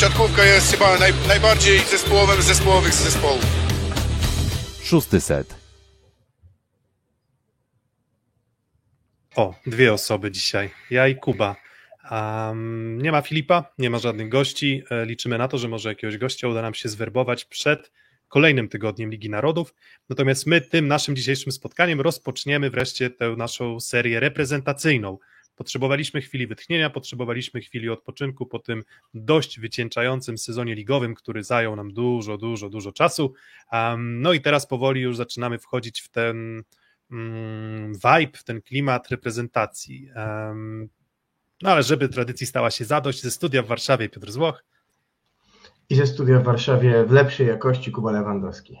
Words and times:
siatkówka 0.00 0.44
jest 0.44 0.72
chyba 0.72 0.98
naj, 0.98 1.12
najbardziej 1.28 1.78
zespołowym 1.78 2.42
zespołowych 2.42 2.94
z 2.94 3.04
zespołów. 3.04 3.46
Szósty 4.82 5.20
set. 5.20 5.54
O, 9.36 9.54
dwie 9.66 9.92
osoby 9.92 10.30
dzisiaj. 10.30 10.70
Ja 10.90 11.08
i 11.08 11.16
Kuba. 11.16 11.56
Um, 12.10 13.02
nie 13.02 13.12
ma 13.12 13.22
Filipa, 13.22 13.72
nie 13.78 13.90
ma 13.90 13.98
żadnych 13.98 14.28
gości. 14.28 14.82
E, 14.90 15.06
liczymy 15.06 15.38
na 15.38 15.48
to, 15.48 15.58
że 15.58 15.68
może 15.68 15.88
jakiegoś 15.88 16.18
gościa 16.18 16.48
uda 16.48 16.62
nam 16.62 16.74
się 16.74 16.88
zwerbować 16.88 17.44
przed 17.44 17.92
kolejnym 18.28 18.68
tygodniem 18.68 19.10
Ligi 19.10 19.30
Narodów. 19.30 19.74
Natomiast 20.08 20.46
my 20.46 20.60
tym 20.60 20.88
naszym 20.88 21.16
dzisiejszym 21.16 21.52
spotkaniem 21.52 22.00
rozpoczniemy 22.00 22.70
wreszcie 22.70 23.10
tę 23.10 23.30
naszą 23.36 23.80
serię 23.80 24.20
reprezentacyjną. 24.20 25.18
Potrzebowaliśmy 25.60 26.20
chwili 26.20 26.46
wytchnienia, 26.46 26.90
potrzebowaliśmy 26.90 27.60
chwili 27.60 27.88
odpoczynku 27.88 28.46
po 28.46 28.58
tym 28.58 28.82
dość 29.14 29.60
wycieńczającym 29.60 30.38
sezonie 30.38 30.74
ligowym, 30.74 31.14
który 31.14 31.44
zajął 31.44 31.76
nam 31.76 31.92
dużo, 31.92 32.38
dużo, 32.38 32.68
dużo 32.68 32.92
czasu. 32.92 33.34
No 33.98 34.32
i 34.32 34.40
teraz 34.40 34.66
powoli 34.66 35.00
już 35.00 35.16
zaczynamy 35.16 35.58
wchodzić 35.58 36.00
w 36.00 36.08
ten 36.08 36.62
um, 37.10 37.92
vibe, 37.94 38.38
w 38.38 38.44
ten 38.44 38.62
klimat 38.62 39.08
reprezentacji. 39.08 40.10
No 41.62 41.70
ale 41.70 41.82
żeby 41.82 42.08
tradycji 42.08 42.46
stała 42.46 42.70
się 42.70 42.84
zadość, 42.84 43.22
ze 43.22 43.30
studia 43.30 43.62
w 43.62 43.66
Warszawie 43.66 44.08
Piotr 44.08 44.30
Złoch. 44.30 44.64
I 45.90 45.94
ze 45.94 46.06
studia 46.06 46.38
w 46.38 46.44
Warszawie 46.44 47.04
w 47.04 47.10
lepszej 47.10 47.46
jakości 47.46 47.92
Kuba 47.92 48.12
Lewandowski. 48.12 48.76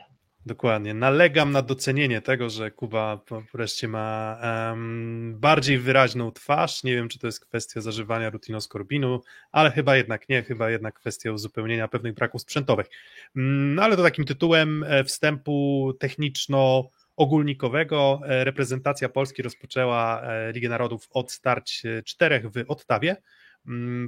Dokładnie. 0.46 0.94
Nalegam 0.94 1.52
na 1.52 1.62
docenienie 1.62 2.20
tego, 2.20 2.50
że 2.50 2.70
Kuba 2.70 3.20
wreszcie 3.54 3.88
ma 3.88 4.40
um, 4.42 5.36
bardziej 5.38 5.78
wyraźną 5.78 6.32
twarz. 6.32 6.84
Nie 6.84 6.94
wiem, 6.94 7.08
czy 7.08 7.18
to 7.18 7.26
jest 7.26 7.40
kwestia 7.40 7.80
zażywania 7.80 8.30
rutinoskorbinu, 8.30 9.20
ale 9.52 9.70
chyba 9.70 9.96
jednak 9.96 10.28
nie, 10.28 10.42
chyba 10.42 10.70
jednak 10.70 10.94
kwestia 10.94 11.32
uzupełnienia 11.32 11.88
pewnych 11.88 12.14
braków 12.14 12.42
sprzętowych. 12.42 12.86
No 13.34 13.82
ale 13.82 13.96
to 13.96 14.02
takim 14.02 14.24
tytułem 14.24 14.84
e, 14.84 15.04
wstępu 15.04 15.92
techniczno 15.98 16.90
ogólnikowego 17.16 18.20
e, 18.24 18.44
reprezentacja 18.44 19.08
Polski 19.08 19.42
rozpoczęła 19.42 20.22
e, 20.22 20.52
Ligę 20.52 20.68
Narodów 20.68 21.08
od 21.10 21.32
starć 21.32 21.82
czterech 22.04 22.50
w 22.50 22.64
Ottawie 22.68 23.10
mm, 23.10 23.22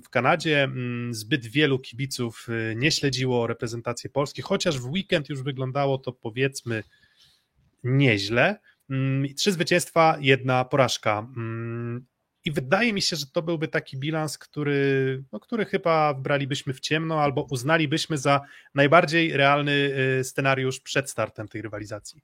w 0.04 0.08
Kanadzie. 0.10 0.62
Mm, 0.62 1.14
zbyt 1.14 1.46
wielu 1.46 1.78
kibiców 1.78 2.46
e, 2.48 2.74
nie 2.74 2.90
śledziło 2.90 3.46
reprezentacji 3.46 4.10
Polski, 4.10 4.42
chociaż 4.42 4.78
w 4.78 4.86
weekend 4.86 5.28
już 5.28 5.42
wyglądało 5.42 5.98
to 5.98 6.12
powiedzmy 6.12 6.82
nieźle. 7.84 8.60
Mm, 8.90 9.34
trzy 9.34 9.52
zwycięstwa, 9.52 10.16
jedna 10.20 10.64
porażka. 10.64 11.26
I 12.44 12.50
wydaje 12.50 12.92
mi 12.92 13.02
się, 13.02 13.16
że 13.16 13.26
to 13.26 13.42
byłby 13.42 13.68
taki 13.68 13.96
bilans, 13.96 14.38
który, 14.38 15.24
no, 15.32 15.40
który 15.40 15.64
chyba 15.64 16.14
bralibyśmy 16.14 16.72
w 16.72 16.80
ciemno 16.80 17.20
albo 17.20 17.46
uznalibyśmy 17.50 18.18
za 18.18 18.40
najbardziej 18.74 19.36
realny 19.36 19.94
scenariusz 20.22 20.80
przed 20.80 21.10
startem 21.10 21.48
tej 21.48 21.62
rywalizacji. 21.62 22.22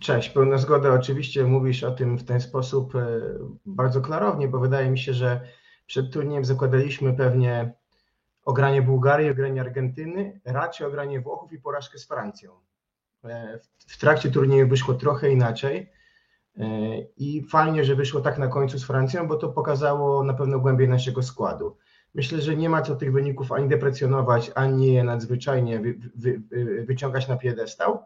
Cześć, 0.00 0.28
pełna 0.28 0.58
zgoda. 0.58 0.92
Oczywiście 0.92 1.44
mówisz 1.44 1.84
o 1.84 1.90
tym 1.90 2.18
w 2.18 2.24
ten 2.24 2.40
sposób 2.40 2.94
e, 2.94 3.20
bardzo 3.66 4.00
klarownie, 4.00 4.48
bo 4.48 4.60
wydaje 4.60 4.90
mi 4.90 4.98
się, 4.98 5.14
że 5.14 5.40
przed 5.86 6.12
turniejem 6.12 6.44
zakładaliśmy 6.44 7.14
pewnie 7.14 7.72
ogranie 8.44 8.82
Bułgarii, 8.82 9.30
ogranie 9.30 9.60
Argentyny, 9.60 10.40
raczej 10.44 10.86
ogranie 10.86 11.20
Włochów 11.20 11.52
i 11.52 11.58
porażkę 11.58 11.98
z 11.98 12.06
Francją. 12.06 12.52
E, 13.24 13.60
w 13.78 13.98
trakcie 13.98 14.30
turnieju 14.30 14.68
wyszło 14.68 14.94
trochę 14.94 15.30
inaczej 15.30 15.90
e, 16.58 16.66
i 17.16 17.46
fajnie, 17.50 17.84
że 17.84 17.94
wyszło 17.96 18.20
tak 18.20 18.38
na 18.38 18.48
końcu 18.48 18.78
z 18.78 18.84
Francją, 18.84 19.28
bo 19.28 19.36
to 19.36 19.48
pokazało 19.48 20.24
na 20.24 20.34
pewno 20.34 20.58
głębiej 20.58 20.88
naszego 20.88 21.22
składu. 21.22 21.76
Myślę, 22.14 22.40
że 22.40 22.56
nie 22.56 22.68
ma 22.68 22.82
co 22.82 22.96
tych 22.96 23.12
wyników 23.12 23.52
ani 23.52 23.68
deprecjonować, 23.68 24.50
ani 24.54 24.92
je 24.92 25.04
nadzwyczajnie 25.04 25.80
wy, 25.80 25.94
wy, 26.14 26.42
wy, 26.50 26.84
wyciągać 26.84 27.28
na 27.28 27.36
piedestał 27.36 27.98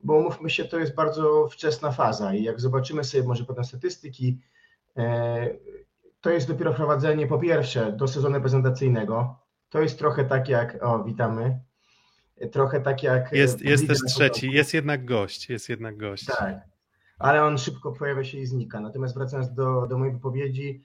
bo 0.00 0.14
umówmy 0.14 0.50
się, 0.50 0.64
to 0.64 0.78
jest 0.78 0.94
bardzo 0.94 1.48
wczesna 1.48 1.92
faza 1.92 2.34
i 2.34 2.42
jak 2.42 2.60
zobaczymy 2.60 3.04
sobie 3.04 3.22
może 3.22 3.44
potem 3.44 3.64
statystyki, 3.64 4.40
e, 4.96 5.50
to 6.20 6.30
jest 6.30 6.48
dopiero 6.48 6.72
wprowadzenie 6.72 7.26
po 7.26 7.38
pierwsze 7.38 7.92
do 7.92 8.08
sezonu 8.08 8.40
prezentacyjnego. 8.40 9.38
To 9.68 9.80
jest 9.80 9.98
trochę 9.98 10.24
tak 10.24 10.48
jak, 10.48 10.84
o 10.84 11.04
witamy, 11.04 11.60
trochę 12.52 12.80
tak 12.80 13.02
jak... 13.02 13.32
Jest, 13.32 13.60
jest 13.60 13.88
też 13.88 13.98
trzeci, 14.08 14.50
jest 14.52 14.74
jednak 14.74 15.04
gość, 15.04 15.48
jest 15.48 15.68
jednak 15.68 15.96
gość. 15.96 16.26
Tak, 16.26 16.60
ale 17.18 17.44
on 17.44 17.58
szybko 17.58 17.92
pojawia 17.92 18.24
się 18.24 18.38
i 18.38 18.46
znika. 18.46 18.80
Natomiast 18.80 19.14
wracając 19.14 19.54
do, 19.54 19.86
do 19.86 19.98
mojej 19.98 20.14
wypowiedzi, 20.14 20.82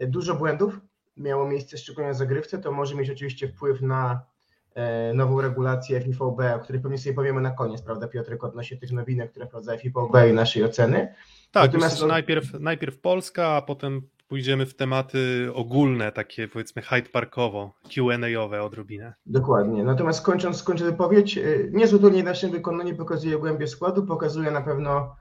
dużo 0.00 0.34
błędów 0.34 0.80
miało 1.16 1.48
miejsce 1.48 1.78
szczególnie 1.78 2.12
w 2.12 2.16
zagrywce, 2.16 2.58
to 2.58 2.72
może 2.72 2.94
mieć 2.94 3.10
oczywiście 3.10 3.48
wpływ 3.48 3.82
na 3.82 4.30
E, 4.74 5.14
nową 5.14 5.40
regulację 5.40 6.00
FIVB, 6.00 6.40
o 6.56 6.58
której 6.58 6.82
pewnie 6.82 6.98
sobie 6.98 7.14
powiemy 7.14 7.40
na 7.40 7.50
koniec, 7.50 7.82
prawda 7.82 8.08
Piotrek, 8.08 8.44
odnośnie 8.44 8.76
tych 8.76 8.92
nowinek, 8.92 9.30
które 9.30 9.46
wprowadza 9.46 9.76
FIVB 9.76 10.14
i 10.30 10.32
naszej 10.32 10.64
oceny. 10.64 11.14
Tak, 11.50 11.72
Natomiast 11.72 12.06
najpierw, 12.06 12.52
najpierw 12.60 12.98
Polska, 12.98 13.48
a 13.48 13.62
potem 13.62 14.02
pójdziemy 14.30 14.66
w 14.66 14.74
tematy 14.74 15.50
ogólne, 15.54 16.12
takie 16.12 16.48
powiedzmy 16.48 16.82
Hyde 16.82 17.08
Parkowo, 17.08 17.74
Q&A-owe 17.94 18.62
odrobinę. 18.62 19.14
Dokładnie. 19.26 19.84
Natomiast 19.84 20.22
kończąc, 20.22 20.62
kończąc 20.62 20.90
wypowiedź, 20.90 21.38
e, 21.38 21.42
niezłe 21.70 21.98
turniej 21.98 22.22
w 22.22 22.24
naszym 22.24 22.50
wykonaniu 22.50 22.96
pokazuje 22.96 23.38
głębię 23.38 23.66
składu, 23.66 24.06
pokazuje 24.06 24.50
na 24.50 24.60
pewno 24.60 25.16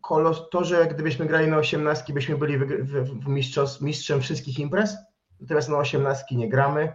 kolos, 0.00 0.50
to, 0.50 0.64
że 0.64 0.86
gdybyśmy 0.86 1.26
grali 1.26 1.48
na 1.48 1.56
osiemnastki, 1.56 2.12
byśmy 2.12 2.36
byli 2.38 2.58
w, 2.58 2.64
w, 2.64 3.24
w 3.24 3.82
mistrzem 3.82 4.20
wszystkich 4.20 4.58
imprez, 4.58 4.96
natomiast 5.40 5.68
na 5.68 5.78
osiemnastki 5.78 6.36
nie 6.36 6.48
gramy 6.48 6.92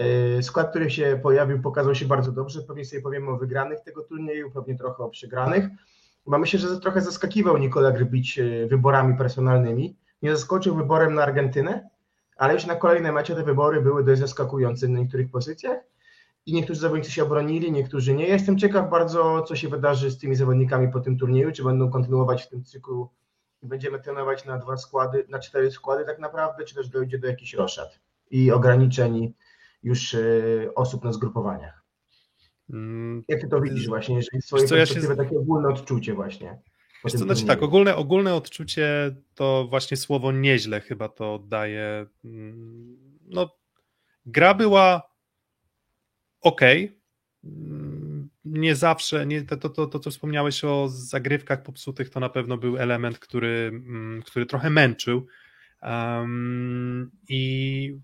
E, 0.00 0.42
skład, 0.42 0.70
który 0.70 0.90
się 0.90 1.20
pojawił, 1.22 1.62
pokazał 1.62 1.94
się 1.94 2.06
bardzo 2.06 2.32
dobrze. 2.32 2.62
Pewnie 2.62 2.84
sobie 2.84 3.02
powiemy 3.02 3.30
o 3.30 3.36
wygranych 3.36 3.80
tego 3.80 4.02
turnieju, 4.02 4.50
pewnie 4.50 4.78
trochę 4.78 5.04
o 5.04 5.08
przegranych. 5.08 5.68
Bo 6.26 6.38
myślę, 6.38 6.58
że 6.58 6.80
trochę 6.80 7.00
zaskakiwał 7.00 7.58
Nikola 7.58 7.90
Grbić 7.92 8.38
e, 8.38 8.66
wyborami 8.66 9.16
personalnymi. 9.16 9.96
Nie 10.22 10.30
zaskoczył 10.30 10.76
wyborem 10.76 11.14
na 11.14 11.22
Argentynę, 11.22 11.88
ale 12.36 12.54
już 12.54 12.66
na 12.66 12.76
kolejne 12.76 13.12
mecze 13.12 13.34
te 13.34 13.42
wybory 13.42 13.80
były 13.80 14.04
dość 14.04 14.20
zaskakujące 14.20 14.88
na 14.88 14.98
niektórych 14.98 15.30
pozycjach. 15.30 15.78
I 16.46 16.52
niektórzy 16.52 16.80
zawodnicy 16.80 17.10
się 17.10 17.22
obronili, 17.22 17.72
niektórzy 17.72 18.14
nie. 18.14 18.26
Jestem 18.26 18.58
ciekaw 18.58 18.90
bardzo, 18.90 19.42
co 19.42 19.56
się 19.56 19.68
wydarzy 19.68 20.10
z 20.10 20.18
tymi 20.18 20.36
zawodnikami 20.36 20.92
po 20.92 21.00
tym 21.00 21.18
turnieju, 21.18 21.52
czy 21.52 21.64
będą 21.64 21.90
kontynuować 21.90 22.42
w 22.42 22.48
tym 22.48 22.64
cyklu 22.64 23.10
i 23.62 23.66
będziemy 23.66 24.00
trenować 24.00 24.44
na 24.44 24.58
dwa 24.58 24.76
składy, 24.76 25.26
na 25.28 25.38
cztery 25.38 25.70
składy 25.70 26.04
tak 26.04 26.18
naprawdę, 26.18 26.64
czy 26.64 26.74
też 26.74 26.88
dojdzie 26.88 27.18
do 27.18 27.26
jakichś 27.26 27.54
roszad 27.54 28.00
i 28.30 28.52
ograniczeń 28.52 29.34
już 29.82 30.14
e, 30.14 30.20
osób 30.74 31.04
na 31.04 31.12
zgrupowaniach. 31.12 31.79
Mm, 32.72 33.24
Jak 33.28 33.40
ty 33.40 33.48
to 33.48 33.60
widzisz 33.60 33.86
właśnie, 33.88 34.16
jeżeli 34.16 34.42
swoje 34.42 34.64
co, 34.64 34.76
ja 34.76 34.86
się... 34.86 35.16
takie 35.16 35.38
ogólne 35.38 35.68
odczucie 35.68 36.14
właśnie? 36.14 36.58
Wiesz 37.04 37.12
co, 37.12 37.18
znaczy 37.18 37.46
tak, 37.46 37.62
ogólne, 37.62 37.96
ogólne 37.96 38.34
odczucie 38.34 39.16
to 39.34 39.66
właśnie 39.70 39.96
słowo 39.96 40.32
nieźle 40.32 40.80
chyba 40.80 41.08
to 41.08 41.34
oddaje. 41.34 42.06
Mm, 42.24 42.96
no, 43.28 43.56
gra 44.26 44.54
była 44.54 45.02
ok. 46.40 46.60
Mm, 47.44 48.30
nie 48.44 48.74
zawsze, 48.74 49.26
nie, 49.26 49.42
to, 49.42 49.56
to, 49.56 49.68
to, 49.68 49.86
to, 49.86 49.98
co 49.98 50.10
wspomniałeś 50.10 50.64
o 50.64 50.88
zagrywkach 50.88 51.62
popsutych, 51.62 52.10
to 52.10 52.20
na 52.20 52.28
pewno 52.28 52.56
był 52.56 52.78
element, 52.78 53.18
który, 53.18 53.82
który 54.26 54.46
trochę 54.46 54.70
męczył. 54.70 55.26
Um, 55.82 57.10
I 57.28 57.96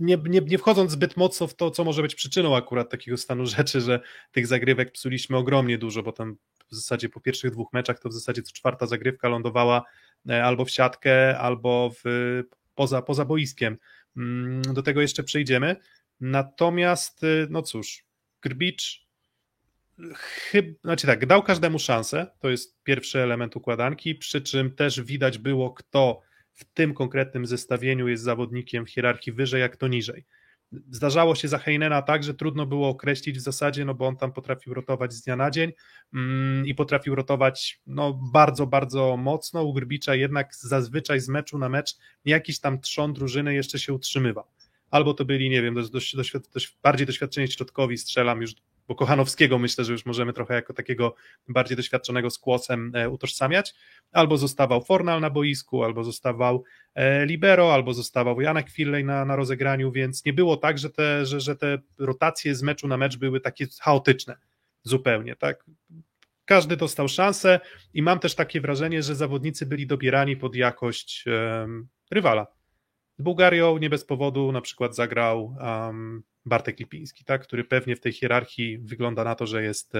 nie, 0.00 0.18
nie, 0.24 0.40
nie 0.40 0.58
wchodząc 0.58 0.90
zbyt 0.90 1.16
mocno 1.16 1.46
w 1.46 1.54
to, 1.54 1.70
co 1.70 1.84
może 1.84 2.02
być 2.02 2.14
przyczyną 2.14 2.56
akurat 2.56 2.90
takiego 2.90 3.16
stanu 3.16 3.46
rzeczy, 3.56 3.80
że 3.80 4.00
tych 4.32 4.46
zagrywek 4.46 4.92
psuliśmy 4.92 5.36
ogromnie 5.36 5.78
dużo, 5.78 6.02
bo 6.02 6.12
tam 6.12 6.36
w 6.70 6.74
zasadzie 6.74 7.08
po 7.08 7.20
pierwszych 7.20 7.50
dwóch 7.50 7.72
meczach 7.72 7.98
to 7.98 8.08
w 8.08 8.12
zasadzie 8.12 8.42
co 8.42 8.52
czwarta 8.52 8.86
zagrywka 8.86 9.28
lądowała 9.28 9.82
e, 10.28 10.44
albo 10.44 10.64
w 10.64 10.70
siatkę, 10.70 11.38
albo 11.38 11.90
w, 12.04 12.42
poza, 12.74 13.02
poza 13.02 13.24
boiskiem. 13.24 13.76
Mm, 14.16 14.62
do 14.62 14.82
tego 14.82 15.00
jeszcze 15.00 15.22
przejdziemy. 15.22 15.76
Natomiast, 16.20 17.24
y, 17.24 17.46
no 17.50 17.62
cóż, 17.62 18.04
Grbicz 18.42 19.04
chyba, 20.14 20.68
znaczy 20.84 21.06
tak, 21.06 21.26
dał 21.26 21.42
każdemu 21.42 21.78
szansę, 21.78 22.26
to 22.38 22.50
jest 22.50 22.82
pierwszy 22.82 23.20
element 23.20 23.56
układanki, 23.56 24.14
przy 24.14 24.40
czym 24.40 24.70
też 24.70 25.02
widać 25.02 25.38
było, 25.38 25.70
kto 25.70 26.20
w 26.54 26.64
tym 26.64 26.94
konkretnym 26.94 27.46
zestawieniu 27.46 28.08
jest 28.08 28.22
zawodnikiem 28.22 28.86
w 28.86 28.90
hierarchii 28.90 29.32
wyżej, 29.32 29.60
jak 29.60 29.76
to 29.76 29.88
niżej. 29.88 30.24
Zdarzało 30.90 31.34
się 31.34 31.48
za 31.48 31.58
Heinena 31.58 32.02
tak, 32.02 32.24
że 32.24 32.34
trudno 32.34 32.66
było 32.66 32.88
określić 32.88 33.38
w 33.38 33.40
zasadzie, 33.40 33.84
no 33.84 33.94
bo 33.94 34.06
on 34.06 34.16
tam 34.16 34.32
potrafił 34.32 34.74
rotować 34.74 35.12
z 35.12 35.22
dnia 35.22 35.36
na 35.36 35.50
dzień 35.50 35.72
mm, 36.14 36.66
i 36.66 36.74
potrafił 36.74 37.14
rotować 37.14 37.80
no, 37.86 38.20
bardzo, 38.32 38.66
bardzo 38.66 39.16
mocno. 39.16 39.62
U 39.62 39.72
Grbicza 39.72 40.14
jednak 40.14 40.54
zazwyczaj 40.54 41.20
z 41.20 41.28
meczu 41.28 41.58
na 41.58 41.68
mecz 41.68 41.96
jakiś 42.24 42.60
tam 42.60 42.80
trzon 42.80 43.12
drużyny 43.12 43.54
jeszcze 43.54 43.78
się 43.78 43.92
utrzymywał. 43.92 44.44
Albo 44.90 45.14
to 45.14 45.24
byli, 45.24 45.50
nie 45.50 45.62
wiem, 45.62 45.74
dość, 45.74 45.90
dość, 46.14 46.32
dość, 46.54 46.78
bardziej 46.82 47.06
doświadczeni 47.06 47.48
środkowi, 47.48 47.98
strzelam 47.98 48.40
już 48.40 48.54
bo 48.88 48.94
Kochanowskiego 48.94 49.58
myślę, 49.58 49.84
że 49.84 49.92
już 49.92 50.06
możemy 50.06 50.32
trochę 50.32 50.54
jako 50.54 50.72
takiego 50.72 51.14
bardziej 51.48 51.76
doświadczonego 51.76 52.30
z 52.30 52.38
kłosem 52.38 52.92
e, 52.94 53.08
utożsamiać, 53.08 53.74
albo 54.12 54.36
zostawał 54.36 54.84
Fornal 54.84 55.20
na 55.20 55.30
boisku, 55.30 55.84
albo 55.84 56.04
zostawał 56.04 56.64
e, 56.94 57.26
Libero, 57.26 57.74
albo 57.74 57.94
zostawał 57.94 58.40
Janek 58.40 58.70
Firlej 58.70 59.04
na, 59.04 59.24
na 59.24 59.36
rozegraniu, 59.36 59.92
więc 59.92 60.24
nie 60.24 60.32
było 60.32 60.56
tak, 60.56 60.78
że 60.78 60.90
te, 60.90 61.26
że, 61.26 61.40
że 61.40 61.56
te 61.56 61.78
rotacje 61.98 62.54
z 62.54 62.62
meczu 62.62 62.88
na 62.88 62.96
mecz 62.96 63.16
były 63.16 63.40
takie 63.40 63.66
chaotyczne 63.80 64.36
zupełnie, 64.82 65.36
tak? 65.36 65.64
Każdy 66.44 66.76
dostał 66.76 67.08
szansę 67.08 67.60
i 67.94 68.02
mam 68.02 68.18
też 68.18 68.34
takie 68.34 68.60
wrażenie, 68.60 69.02
że 69.02 69.14
zawodnicy 69.14 69.66
byli 69.66 69.86
dobierani 69.86 70.36
pod 70.36 70.54
jakość 70.54 71.24
rywala. 72.10 72.46
Z 73.18 73.22
Bułgarią 73.22 73.78
nie 73.78 73.90
bez 73.90 74.04
powodu 74.04 74.52
na 74.52 74.60
przykład 74.60 74.96
zagrał 74.96 75.56
um, 75.60 76.22
Bartek 76.46 76.80
Lipiński, 76.80 77.24
tak, 77.24 77.42
który 77.42 77.64
pewnie 77.64 77.96
w 77.96 78.00
tej 78.00 78.12
hierarchii 78.12 78.78
wygląda 78.78 79.24
na 79.24 79.34
to, 79.34 79.46
że 79.46 79.62
jest, 79.62 79.92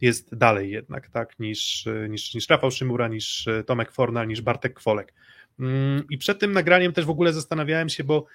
jest 0.00 0.36
dalej 0.36 0.70
jednak, 0.70 1.08
tak, 1.08 1.38
niż, 1.38 1.88
niż, 2.08 2.34
niż 2.34 2.48
Rafał 2.48 2.70
Szymura, 2.70 3.08
niż 3.08 3.48
Tomek 3.66 3.92
Fornal, 3.92 4.28
niż 4.28 4.40
Bartek 4.40 4.74
Kwolek. 4.74 5.14
Mm, 5.58 6.02
I 6.10 6.18
przed 6.18 6.38
tym 6.38 6.52
nagraniem 6.52 6.92
też 6.92 7.04
w 7.04 7.10
ogóle 7.10 7.32
zastanawiałem 7.32 7.88
się, 7.88 8.04
bo 8.04 8.26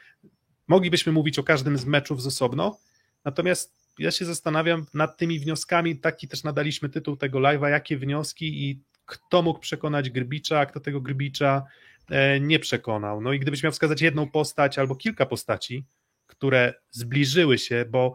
moglibyśmy 0.68 1.12
mówić 1.12 1.40
o 1.40 1.44
każdym 1.44 1.78
z 1.78 1.86
meczów 1.86 2.22
z 2.22 2.28
osobno, 2.28 2.78
natomiast 3.26 3.80
ja 4.00 4.12
się 4.12 4.26
zastanawiam 4.26 4.86
nad 4.94 5.18
tymi 5.18 5.40
wnioskami, 5.40 5.98
taki 5.98 6.28
też 6.28 6.44
nadaliśmy 6.44 6.90
tytuł 6.90 7.18
tego 7.18 7.40
live'a, 7.40 7.68
jakie 7.68 7.98
wnioski 7.98 8.70
i 8.70 8.80
kto 9.06 9.42
mógł 9.42 9.60
przekonać 9.60 10.10
Grbicza, 10.10 10.66
kto 10.66 10.80
tego 10.80 11.02
Grbicza 11.02 11.66
e, 11.66 11.89
nie 12.42 12.60
przekonał. 12.60 13.22
No 13.22 13.34
i 13.34 13.40
gdybyś 13.40 13.64
miał 13.64 13.72
wskazać 13.72 14.02
jedną 14.02 14.30
postać 14.30 14.80
albo 14.80 14.96
kilka 14.96 15.26
postaci, 15.26 15.86
które 16.28 16.74
zbliżyły 16.90 17.58
się, 17.58 17.86
bo 17.90 18.14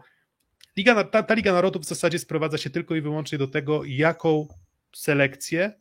Liga, 0.77 1.03
ta, 1.03 1.23
ta 1.23 1.33
Liga 1.33 1.53
Narodów 1.53 1.83
w 1.83 1.87
zasadzie 1.87 2.19
sprowadza 2.19 2.57
się 2.57 2.69
tylko 2.69 2.95
i 2.95 3.01
wyłącznie 3.01 3.37
do 3.37 3.47
tego, 3.47 3.83
jaką 3.83 4.47
selekcję 4.95 5.73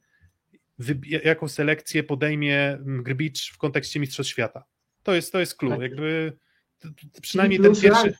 jaką 1.24 1.48
selekcję 1.48 2.02
podejmie 2.02 2.78
Grbicz 2.80 3.52
w 3.52 3.58
kontekście 3.58 4.00
Mistrzostw 4.00 4.32
Świata. 4.32 4.64
To 5.02 5.14
jest, 5.14 5.32
to 5.32 5.40
jest 5.40 5.56
clue, 5.56 5.70
tak. 5.70 5.80
jakby 5.80 6.32
przynajmniej 7.22 7.60
ten 7.60 7.74
pierwszy... 7.74 8.14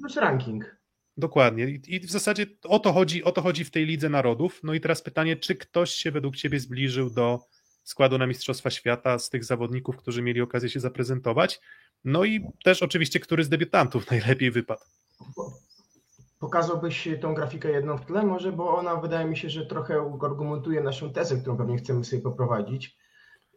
Plus 0.00 0.16
ranking. 0.16 0.76
Dokładnie. 1.16 1.68
I 1.68 2.00
w 2.00 2.10
zasadzie 2.10 2.46
o 2.64 2.78
to, 2.78 2.92
chodzi, 2.92 3.24
o 3.24 3.32
to 3.32 3.42
chodzi 3.42 3.64
w 3.64 3.70
tej 3.70 3.86
Lidze 3.86 4.08
Narodów. 4.08 4.60
No 4.62 4.74
i 4.74 4.80
teraz 4.80 5.02
pytanie, 5.02 5.36
czy 5.36 5.54
ktoś 5.54 5.90
się 5.90 6.10
według 6.10 6.36
Ciebie 6.36 6.60
zbliżył 6.60 7.10
do 7.10 7.40
składu 7.82 8.18
na 8.18 8.26
Mistrzostwa 8.26 8.70
Świata 8.70 9.18
z 9.18 9.30
tych 9.30 9.44
zawodników, 9.44 9.96
którzy 9.96 10.22
mieli 10.22 10.40
okazję 10.40 10.68
się 10.68 10.80
zaprezentować? 10.80 11.60
No 12.04 12.24
i 12.24 12.46
też 12.64 12.82
oczywiście, 12.82 13.20
który 13.20 13.44
z 13.44 13.48
debiutantów 13.48 14.06
najlepiej 14.10 14.50
wypadł? 14.50 14.80
Pokazałbyś 16.38 17.08
tą 17.20 17.34
grafikę 17.34 17.70
jedną 17.70 17.98
w 17.98 18.06
tle 18.06 18.22
może, 18.22 18.52
bo 18.52 18.76
ona 18.78 18.96
wydaje 18.96 19.26
mi 19.26 19.36
się, 19.36 19.50
że 19.50 19.66
trochę 19.66 20.18
argumentuje 20.22 20.80
naszą 20.80 21.12
tezę, 21.12 21.36
którą 21.36 21.56
pewnie 21.56 21.76
chcemy 21.76 22.04
sobie 22.04 22.22
poprowadzić. 22.22 22.96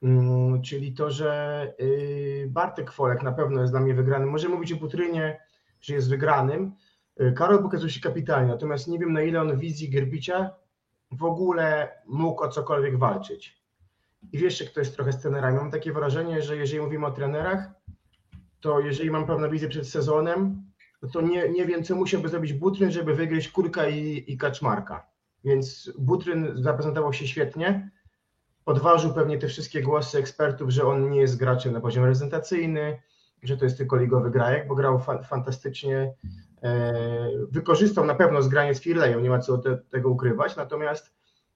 Hmm, 0.01 0.61
czyli 0.61 0.93
to, 0.93 1.11
że 1.11 1.73
y, 1.79 2.47
Bartek 2.49 2.91
Folek 2.91 3.23
na 3.23 3.31
pewno 3.31 3.61
jest 3.61 3.73
dla 3.73 3.79
mnie 3.79 3.93
wygrany. 3.93 4.25
Możemy 4.25 4.55
mówić 4.55 4.73
o 4.73 4.75
Butrynie, 4.75 5.39
że 5.81 5.93
jest 5.93 6.09
wygranym, 6.09 6.75
Y, 7.21 7.33
Karol 7.33 7.63
pokazał 7.63 7.89
się 7.89 7.99
kapitalnie, 7.99 8.47
natomiast 8.47 8.87
nie 8.87 8.99
wiem 8.99 9.13
na 9.13 9.21
ile 9.21 9.41
on 9.41 9.59
wizji 9.59 9.89
Gerbicia 9.89 10.55
w 11.11 11.23
ogóle 11.23 11.91
mógł 12.05 12.43
o 12.43 12.49
cokolwiek 12.49 12.97
walczyć. 12.97 13.64
I 14.31 14.37
wiesz, 14.37 14.63
kto 14.71 14.79
jest 14.79 14.95
trochę 14.95 15.13
z 15.13 15.21
trenerami. 15.21 15.57
Mam 15.57 15.71
takie 15.71 15.93
wrażenie, 15.93 16.41
że 16.41 16.57
jeżeli 16.57 16.81
mówimy 16.81 17.05
o 17.05 17.11
trenerach, 17.11 17.69
to 18.61 18.79
jeżeli 18.79 19.11
mam 19.11 19.27
pewną 19.27 19.49
wizję 19.49 19.69
przed 19.69 19.87
sezonem, 19.87 20.63
to 21.13 21.21
nie, 21.21 21.49
nie 21.49 21.65
wiem, 21.65 21.83
co 21.83 21.95
musiałby 21.95 22.29
zrobić 22.29 22.53
Butryn, 22.53 22.91
żeby 22.91 23.15
wygrać 23.15 23.47
Kurka 23.49 23.87
i, 23.87 24.23
i 24.27 24.37
Kaczmarka. 24.37 25.07
Więc 25.43 25.91
Butryn 25.97 26.51
zaprezentował 26.55 27.13
się 27.13 27.27
świetnie. 27.27 27.91
Podważył 28.63 29.13
pewnie 29.13 29.37
te 29.37 29.47
wszystkie 29.47 29.81
głosy 29.81 30.17
ekspertów, 30.17 30.69
że 30.69 30.87
on 30.87 31.09
nie 31.09 31.19
jest 31.19 31.37
graczem 31.37 31.73
na 31.73 31.81
poziom 31.81 32.03
reprezentacyjny, 32.03 33.01
że 33.43 33.57
to 33.57 33.65
jest 33.65 33.77
tylko 33.77 33.97
ligowy 33.97 34.31
grajek, 34.31 34.67
bo 34.67 34.75
grał 34.75 34.99
fa 34.99 35.23
fantastycznie 35.23 36.13
E, 36.65 37.29
wykorzystał 37.51 38.05
na 38.05 38.15
pewno 38.15 38.41
zgranie 38.41 38.75
z 38.75 38.81
Firlejem, 38.81 39.23
nie 39.23 39.29
ma 39.29 39.39
co 39.39 39.57
te, 39.57 39.77
tego 39.77 40.09
ukrywać, 40.09 40.55
natomiast 40.55 41.13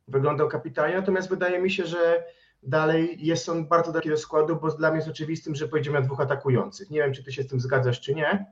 wyglądał 0.08 0.48
kapitalnie, 0.48 0.96
natomiast 0.96 1.30
wydaje 1.30 1.60
mi 1.60 1.72
się, 1.72 1.86
że 1.86 2.24
dalej 2.64 3.18
jest 3.20 3.50
on 3.50 3.68
bardzo 3.68 3.94
taki 3.94 4.10
do 4.10 4.18
składu, 4.18 4.56
bo 4.56 4.72
dla 4.72 4.90
mnie 4.90 4.98
jest 4.98 5.10
oczywistym, 5.10 5.56
że 5.56 5.68
pojedziemy 5.68 6.00
na 6.00 6.06
dwóch 6.06 6.22
atakujących. 6.22 6.90
Nie 6.90 7.00
wiem, 7.00 7.14
czy 7.14 7.24
ty 7.24 7.32
się 7.32 7.44
z 7.44 7.48
tym 7.48 7.60
zgadzasz, 7.60 8.02
czy 8.02 8.16
nie, 8.16 8.46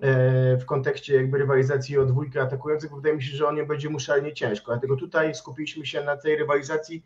e, 0.00 0.56
w 0.56 0.64
kontekście 0.66 1.14
jakby 1.14 1.38
rywalizacji 1.38 1.98
o 1.98 2.06
dwójkę 2.06 2.42
atakujących, 2.42 2.90
bo 2.90 2.96
wydaje 2.96 3.16
mi 3.16 3.22
się, 3.22 3.36
że 3.36 3.48
on 3.48 3.54
nie 3.54 3.64
będzie 3.64 3.90
mu 3.90 4.00
szalenie 4.00 4.34
ciężko, 4.34 4.72
dlatego 4.72 4.96
tutaj 4.96 5.34
skupiliśmy 5.34 5.86
się 5.86 6.04
na 6.04 6.16
tej 6.16 6.36
rywalizacji 6.36 7.04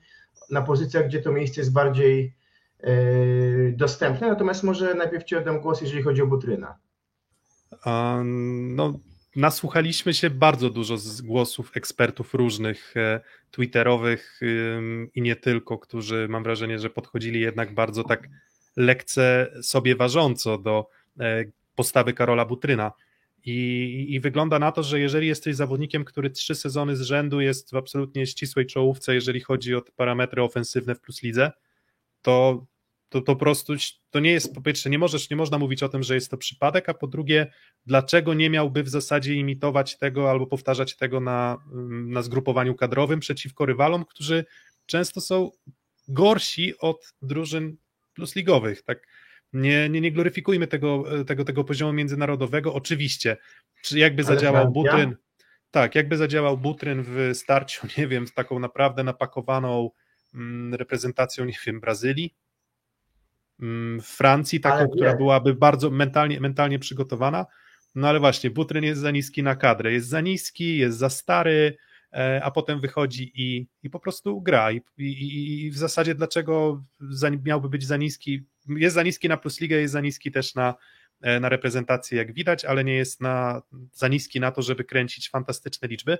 na 0.50 0.62
pozycjach, 0.62 1.06
gdzie 1.06 1.22
to 1.22 1.32
miejsce 1.32 1.60
jest 1.60 1.72
bardziej 1.72 2.34
e, 2.80 2.92
dostępne, 3.72 4.28
natomiast 4.28 4.62
może 4.62 4.94
najpierw 4.94 5.24
Ci 5.24 5.36
oddam 5.36 5.60
głos, 5.60 5.80
jeżeli 5.80 6.02
chodzi 6.02 6.22
o 6.22 6.26
Butryna. 6.26 6.78
No, 8.74 8.92
nasłuchaliśmy 9.36 10.14
się 10.14 10.30
bardzo 10.30 10.70
dużo 10.70 10.98
z 10.98 11.20
głosów 11.20 11.70
ekspertów 11.74 12.34
różnych, 12.34 12.96
e, 12.96 13.20
twitterowych 13.50 14.40
i 15.14 15.22
nie 15.22 15.36
tylko, 15.36 15.78
którzy 15.78 16.26
mam 16.28 16.42
wrażenie, 16.42 16.78
że 16.78 16.90
podchodzili 16.90 17.40
jednak 17.40 17.74
bardzo 17.74 18.04
tak 18.04 18.28
lekce 18.76 19.52
sobie 19.62 19.96
ważąco 19.96 20.58
do 20.58 20.88
e, 21.20 21.44
postawy 21.74 22.12
Karola 22.12 22.44
Butryna. 22.44 22.92
I, 23.46 24.06
I, 24.08 24.20
wygląda 24.20 24.58
na 24.58 24.72
to, 24.72 24.82
że 24.82 25.00
jeżeli 25.00 25.26
jesteś 25.26 25.56
zawodnikiem, 25.56 26.04
który 26.04 26.30
trzy 26.30 26.54
sezony 26.54 26.96
z 26.96 27.00
rzędu 27.00 27.40
jest 27.40 27.70
w 27.70 27.76
absolutnie 27.76 28.26
ścisłej 28.26 28.66
czołówce, 28.66 29.14
jeżeli 29.14 29.40
chodzi 29.40 29.74
o 29.74 29.82
parametry 29.96 30.42
ofensywne 30.42 30.94
w 30.94 31.00
plus 31.00 31.22
lidze, 31.22 31.52
to 32.22 32.66
to, 33.14 33.20
to 33.20 33.32
po 33.32 33.36
prostu 33.36 33.74
to 34.10 34.20
nie 34.20 34.32
jest, 34.32 34.54
po 34.54 34.62
pierwsze, 34.62 34.90
nie, 34.90 34.98
możesz, 34.98 35.30
nie 35.30 35.36
można 35.36 35.58
mówić 35.58 35.82
o 35.82 35.88
tym, 35.88 36.02
że 36.02 36.14
jest 36.14 36.30
to 36.30 36.36
przypadek, 36.36 36.88
a 36.88 36.94
po 36.94 37.06
drugie, 37.06 37.52
dlaczego 37.86 38.34
nie 38.34 38.50
miałby 38.50 38.82
w 38.82 38.88
zasadzie 38.88 39.34
imitować 39.34 39.98
tego 39.98 40.30
albo 40.30 40.46
powtarzać 40.46 40.96
tego 40.96 41.20
na, 41.20 41.58
na 42.06 42.22
zgrupowaniu 42.22 42.74
kadrowym 42.74 43.20
przeciwko 43.20 43.66
rywalom, 43.66 44.04
którzy 44.04 44.44
często 44.86 45.20
są 45.20 45.50
gorsi 46.08 46.78
od 46.78 47.14
drużyn 47.22 47.76
plusligowych, 48.14 48.82
tak? 48.82 49.06
Nie, 49.52 49.88
nie, 49.88 50.00
nie 50.00 50.12
gloryfikujmy 50.12 50.66
tego, 50.66 51.04
tego, 51.26 51.44
tego 51.44 51.64
poziomu 51.64 51.92
międzynarodowego. 51.92 52.74
Oczywiście, 52.74 53.36
czy 53.82 53.98
jakby 53.98 54.22
Ale 54.22 54.34
zadziałał 54.34 54.72
Butryn, 54.72 55.16
tak, 55.70 55.94
jakby 55.94 56.16
zadziałał 56.16 56.58
Butryn 56.58 57.02
w 57.06 57.30
starciu, 57.34 57.86
nie 57.98 58.08
wiem, 58.08 58.26
z 58.26 58.34
taką 58.34 58.58
naprawdę 58.58 59.04
napakowaną 59.04 59.90
mm, 60.34 60.74
reprezentacją, 60.74 61.44
nie 61.44 61.56
wiem, 61.66 61.80
Brazylii, 61.80 62.34
Mm, 63.60 64.00
Francji, 64.00 64.60
taką, 64.60 64.88
która 64.88 65.16
byłaby 65.16 65.54
bardzo 65.54 65.90
mentalnie, 65.90 66.40
mentalnie 66.40 66.78
przygotowana. 66.78 67.46
No 67.94 68.08
ale 68.08 68.20
właśnie, 68.20 68.50
Butryn 68.50 68.84
jest 68.84 69.00
za 69.00 69.10
niski 69.10 69.42
na 69.42 69.56
kadrę, 69.56 69.92
jest 69.92 70.08
za 70.08 70.20
niski, 70.20 70.78
jest 70.78 70.98
za 70.98 71.10
stary, 71.10 71.76
e, 72.12 72.40
a 72.44 72.50
potem 72.50 72.80
wychodzi 72.80 73.32
i, 73.34 73.66
i 73.82 73.90
po 73.90 74.00
prostu 74.00 74.40
gra. 74.40 74.72
I, 74.72 74.80
i, 74.98 75.64
I, 75.66 75.70
w 75.70 75.76
zasadzie 75.76 76.14
dlaczego 76.14 76.84
za, 77.00 77.30
miałby 77.30 77.68
być 77.68 77.86
za 77.86 77.96
niski? 77.96 78.44
Jest 78.68 78.94
za 78.94 79.02
niski 79.02 79.28
na 79.28 79.36
Plus 79.36 79.60
Ligę, 79.60 79.76
jest 79.76 79.92
za 79.92 80.00
niski 80.00 80.32
też 80.32 80.54
na, 80.54 80.74
e, 81.20 81.40
na 81.40 81.48
reprezentację, 81.48 82.18
jak 82.18 82.32
widać, 82.32 82.64
ale 82.64 82.84
nie 82.84 82.94
jest 82.94 83.20
na, 83.20 83.62
za 83.92 84.08
niski 84.08 84.40
na 84.40 84.50
to, 84.50 84.62
żeby 84.62 84.84
kręcić 84.84 85.30
fantastyczne 85.30 85.88
liczby. 85.88 86.18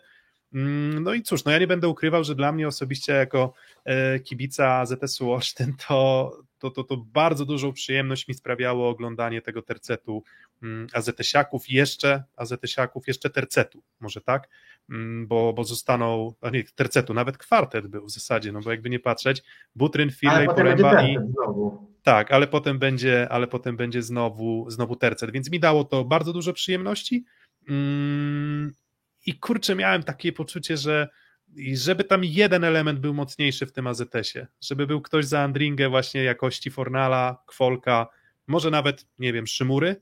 Mm, 0.52 1.02
no 1.02 1.14
i 1.14 1.22
cóż, 1.22 1.44
no 1.44 1.52
ja 1.52 1.58
nie 1.58 1.66
będę 1.66 1.88
ukrywał, 1.88 2.24
że 2.24 2.34
dla 2.34 2.52
mnie 2.52 2.68
osobiście 2.68 3.12
jako 3.12 3.52
e, 3.84 4.20
kibica 4.20 4.86
ZS-u 4.86 5.32
Olsztyn 5.32 5.74
to, 5.88 6.32
to, 6.58 6.70
to, 6.70 6.84
to 6.84 6.96
bardzo 6.96 7.44
dużą 7.44 7.72
przyjemność 7.72 8.28
mi 8.28 8.34
sprawiało 8.34 8.88
oglądanie 8.88 9.42
tego 9.42 9.62
tercetu 9.62 10.22
mm, 10.62 10.86
AZS-iaków, 10.92 11.70
jeszcze 11.70 12.24
AZS-iaków, 12.36 13.06
jeszcze 13.06 13.30
tercetu, 13.30 13.82
może 14.00 14.20
tak, 14.20 14.48
mm, 14.90 15.26
bo, 15.26 15.52
bo 15.52 15.64
zostaną, 15.64 16.34
a 16.40 16.50
nie, 16.50 16.64
tercetu, 16.64 17.14
nawet 17.14 17.38
kwartet 17.38 17.86
był 17.86 18.06
w 18.06 18.10
zasadzie, 18.10 18.52
no 18.52 18.60
bo 18.60 18.70
jakby 18.70 18.90
nie 18.90 19.00
patrzeć, 19.00 19.42
Butryn, 19.74 20.10
Firley, 20.10 20.46
Poręba 20.46 21.06
i... 21.06 21.18
Tak, 22.02 22.32
ale 22.32 22.46
potem 22.46 22.78
będzie, 22.78 23.28
ale 23.28 23.46
potem 23.46 23.76
będzie 23.76 24.02
znowu, 24.02 24.70
znowu 24.70 24.96
tercet, 24.96 25.30
więc 25.30 25.50
mi 25.50 25.60
dało 25.60 25.84
to 25.84 26.04
bardzo 26.04 26.32
dużo 26.32 26.52
przyjemności. 26.52 27.24
I 29.26 29.38
kurczę, 29.40 29.74
miałem 29.74 30.02
takie 30.02 30.32
poczucie, 30.32 30.76
że 30.76 31.08
żeby 31.74 32.04
tam 32.04 32.24
jeden 32.24 32.64
element 32.64 33.00
był 33.00 33.14
mocniejszy 33.14 33.66
w 33.66 33.72
tym 33.72 33.86
AZS-ie, 33.86 34.46
żeby 34.60 34.86
był 34.86 35.00
ktoś 35.00 35.24
za 35.24 35.40
Andringę 35.40 35.88
właśnie 35.88 36.24
jakości 36.24 36.70
Fornala, 36.70 37.42
Kwolka, 37.46 38.06
może 38.46 38.70
nawet, 38.70 39.06
nie 39.18 39.32
wiem, 39.32 39.46
Szymury. 39.46 40.00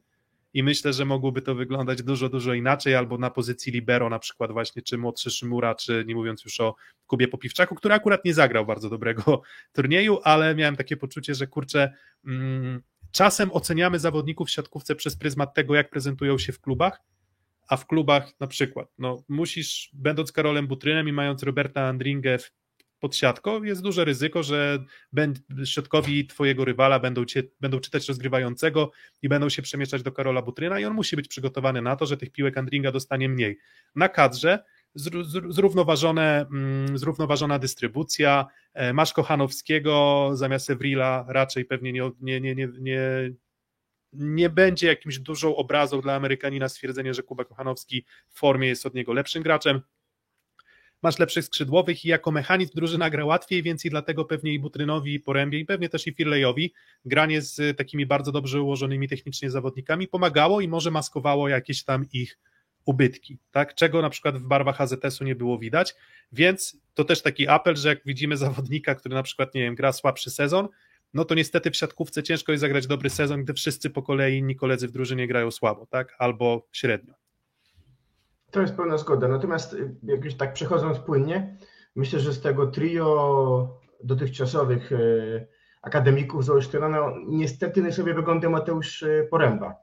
I 0.55 0.63
myślę, 0.63 0.93
że 0.93 1.05
mogłoby 1.05 1.43
to 1.43 1.55
wyglądać 1.55 2.03
dużo, 2.03 2.29
dużo 2.29 2.55
inaczej, 2.55 2.95
albo 2.95 3.19
na 3.19 3.31
pozycji 3.31 3.73
libero 3.73 4.09
na 4.09 4.19
przykład 4.19 4.53
właśnie, 4.53 4.83
czy 4.83 4.99
młodszy 4.99 5.31
Szymura, 5.31 5.75
czy 5.75 6.05
nie 6.07 6.15
mówiąc 6.15 6.45
już 6.45 6.61
o 6.61 6.75
Kubie 7.07 7.29
Popiwczaku, 7.29 7.75
który 7.75 7.95
akurat 7.95 8.25
nie 8.25 8.35
zagrał 8.35 8.67
bardzo 8.67 8.91
dobrego 8.91 9.43
turnieju, 9.77 10.19
ale 10.25 10.55
miałem 10.55 10.77
takie 10.77 10.97
poczucie, 10.97 11.35
że 11.35 11.47
kurczę, 11.47 11.93
mm, 12.27 12.83
czasem 13.13 13.53
oceniamy 13.53 13.99
zawodników 13.99 14.49
w 14.49 14.51
siatkówce 14.51 14.95
przez 14.97 15.17
pryzmat 15.17 15.55
tego, 15.55 15.75
jak 15.75 15.91
prezentują 15.91 16.39
się 16.39 16.53
w 16.53 16.61
klubach, 16.61 17.01
a 17.73 17.76
w 17.76 17.87
klubach 17.87 18.41
na 18.41 18.47
przykład, 18.47 18.88
no 18.99 19.25
musisz, 19.29 19.91
będąc 19.93 20.33
Karolem 20.33 20.67
Butrynem 20.67 21.09
i 21.09 21.12
mając 21.12 21.43
Roberta 21.43 21.88
Andringę 21.88 22.38
pod 22.99 23.17
siatką, 23.17 23.62
jest 23.62 23.83
duże 23.83 24.05
ryzyko, 24.05 24.43
że 24.43 24.85
środkowi 25.64 26.26
twojego 26.26 26.64
rywala 26.64 27.00
będą, 27.00 27.25
cię, 27.25 27.43
będą 27.61 27.81
czytać 27.81 28.09
rozgrywającego 28.09 28.91
i 29.23 29.29
będą 29.29 29.49
się 29.49 29.62
przemieszczać 29.62 30.02
do 30.02 30.12
Karola 30.12 30.43
Butryna 30.43 30.81
i 30.81 30.85
on 30.85 30.95
musi 30.95 31.17
być 31.17 31.29
przygotowany 31.29 31.83
na 31.83 31.97
to, 31.97 32.07
że 32.07 32.17
tych 32.17 32.33
piłek 32.33 32.59
Andringa 32.59 32.93
dostanie 32.93 33.29
mniej. 33.29 33.59
Na 33.95 34.09
kadrze 34.09 34.64
zrównoważone, 35.49 36.47
mm, 36.52 36.99
zrównoważona 36.99 37.59
dystrybucja, 37.59 38.47
e, 38.75 38.93
masz 38.93 39.12
Kochanowskiego 39.12 40.31
zamiast 40.35 40.71
Evrila, 40.71 41.25
raczej 41.29 41.64
pewnie 41.64 41.93
nie, 41.93 42.11
nie, 42.21 42.41
nie, 42.41 42.55
nie, 42.55 42.69
nie, 44.12 44.50
będzie 44.50 44.87
jakimś 44.87 45.19
dużą 45.19 45.57
obrazą 45.57 46.00
dla 46.00 46.14
Amerykanina 46.14 46.69
stwierdzenie, 46.69 47.14
że 47.14 47.23
Kuba 47.23 47.45
Kochanowski 47.45 48.04
w 48.28 48.38
formie 48.38 48.69
jest 48.69 48.87
od 48.87 48.95
niego 48.95 49.12
lepszym 49.12 49.42
graczem, 49.42 49.81
masz 51.02 51.19
lepszych 51.19 51.45
skrzydłowych 51.45 52.04
i 52.04 52.09
jako 52.09 52.31
mechanizm 52.31 52.73
drużyna 52.75 53.11
gra 53.11 53.25
łatwiej, 53.25 53.62
więc 53.62 53.85
i 53.85 53.90
dlatego 53.90 54.25
pewnie 54.25 54.54
i 54.54 54.59
Butrynowi, 54.59 55.14
i 55.14 55.21
Porębie, 55.21 55.59
i 55.59 55.64
pewnie 55.64 55.88
też 55.88 56.07
i 56.07 56.12
Firlejowi. 56.12 56.73
Granie 57.04 57.42
z 57.42 57.78
takimi 57.78 58.07
bardzo 58.07 58.33
dobrze 58.33 58.62
ułożonymi 58.62 59.09
technicznie 59.09 59.50
zawodnikami 59.50 60.09
pomagało 60.09 60.61
i 60.61 60.69
może 60.69 60.90
maskowało 60.90 61.49
jakieś 61.49 61.85
tam 61.85 62.07
ich 62.12 62.38
ubytki, 62.85 63.38
tak? 63.50 63.75
czego 63.75 64.02
na 64.02 64.11
przykład 64.11 64.38
w 64.38 64.47
barwach 64.47 64.81
AZS-u 64.81 65.25
nie 65.25 65.35
było 65.35 65.59
widać, 65.59 65.95
więc 66.33 66.76
to 66.95 67.04
też 67.04 67.23
taki 67.23 67.49
apel, 67.49 67.76
że 67.76 67.88
jak 67.88 68.00
widzimy 68.04 68.37
zawodnika, 68.37 68.95
który 68.95 69.14
na 69.14 69.23
przykład, 69.23 69.54
nie 69.54 69.61
wiem, 69.61 69.75
gra 69.75 69.92
słabszy 69.92 70.31
sezon, 70.31 70.69
no 71.14 71.25
to 71.25 71.35
niestety 71.35 71.71
w 71.71 71.76
siatkówce 71.76 72.23
ciężko 72.23 72.52
jest 72.52 72.61
zagrać 72.61 72.87
dobry 72.87 73.11
sezon, 73.11 73.45
gdy 73.45 73.54
wszyscy 73.54 73.90
po 73.90 74.02
kolei 74.02 74.38
inni 74.38 74.57
koledzy 74.57 74.88
w 74.88 74.92
drużynie 74.92 75.26
grają 75.26 75.50
słabo, 75.50 75.87
tak? 75.87 76.16
Albo 76.19 76.69
średnio. 76.73 77.14
To 78.50 78.61
jest 78.61 78.75
pełna 78.75 78.99
zgoda. 78.99 79.28
Natomiast 79.28 79.73
y, 79.75 79.95
jakoś 80.02 80.35
tak 80.35 80.52
przechodząc 80.52 80.99
płynnie, 80.99 81.57
myślę, 81.97 82.21
że 82.21 82.33
z 82.33 82.40
tego 82.40 82.66
trio 82.66 83.81
dotychczasowych 84.04 84.92
y, 84.92 85.47
akademików 85.83 86.45
z 86.45 86.50
Olsztyna, 86.50 86.88
no, 86.88 87.14
niestety 87.26 87.92
sobie 87.92 88.14
wygląda 88.14 88.50
Mateusz 88.50 89.02
y, 89.02 89.28
Poręba. 89.31 89.75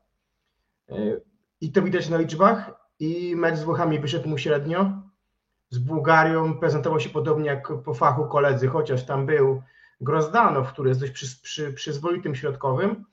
I 1.62 1.72
to 1.72 1.82
widać 1.82 2.10
na 2.10 2.18
liczbach 2.18 2.72
i 3.00 3.36
mecz 3.36 3.56
z 3.56 3.64
Włochami 3.64 4.00
wyszedł 4.00 4.30
mu 4.30 4.38
średnio. 4.38 4.92
Z 5.70 5.78
Bułgarią 5.78 6.60
prezentował 6.60 7.00
się 7.00 7.10
podobnie 7.10 7.46
jak 7.46 7.68
po 7.86 7.94
fachu 7.94 8.26
koledzy, 8.26 8.68
chociaż 8.68 9.06
tam 9.06 9.26
był 9.26 9.62
Grozdanow, 10.02 10.74
który 10.74 10.90
jest 10.90 11.02
dość 11.02 11.14
przy, 11.14 11.42
przy, 11.42 11.74
przyzwoitym 11.74 12.36
środkowym. 12.36 13.06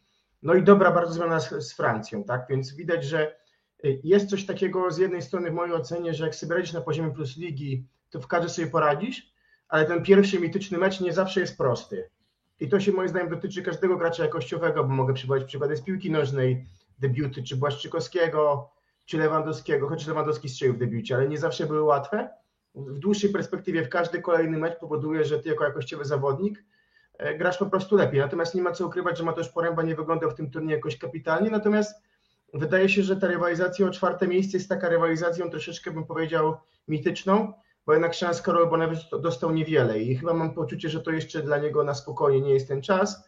No 0.43 0.55
i 0.55 0.62
dobra 0.62 0.90
bardzo 0.90 1.14
zmiana 1.14 1.40
z, 1.40 1.50
z 1.50 1.73
Francją, 1.73 2.25
tak? 2.25 2.47
Więc 2.49 2.75
widać, 2.75 3.05
że 3.05 3.37
Y, 3.85 4.00
jest 4.05 4.31
coś 4.31 4.47
takiego 4.47 4.90
z 4.90 4.99
jednej 4.99 5.23
strony 5.23 5.50
w 5.50 5.55
mojej 5.55 5.75
ocenie, 5.75 6.14
że 6.14 6.25
jak 6.25 6.35
sobie 6.35 6.55
radzisz 6.55 6.73
na 6.73 6.81
poziomie 6.81 7.11
plus 7.11 7.37
ligi, 7.37 7.87
to 8.11 8.21
w 8.21 8.26
każdej 8.26 8.50
sobie 8.50 8.66
poradzisz, 8.66 9.33
ale 9.69 9.85
ten 9.85 10.02
pierwszy 10.02 10.40
mityczny 10.40 10.78
mecz 10.78 11.00
nie 11.00 11.12
zawsze 11.12 11.40
jest 11.40 11.59
prosty. 11.59 12.11
I 12.61 12.69
to 12.69 12.81
się 12.81 12.93
moim 12.93 13.09
zdaniem 13.09 13.28
dotyczy 13.28 13.62
każdego 13.62 13.97
gracza 13.97 14.23
jakościowego, 14.23 14.85
bo 14.85 14.95
mogę 14.95 15.14
przywołać 15.14 15.45
przykłady 15.45 15.76
z 15.76 15.83
piłki 15.83 16.11
nożnej, 16.11 16.66
debiuty 16.99 17.43
czy 17.43 17.57
Błaszczykowskiego, 17.57 18.71
czy 19.05 19.19
Lewandowskiego, 19.19 19.88
choć 19.88 20.07
Lewandowski 20.07 20.49
strzelił 20.49 20.75
w 20.75 20.78
debiucie, 20.78 21.14
ale 21.14 21.28
nie 21.28 21.38
zawsze 21.38 21.66
były 21.66 21.83
łatwe. 21.83 22.31
W 22.75 22.99
dłuższej 22.99 23.31
perspektywie 23.31 23.85
w 23.85 23.88
każdy 23.88 24.23
kolejny 24.23 24.59
mecz 24.59 24.78
powoduje, 24.78 25.25
że 25.25 25.38
ty 25.38 25.49
jako 25.49 25.64
jakościowy 25.64 26.05
zawodnik 26.05 26.64
grasz 27.38 27.58
po 27.58 27.66
prostu 27.66 27.96
lepiej. 27.96 28.20
Natomiast 28.20 28.54
nie 28.54 28.62
ma 28.62 28.73
co 28.73 28.87
ukrywać, 28.87 29.18
że 29.18 29.25
Mateusz 29.25 29.49
Poręba 29.49 29.82
nie 29.82 29.94
wyglądał 29.94 30.30
w 30.30 30.35
tym 30.35 30.50
turnieju 30.50 30.76
jakoś 30.76 30.99
kapitalnie, 30.99 31.50
natomiast 31.50 32.06
Wydaje 32.54 32.88
się, 32.88 33.02
że 33.02 33.16
ta 33.16 33.26
rywalizacja 33.26 33.87
o 33.87 33.90
czwarte 33.90 34.28
miejsce 34.28 34.56
jest 34.56 34.68
taka 34.68 34.88
rywalizacją 34.88 35.50
troszeczkę, 35.50 35.90
bym 35.90 36.04
powiedział, 36.04 36.56
mityczną, 36.88 37.52
bo 37.87 37.92
jednak 37.92 38.14
szans 38.14 38.42
Karol 38.42 38.70
Bonewicz 38.70 39.11
dostał 39.23 39.52
niewiele 39.52 40.00
i 40.00 40.16
chyba 40.16 40.35
mam 40.35 40.54
poczucie, 40.54 40.88
że 40.88 41.00
to 41.00 41.11
jeszcze 41.11 41.42
dla 41.42 41.58
niego 41.58 41.85
na 41.85 41.94
spokojnie 41.94 42.40
nie 42.40 42.54
jest 42.54 42.68
ten 42.68 42.82
czas. 42.82 43.25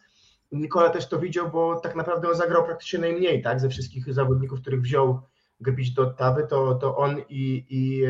Nikola 0.51 0.89
też 0.89 1.09
to 1.09 1.19
widział, 1.19 1.49
bo 1.51 1.79
tak 1.79 1.95
naprawdę 1.95 2.29
on 2.29 2.35
zagrał 2.35 2.65
praktycznie 2.65 2.99
najmniej, 2.99 3.41
tak, 3.41 3.59
ze 3.59 3.69
wszystkich 3.69 4.13
zawodników, 4.13 4.61
których 4.61 4.81
wziął 4.81 5.21
Grbić 5.59 5.91
do 5.91 6.01
Ottawy, 6.01 6.47
to, 6.49 6.75
to 6.75 6.97
on 6.97 7.21
i, 7.29 7.65
i 7.69 8.03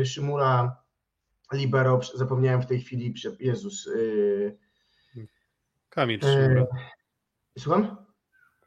e, 0.00 0.04
Szymura 0.04 0.76
Libero, 1.52 2.00
zapomniałem 2.14 2.62
w 2.62 2.66
tej 2.66 2.80
chwili, 2.80 3.14
Jezus. 3.40 3.88
E, 3.88 3.90
Kamil 5.90 6.20
Szymura. 6.20 6.62
E, 7.56 7.60
słucham? 7.60 7.96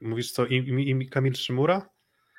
Mówisz 0.02 0.32
co, 0.32 0.46
i, 0.46 0.56
i, 0.56 1.04
i 1.04 1.10
Kamil 1.10 1.34
Szymura? 1.34 1.90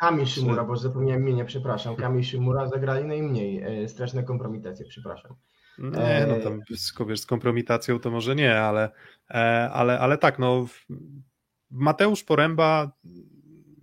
Kamil 0.00 0.26
Szymura, 0.26 0.64
bo 0.64 0.76
zapomniałem 0.76 1.22
imienia, 1.22 1.44
przepraszam. 1.44 1.96
Kamil 1.96 2.24
Szymura 2.24 2.68
zagrali 2.68 3.04
najmniej. 3.04 3.82
E, 3.82 3.88
straszne 3.88 4.22
kompromitacje, 4.22 4.86
przepraszam. 4.86 5.34
Nie, 5.78 6.26
no 6.28 6.40
tam 6.40 6.60
wiesz, 7.08 7.20
z 7.20 7.26
kompromitacją 7.26 8.00
to 8.00 8.10
może 8.10 8.34
nie, 8.34 8.60
ale, 8.60 8.90
e, 9.30 9.70
ale, 9.72 10.00
ale 10.00 10.18
tak, 10.18 10.38
no 10.38 10.66
Mateusz 11.70 12.24
Poręba 12.24 12.92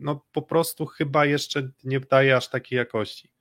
no 0.01 0.25
po 0.31 0.41
prostu 0.41 0.86
chyba 0.86 1.25
jeszcze 1.25 1.70
nie 1.84 2.00
daje 2.00 2.36
aż 2.36 2.50
takiej 2.50 2.77
jakości. 2.77 3.31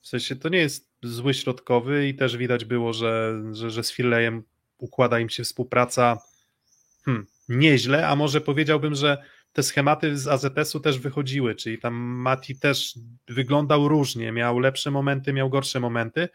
W 0.00 0.08
sensie 0.08 0.36
to 0.36 0.48
nie 0.48 0.58
jest 0.58 0.90
zły 1.02 1.34
środkowy 1.34 2.08
i 2.08 2.14
też 2.14 2.36
widać 2.36 2.64
było, 2.64 2.92
że, 2.92 3.42
że, 3.52 3.70
że 3.70 3.82
z 3.82 3.92
Filejem 3.92 4.42
układa 4.78 5.20
im 5.20 5.28
się 5.28 5.44
współpraca 5.44 6.18
hmm, 7.04 7.26
nieźle, 7.48 8.08
a 8.08 8.16
może 8.16 8.40
powiedziałbym, 8.40 8.94
że 8.94 9.22
te 9.52 9.62
schematy 9.62 10.18
z 10.18 10.28
AZS-u 10.28 10.80
też 10.80 10.98
wychodziły, 10.98 11.54
czyli 11.54 11.78
tam 11.78 11.94
Mati 11.94 12.58
też 12.58 12.94
wyglądał 13.28 13.88
różnie, 13.88 14.32
miał 14.32 14.58
lepsze 14.58 14.90
momenty, 14.90 15.32
miał 15.32 15.50
gorsze 15.50 15.80
momenty, 15.80 16.28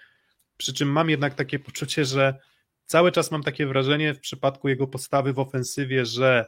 przy 0.57 0.73
czym 0.73 0.89
mam 0.91 1.09
jednak 1.09 1.35
takie 1.35 1.59
poczucie, 1.59 2.05
że 2.05 2.39
cały 2.85 3.12
czas 3.12 3.31
mam 3.31 3.43
takie 3.43 3.67
wrażenie 3.67 4.13
w 4.13 4.19
przypadku 4.19 4.69
jego 4.69 4.88
postawy 4.88 5.33
w 5.33 5.39
ofensywie, 5.39 6.05
że 6.05 6.45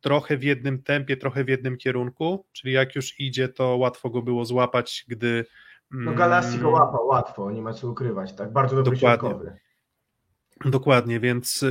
trochę 0.00 0.36
w 0.36 0.42
jednym 0.42 0.82
tempie, 0.82 1.16
trochę 1.16 1.44
w 1.44 1.48
jednym 1.48 1.76
kierunku, 1.76 2.46
czyli 2.52 2.72
jak 2.72 2.94
już 2.94 3.20
idzie, 3.20 3.48
to 3.48 3.76
łatwo 3.76 4.10
go 4.10 4.22
było 4.22 4.44
złapać, 4.44 5.04
gdy... 5.08 5.46
No 5.90 6.14
Galassi 6.14 6.58
go 6.58 6.68
mm, 6.68 6.72
łapał 6.72 7.06
łatwo, 7.06 7.50
nie 7.50 7.62
ma 7.62 7.72
co 7.72 7.88
ukrywać, 7.88 8.32
tak, 8.32 8.52
bardzo 8.52 8.76
dobry 8.76 8.92
Dokładnie. 8.92 9.28
Środkowy. 9.28 9.56
Dokładnie, 10.64 11.20
więc 11.20 11.64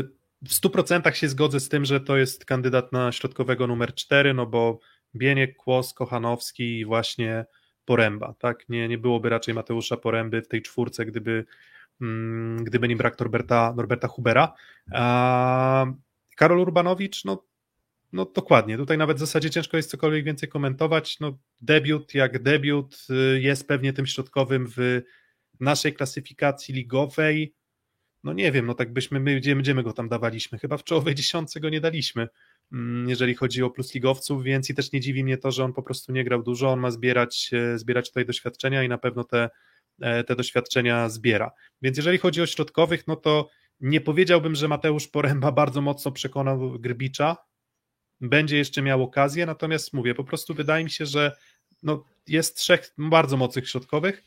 w 0.43 0.49
100% 0.49 1.13
się 1.13 1.29
zgodzę 1.29 1.59
z 1.59 1.69
tym, 1.69 1.85
że 1.85 1.99
to 1.99 2.17
jest 2.17 2.45
kandydat 2.45 2.91
na 2.91 3.11
środkowego 3.11 3.67
numer 3.67 3.93
4, 3.93 4.33
no 4.33 4.45
bo 4.45 4.79
Bieniek, 5.15 5.55
Kłos, 5.55 5.93
Kochanowski 5.93 6.79
i 6.79 6.85
właśnie 6.85 7.45
Poręba, 7.85 8.33
tak? 8.39 8.69
Nie, 8.69 8.87
nie 8.87 8.97
byłoby 8.97 9.29
raczej 9.29 9.53
Mateusza 9.53 9.97
Poręby 9.97 10.41
w 10.41 10.47
tej 10.47 10.61
czwórce, 10.61 11.05
gdyby, 11.05 11.45
mm, 12.01 12.63
gdyby 12.63 12.87
nie 12.87 12.95
brak 12.95 13.19
Norberta, 13.19 13.73
Norberta 13.77 14.07
Hubera. 14.07 14.53
A 14.93 15.85
Karol 16.35 16.59
Urbanowicz, 16.59 17.25
no, 17.25 17.45
no 18.13 18.25
dokładnie, 18.25 18.77
tutaj 18.77 18.97
nawet 18.97 19.17
w 19.17 19.19
zasadzie 19.19 19.49
ciężko 19.49 19.77
jest 19.77 19.89
cokolwiek 19.89 20.25
więcej 20.25 20.49
komentować, 20.49 21.19
no 21.19 21.37
debiut 21.61 22.13
jak 22.13 22.43
debiut 22.43 23.07
y, 23.09 23.41
jest 23.41 23.67
pewnie 23.67 23.93
tym 23.93 24.05
środkowym 24.05 24.67
w 24.67 25.01
naszej 25.59 25.93
klasyfikacji 25.93 26.75
ligowej, 26.75 27.53
no 28.23 28.33
nie 28.33 28.51
wiem, 28.51 28.65
no 28.65 28.73
tak 28.73 28.93
byśmy, 28.93 29.19
my 29.19 29.35
gdzie 29.35 29.55
będziemy 29.55 29.83
go 29.83 29.93
tam 29.93 30.09
dawaliśmy, 30.09 30.59
chyba 30.59 30.77
w 30.77 30.83
czołowej 30.83 31.15
dziesiątce 31.15 31.59
go 31.59 31.69
nie 31.69 31.81
daliśmy, 31.81 32.27
mm, 32.71 33.09
jeżeli 33.09 33.35
chodzi 33.35 33.63
o 33.63 33.69
plusligowców, 33.69 34.43
więc 34.43 34.69
i 34.69 34.75
też 34.75 34.91
nie 34.91 34.99
dziwi 34.99 35.23
mnie 35.23 35.37
to, 35.37 35.51
że 35.51 35.63
on 35.63 35.73
po 35.73 35.83
prostu 35.83 36.11
nie 36.11 36.23
grał 36.23 36.43
dużo, 36.43 36.69
on 36.69 36.79
ma 36.79 36.91
zbierać, 36.91 37.51
e, 37.53 37.79
zbierać 37.79 38.07
tutaj 38.07 38.25
doświadczenia 38.25 38.83
i 38.83 38.89
na 38.89 38.97
pewno 38.97 39.23
te, 39.23 39.49
e, 40.01 40.23
te 40.23 40.35
doświadczenia 40.35 41.09
zbiera. 41.09 41.51
Więc 41.81 41.97
jeżeli 41.97 42.17
chodzi 42.17 42.41
o 42.41 42.45
środkowych, 42.45 43.07
no 43.07 43.15
to 43.15 43.49
nie 43.79 44.01
powiedziałbym, 44.01 44.55
że 44.55 44.67
Mateusz 44.67 45.07
Poręba 45.07 45.51
bardzo 45.51 45.81
mocno 45.81 46.11
przekonał 46.11 46.79
Grbicza, 46.79 47.37
będzie 48.21 48.57
jeszcze 48.57 48.81
miał 48.81 49.03
okazję, 49.03 49.45
natomiast 49.45 49.93
mówię, 49.93 50.15
po 50.15 50.23
prostu 50.23 50.53
wydaje 50.53 50.83
mi 50.83 50.89
się, 50.89 51.05
że 51.05 51.35
no, 51.83 52.05
jest 52.27 52.57
trzech 52.57 52.93
bardzo 52.97 53.37
mocnych 53.37 53.69
środkowych, 53.69 54.23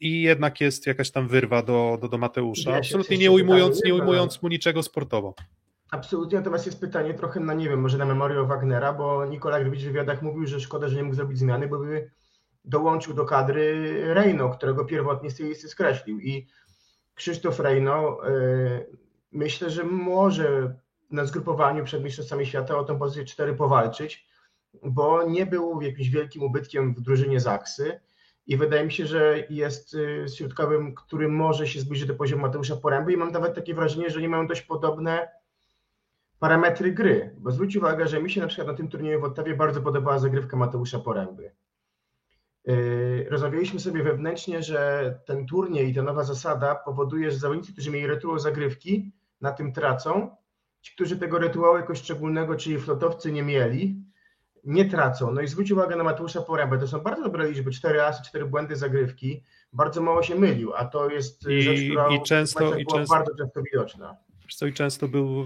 i 0.00 0.22
jednak 0.22 0.60
jest 0.60 0.86
jakaś 0.86 1.10
tam 1.10 1.28
wyrwa 1.28 1.62
do, 1.62 1.98
do, 2.00 2.08
do 2.08 2.18
Mateusza, 2.18 2.70
ja 2.70 2.76
absolutnie 2.76 3.18
nie 3.18 3.30
ujmując, 3.30 3.84
nie 3.84 3.94
ujmując 3.94 4.42
mu 4.42 4.48
niczego 4.48 4.82
sportowo. 4.82 5.34
Absolutnie, 5.90 6.38
natomiast 6.38 6.66
jest 6.66 6.80
pytanie 6.80 7.14
trochę 7.14 7.40
na, 7.40 7.54
nie 7.54 7.68
wiem, 7.68 7.80
może 7.80 7.98
na 7.98 8.06
memorię 8.06 8.42
Wagnera, 8.42 8.92
bo 8.92 9.26
Nikola 9.26 9.60
Grbić 9.60 9.82
w 9.82 9.86
wywiadach 9.86 10.22
mówił, 10.22 10.46
że 10.46 10.60
szkoda, 10.60 10.88
że 10.88 10.96
nie 10.96 11.02
mógł 11.02 11.16
zrobić 11.16 11.38
zmiany, 11.38 11.68
bo 11.68 11.78
by 11.78 12.10
dołączył 12.64 13.14
do 13.14 13.24
kadry 13.24 14.14
Reino, 14.14 14.50
którego 14.50 14.84
pierwotnie 14.84 15.30
z 15.30 15.36
tej 15.36 15.48
listy 15.48 15.68
skreślił. 15.68 16.20
I 16.20 16.46
Krzysztof 17.14 17.60
Reino 17.60 18.18
yy, 18.24 18.86
myślę, 19.32 19.70
że 19.70 19.84
może 19.84 20.74
na 21.10 21.24
zgrupowaniu 21.24 21.84
przed 21.84 22.04
Mistrzostwami 22.04 22.46
Świata 22.46 22.78
o 22.78 22.84
tę 22.84 22.98
pozycję 22.98 23.24
4 23.24 23.54
powalczyć, 23.54 24.26
bo 24.82 25.22
nie 25.22 25.46
był 25.46 25.80
jakimś 25.80 26.08
wielkim 26.08 26.42
ubytkiem 26.42 26.94
w 26.94 27.00
drużynie 27.00 27.40
Zaksy, 27.40 28.00
i 28.46 28.56
wydaje 28.56 28.84
mi 28.84 28.92
się, 28.92 29.06
że 29.06 29.46
jest 29.50 29.94
y, 29.94 30.26
środkowym, 30.36 30.94
który 30.94 31.28
może 31.28 31.66
się 31.66 31.80
zbliżyć 31.80 32.08
do 32.08 32.14
poziomu 32.14 32.42
Mateusza 32.42 32.76
Poręby 32.76 33.12
i 33.12 33.16
mam 33.16 33.32
nawet 33.32 33.54
takie 33.54 33.74
wrażenie, 33.74 34.10
że 34.10 34.20
nie 34.20 34.28
mają 34.28 34.46
dość 34.46 34.62
podobne 34.62 35.28
parametry 36.38 36.92
gry, 36.92 37.36
bo 37.38 37.50
zwróć 37.50 37.76
uwagę, 37.76 38.08
że 38.08 38.22
mi 38.22 38.30
się 38.30 38.40
na 38.40 38.46
przykład 38.46 38.68
na 38.68 38.74
tym 38.74 38.88
turnieju 38.88 39.20
w 39.20 39.24
Ottawie 39.24 39.54
bardzo 39.54 39.80
podobała 39.80 40.18
zagrywka 40.18 40.56
Mateusza 40.56 40.98
Poręby. 40.98 41.52
Yy, 42.64 43.26
rozmawialiśmy 43.30 43.80
sobie 43.80 44.02
wewnętrznie, 44.02 44.62
że 44.62 45.14
ten 45.26 45.46
turniej 45.46 45.90
i 45.90 45.94
ta 45.94 46.02
nowa 46.02 46.24
zasada 46.24 46.74
powoduje, 46.74 47.30
że 47.30 47.38
zawodnicy, 47.38 47.72
którzy 47.72 47.90
mieli 47.90 48.06
rytuał 48.06 48.38
zagrywki, 48.38 49.12
na 49.40 49.52
tym 49.52 49.72
tracą. 49.72 50.36
Ci, 50.80 50.94
którzy 50.94 51.16
tego 51.16 51.38
rytuału 51.38 51.76
jakoś 51.76 51.98
szczególnego, 51.98 52.56
czyli 52.56 52.78
flotowcy 52.78 53.32
nie 53.32 53.42
mieli, 53.42 54.02
nie 54.66 54.84
tracą. 54.84 55.32
No 55.32 55.40
i 55.40 55.48
zwróć 55.48 55.70
uwagę 55.70 55.96
na 55.96 56.04
Mateusza 56.04 56.42
Porębę, 56.42 56.78
to 56.78 56.88
są 56.88 56.98
bardzo 56.98 57.22
dobre 57.22 57.50
liczby, 57.50 57.70
cztery 57.70 58.02
asy, 58.02 58.22
cztery 58.28 58.44
błędy 58.44 58.76
zagrywki, 58.76 59.42
bardzo 59.72 60.00
mało 60.02 60.22
się 60.22 60.34
mylił, 60.34 60.72
a 60.74 60.84
to 60.84 61.10
jest 61.10 61.48
I, 61.48 61.62
rzecz, 61.62 61.80
która 61.90 62.08
i 62.08 62.22
często, 62.22 62.76
i 62.76 62.86
często, 62.86 63.14
bardzo 63.14 63.34
często 63.38 63.62
widoczna. 63.62 64.16
I 64.68 64.72
często 64.72 65.08
był 65.08 65.44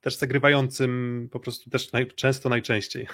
też 0.00 0.16
zagrywającym, 0.16 1.28
po 1.32 1.40
prostu 1.40 1.70
też 1.70 1.92
naj, 1.92 2.06
często 2.06 2.48
najczęściej. 2.48 3.06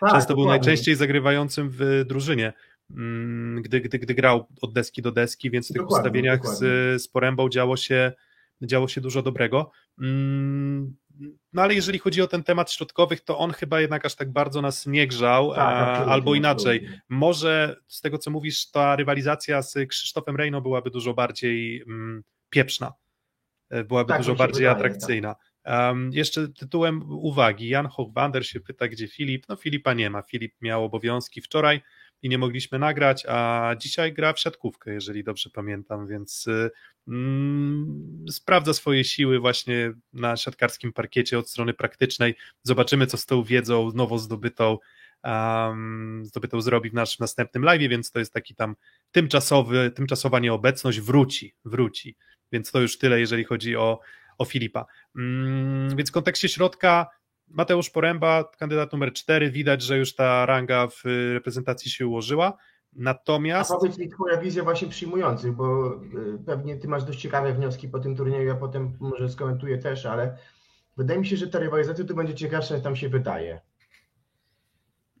Tak, 0.00 0.10
często 0.12 0.34
był 0.34 0.44
dokładnie. 0.44 0.46
najczęściej 0.46 0.94
zagrywającym 0.94 1.70
w 1.70 2.04
drużynie, 2.06 2.52
mm, 2.90 3.62
gdy, 3.62 3.80
gdy, 3.80 3.98
gdy 3.98 4.14
grał 4.14 4.46
od 4.62 4.72
deski 4.72 5.02
do 5.02 5.12
deski, 5.12 5.50
więc 5.50 5.66
w 5.66 5.72
tych 5.72 5.82
Dokładnie, 5.82 6.00
ustawieniach 6.00 6.38
dokładnie. 6.38 6.68
z, 6.98 7.02
z 7.02 7.08
Porębą 7.08 7.48
działo 7.48 7.76
się, 7.76 8.12
działo 8.62 8.88
się 8.88 9.00
dużo 9.00 9.22
dobrego. 9.22 9.70
No 11.52 11.62
ale 11.62 11.74
jeżeli 11.74 11.98
chodzi 11.98 12.22
o 12.22 12.26
ten 12.26 12.42
temat 12.42 12.72
środkowych, 12.72 13.20
to 13.20 13.38
on 13.38 13.52
chyba 13.52 13.80
jednak 13.80 14.06
aż 14.06 14.14
tak 14.14 14.32
bardzo 14.32 14.62
nas 14.62 14.86
nie 14.86 15.06
grzał, 15.06 15.54
Tak, 15.54 15.88
absolutnie, 15.88 16.12
albo 16.12 16.34
inaczej. 16.34 16.88
Może 17.08 17.76
z 17.88 18.00
tego 18.00 18.18
co 18.18 18.30
mówisz, 18.30 18.70
ta 18.70 18.96
rywalizacja 18.96 19.62
z 19.62 19.74
Krzysztofem 19.88 20.36
Rejno 20.36 20.60
byłaby 20.60 20.90
dużo 20.90 21.14
bardziej 21.14 21.82
mm, 21.82 22.22
pieprzna, 22.50 22.92
E, 23.70 23.84
byłaby 23.84 24.08
Tak, 24.08 24.18
dużo 24.18 24.34
bardziej 24.34 24.54
wydaje, 24.54 24.76
atrakcyjna. 24.76 25.36
Um, 25.64 26.10
jeszcze 26.12 26.48
tytułem 26.48 27.02
uwagi, 27.06 27.68
Jan 27.68 27.86
Hochwander 27.86 28.46
się 28.46 28.60
pyta, 28.60 28.88
gdzie 28.88 29.08
Filip. 29.08 29.48
No 29.48 29.56
Filipa 29.56 29.92
nie 29.92 30.10
ma, 30.10 30.22
Filip 30.22 30.54
miał 30.60 30.84
obowiązki 30.84 31.40
wczoraj 31.40 31.80
i 32.22 32.28
nie 32.28 32.38
mogliśmy 32.38 32.78
nagrać, 32.78 33.26
a 33.28 33.70
dzisiaj 33.78 34.12
gra 34.12 34.32
w 34.32 34.40
siatkówkę, 34.40 34.92
jeżeli 34.92 35.24
dobrze 35.24 35.50
pamiętam, 35.50 36.06
więc 36.06 36.46
y, 36.46 36.70
mm, 37.08 38.24
sprawdza 38.30 38.74
swoje 38.74 39.04
siły 39.04 39.38
właśnie 39.38 39.92
na 40.12 40.36
siatkarskim 40.36 40.92
parkiecie 40.92 41.38
od 41.38 41.50
strony 41.50 41.74
praktycznej. 41.74 42.34
Zobaczymy, 42.62 43.06
co 43.06 43.16
z 43.16 43.26
tą 43.26 43.42
wiedzą 43.42 43.90
nowo 43.94 44.18
zdobytą 44.18 44.78
um, 45.24 46.22
zdobytą 46.24 46.60
zrobi 46.60 46.90
w 46.90 46.94
naszym 46.94 47.16
następnym 47.20 47.64
live, 47.64 47.90
więc 47.90 48.10
to 48.10 48.18
jest 48.18 48.32
taki 48.32 48.54
tam 48.54 48.76
tymczasowy, 49.10 49.90
tymczasowa 49.90 50.38
nieobecność, 50.38 51.00
wróci, 51.00 51.54
wróci. 51.64 52.16
Więc 52.52 52.70
to 52.70 52.80
już 52.80 52.98
tyle, 52.98 53.20
jeżeli 53.20 53.44
chodzi 53.44 53.76
o, 53.76 54.00
o 54.38 54.44
Filipa. 54.44 54.86
Mm, 55.16 55.96
więc 55.96 56.10
w 56.10 56.12
kontekście 56.12 56.48
środka 56.48 57.06
Mateusz 57.50 57.90
Poręba, 57.90 58.44
kandydat 58.58 58.92
numer 58.92 59.12
4, 59.12 59.50
widać, 59.50 59.82
że 59.82 59.98
już 59.98 60.14
ta 60.14 60.46
ranga 60.46 60.86
w 60.86 61.02
reprezentacji 61.32 61.90
się 61.90 62.06
ułożyła. 62.06 62.46
A 62.46 62.96
Natomiast 62.96 63.70
powiedz 63.70 63.98
mi 63.98 64.08
twoja 64.08 64.36
wizja 64.36 64.64
właśnie 64.64 64.88
przyjmujących, 64.88 65.52
bo 65.52 65.94
y, 65.94 66.38
pewnie 66.46 66.76
ty 66.76 66.88
masz 66.88 67.04
dość 67.04 67.20
ciekawe 67.20 67.54
wnioski 67.54 67.88
po 67.88 67.98
tym 67.98 68.16
turnieju, 68.16 68.46
ja 68.46 68.54
potem 68.54 68.96
może 69.00 69.28
skomentuję 69.28 69.78
też, 69.78 70.06
ale 70.06 70.36
wydaje 70.96 71.20
mi 71.20 71.26
się, 71.26 71.36
że 71.36 71.48
ta 71.48 71.58
rywalizacja 71.58 72.04
tu 72.04 72.14
będzie 72.14 72.34
ciekawsza 72.34 72.74
niż 72.74 72.84
tam 72.84 72.96
się 72.96 73.08
wydaje. 73.08 73.60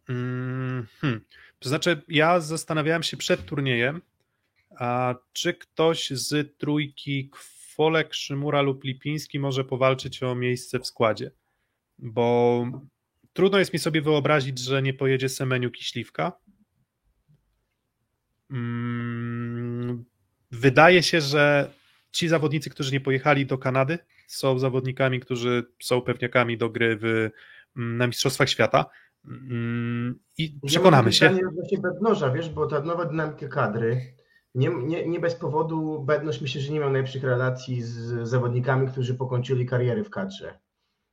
Mm, 0.08 0.86
hmm. 1.00 1.20
To 1.58 1.68
znaczy, 1.68 2.02
ja 2.08 2.40
zastanawiałem 2.40 3.02
się 3.02 3.16
przed 3.16 3.44
turniejem, 3.44 4.02
a 4.78 5.14
czy 5.32 5.54
ktoś 5.54 6.10
z 6.10 6.58
trójki 6.58 7.30
Kwolek, 7.30 8.14
Szymura 8.14 8.62
lub 8.62 8.84
Lipiński 8.84 9.38
może 9.38 9.64
powalczyć 9.64 10.22
o 10.22 10.34
miejsce 10.34 10.78
w 10.78 10.86
składzie. 10.86 11.30
Bo 12.02 12.64
trudno 13.32 13.58
jest 13.58 13.72
mi 13.72 13.78
sobie 13.78 14.02
wyobrazić, 14.02 14.58
że 14.58 14.82
nie 14.82 14.94
pojedzie 14.94 15.28
Semeniuk 15.28 15.80
i 15.80 15.84
Śliwka. 15.84 16.32
Mm, 18.50 20.04
Wydaje 20.50 21.02
się, 21.02 21.20
że 21.20 21.70
ci 22.12 22.28
zawodnicy, 22.28 22.70
którzy 22.70 22.92
nie 22.92 23.00
pojechali 23.00 23.46
do 23.46 23.58
Kanady, 23.58 23.98
są 24.26 24.58
zawodnikami, 24.58 25.20
którzy 25.20 25.64
są 25.82 26.00
pewniakami 26.00 26.58
do 26.58 26.70
gry 26.70 26.98
w, 27.00 27.30
na 27.76 28.06
Mistrzostwach 28.06 28.48
Świata. 28.48 28.84
Mm, 29.24 30.18
I 30.38 30.58
przekonamy 30.66 31.12
się. 31.12 31.26
Odnośnie 31.48 31.78
Bednoża, 31.78 32.30
wiesz, 32.30 32.50
bo 32.50 32.66
ta 32.66 32.80
nowa 32.80 33.04
dynamika 33.04 33.48
kadry, 33.48 34.00
nie, 34.54 34.68
nie, 34.68 35.08
nie 35.08 35.20
bez 35.20 35.34
powodu 35.34 36.04
Bednoż 36.04 36.40
myślę, 36.40 36.60
że 36.60 36.72
nie 36.72 36.80
miał 36.80 36.90
najlepszych 36.90 37.24
relacji 37.24 37.82
z 37.82 38.28
zawodnikami, 38.28 38.88
którzy 38.88 39.14
pokończyli 39.14 39.66
kariery 39.66 40.04
w 40.04 40.10
kadrze. 40.10 40.58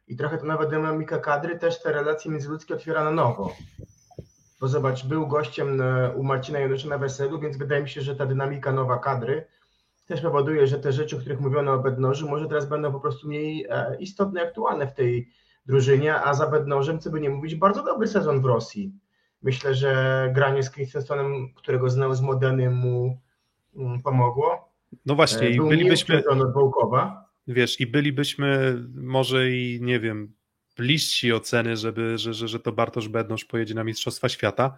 I 0.08 0.16
trochę 0.16 0.38
ta 0.38 0.46
nowa 0.46 0.66
dynamika 0.66 1.20
kadry 1.20 1.60
też 1.60 1.82
te 1.82 1.92
relacje 1.92 2.32
międzyludzkie 2.32 2.74
otwiera 2.74 3.04
na 3.04 3.12
nowo. 3.12 3.54
Bo 4.62 4.68
zobacz, 4.68 5.06
był 5.06 5.28
gościem 5.28 5.78
na, 5.78 6.10
u 6.16 6.24
Marcina 6.24 6.60
Janusza 6.60 6.90
na 6.90 6.98
weselu, 6.98 7.40
więc 7.40 7.58
wydaje 7.58 7.84
mi 7.84 7.90
się, 7.90 8.02
że 8.02 8.16
ta 8.16 8.26
dynamika 8.26 8.72
nowa 8.72 8.98
kadry 8.98 9.48
też 10.06 10.22
powoduje, 10.22 10.68
że 10.68 10.80
te 10.80 10.92
rzeczy, 10.92 11.16
o 11.16 11.20
których 11.20 11.40
mówiono 11.40 11.74
o 11.74 11.80
Bednożu, 11.80 12.30
może 12.30 12.48
teraz 12.48 12.70
będą 12.70 12.92
po 12.92 13.00
prostu 13.00 13.28
mniej 13.28 13.66
e, 13.70 13.98
istotne, 14.00 14.42
aktualne 14.42 14.88
w 14.88 14.94
tej 14.94 15.30
drużynie, 15.66 16.16
a 16.16 16.34
za 16.34 16.48
Bednożem, 16.48 17.00
co 17.00 17.10
by 17.10 17.22
nie 17.22 17.30
mówić, 17.30 17.56
bardzo 17.56 17.84
dobry 17.84 18.08
sezon 18.08 18.42
w 18.42 18.46
Rosji. 18.46 18.94
Myślę, 19.42 19.76
że 19.76 20.32
granie 20.36 20.64
z 20.64 20.72
Christensenem, 20.72 21.54
którego 21.56 21.90
znał 21.90 22.16
z 22.16 22.22
Modeny, 22.22 22.70
mu 22.70 23.18
mm, 23.76 24.02
pomogło. 24.02 24.70
No 25.06 25.16
właśnie, 25.16 25.48
E, 25.48 25.50
i 25.50 25.56
Był 25.56 25.68
bylibyśmy, 25.68 26.16
bylibyśmy... 26.16 26.44
od 26.44 26.54
Wołkowa. 26.54 27.27
Wiesz, 27.48 27.80
i 27.80 27.88
bylibyśmy 27.88 28.78
może 28.96 29.52
i 29.52 29.80
nie 29.82 30.00
wiem, 30.00 30.34
bliżsi 30.78 31.34
oceny, 31.34 31.78
żeby, 31.78 32.18
że, 32.18 32.34
że, 32.34 32.48
że 32.48 32.60
to 32.60 32.72
Bartosz 32.72 33.08
Bednosz 33.08 33.46
pojedzie 33.46 33.74
na 33.74 33.84
Mistrzostwa 33.84 34.30
Świata. 34.30 34.78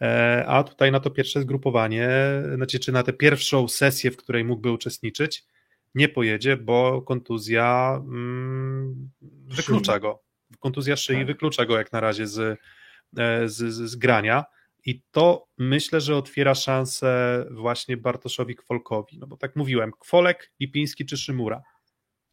E, 0.00 0.44
A 0.48 0.64
tutaj 0.64 0.92
na 0.92 1.00
to 1.00 1.10
pierwsze 1.10 1.40
zgrupowanie, 1.40 2.08
znaczy 2.54 2.78
czy 2.78 2.92
na 2.92 3.02
tę 3.02 3.12
pierwszą 3.12 3.68
sesję, 3.68 4.10
w 4.10 4.16
której 4.16 4.44
mógłby 4.44 4.70
uczestniczyć, 4.70 5.44
nie 5.94 6.08
pojedzie, 6.08 6.56
bo 6.56 7.02
kontuzja 7.02 8.00
mm, 8.04 9.10
wyklucza 9.46 9.98
go. 9.98 10.22
Kontuzja 10.58 10.96
szyi 10.96 11.16
Tak. 11.16 11.26
wyklucza 11.26 11.66
go 11.66 11.78
jak 11.78 11.92
na 11.92 12.00
razie 12.00 12.26
z, 12.26 12.38
e, 13.18 13.48
z, 13.48 13.74
z, 13.74 13.90
z 13.90 13.96
grania. 13.96 14.44
I 14.84 15.02
to 15.10 15.46
myślę, 15.58 16.00
że 16.00 16.16
otwiera 16.16 16.54
szansę 16.54 17.44
właśnie 17.50 17.96
Bartoszowi 17.96 18.56
Kwolkowi. 18.56 19.18
No 19.18 19.26
bo 19.26 19.36
tak 19.36 19.56
mówiłem, 19.56 19.92
Kwolek, 19.98 20.52
Lipiński 20.60 21.06
czy 21.06 21.16
Szymura. 21.16 21.62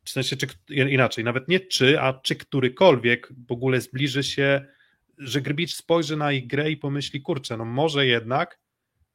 W 0.07 0.11
sensie, 0.11 0.37
czy, 0.37 0.47
inaczej, 0.69 1.23
nawet 1.23 1.47
nie 1.47 1.59
czy, 1.59 2.01
a 2.01 2.13
czy 2.13 2.35
którykolwiek 2.35 3.29
w 3.47 3.51
ogóle 3.51 3.81
zbliży 3.81 4.23
się, 4.23 4.65
że 5.17 5.41
Grbicz 5.41 5.75
spojrzy 5.75 6.17
na 6.17 6.31
ich 6.31 6.47
grę 6.47 6.71
i 6.71 6.77
pomyśli, 6.77 7.21
kurczę, 7.21 7.57
no 7.57 7.65
może 7.65 8.05
jednak 8.05 8.59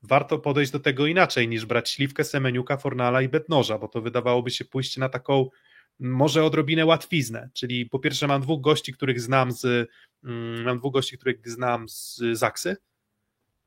warto 0.02 0.38
podejść 0.38 0.72
do 0.72 0.80
tego 0.80 1.06
inaczej 1.06 1.48
niż 1.48 1.66
brać 1.66 1.90
Śliwkę, 1.90 2.24
Semeniuka, 2.24 2.76
Fornala 2.76 3.22
i 3.22 3.28
Betnoża, 3.28 3.78
bo 3.78 3.88
to 3.88 4.02
wydawałoby 4.02 4.50
się 4.50 4.64
pójść 4.64 4.96
na 4.96 5.08
taką 5.08 5.48
może 6.00 6.44
odrobinę 6.44 6.86
łatwiznę, 6.86 7.50
czyli 7.52 7.86
po 7.86 7.98
pierwsze 7.98 8.26
mam 8.26 8.42
dwóch 8.42 8.60
gości, 8.60 8.92
których 8.92 9.20
znam 9.20 9.52
z 9.52 9.90
mm, 10.24 10.62
mam 10.62 10.78
dwóch 10.78 10.92
gości, 10.92 11.18
których 11.18 11.48
znam 11.48 11.88
z 11.88 12.22
Zaksy, 12.32 12.76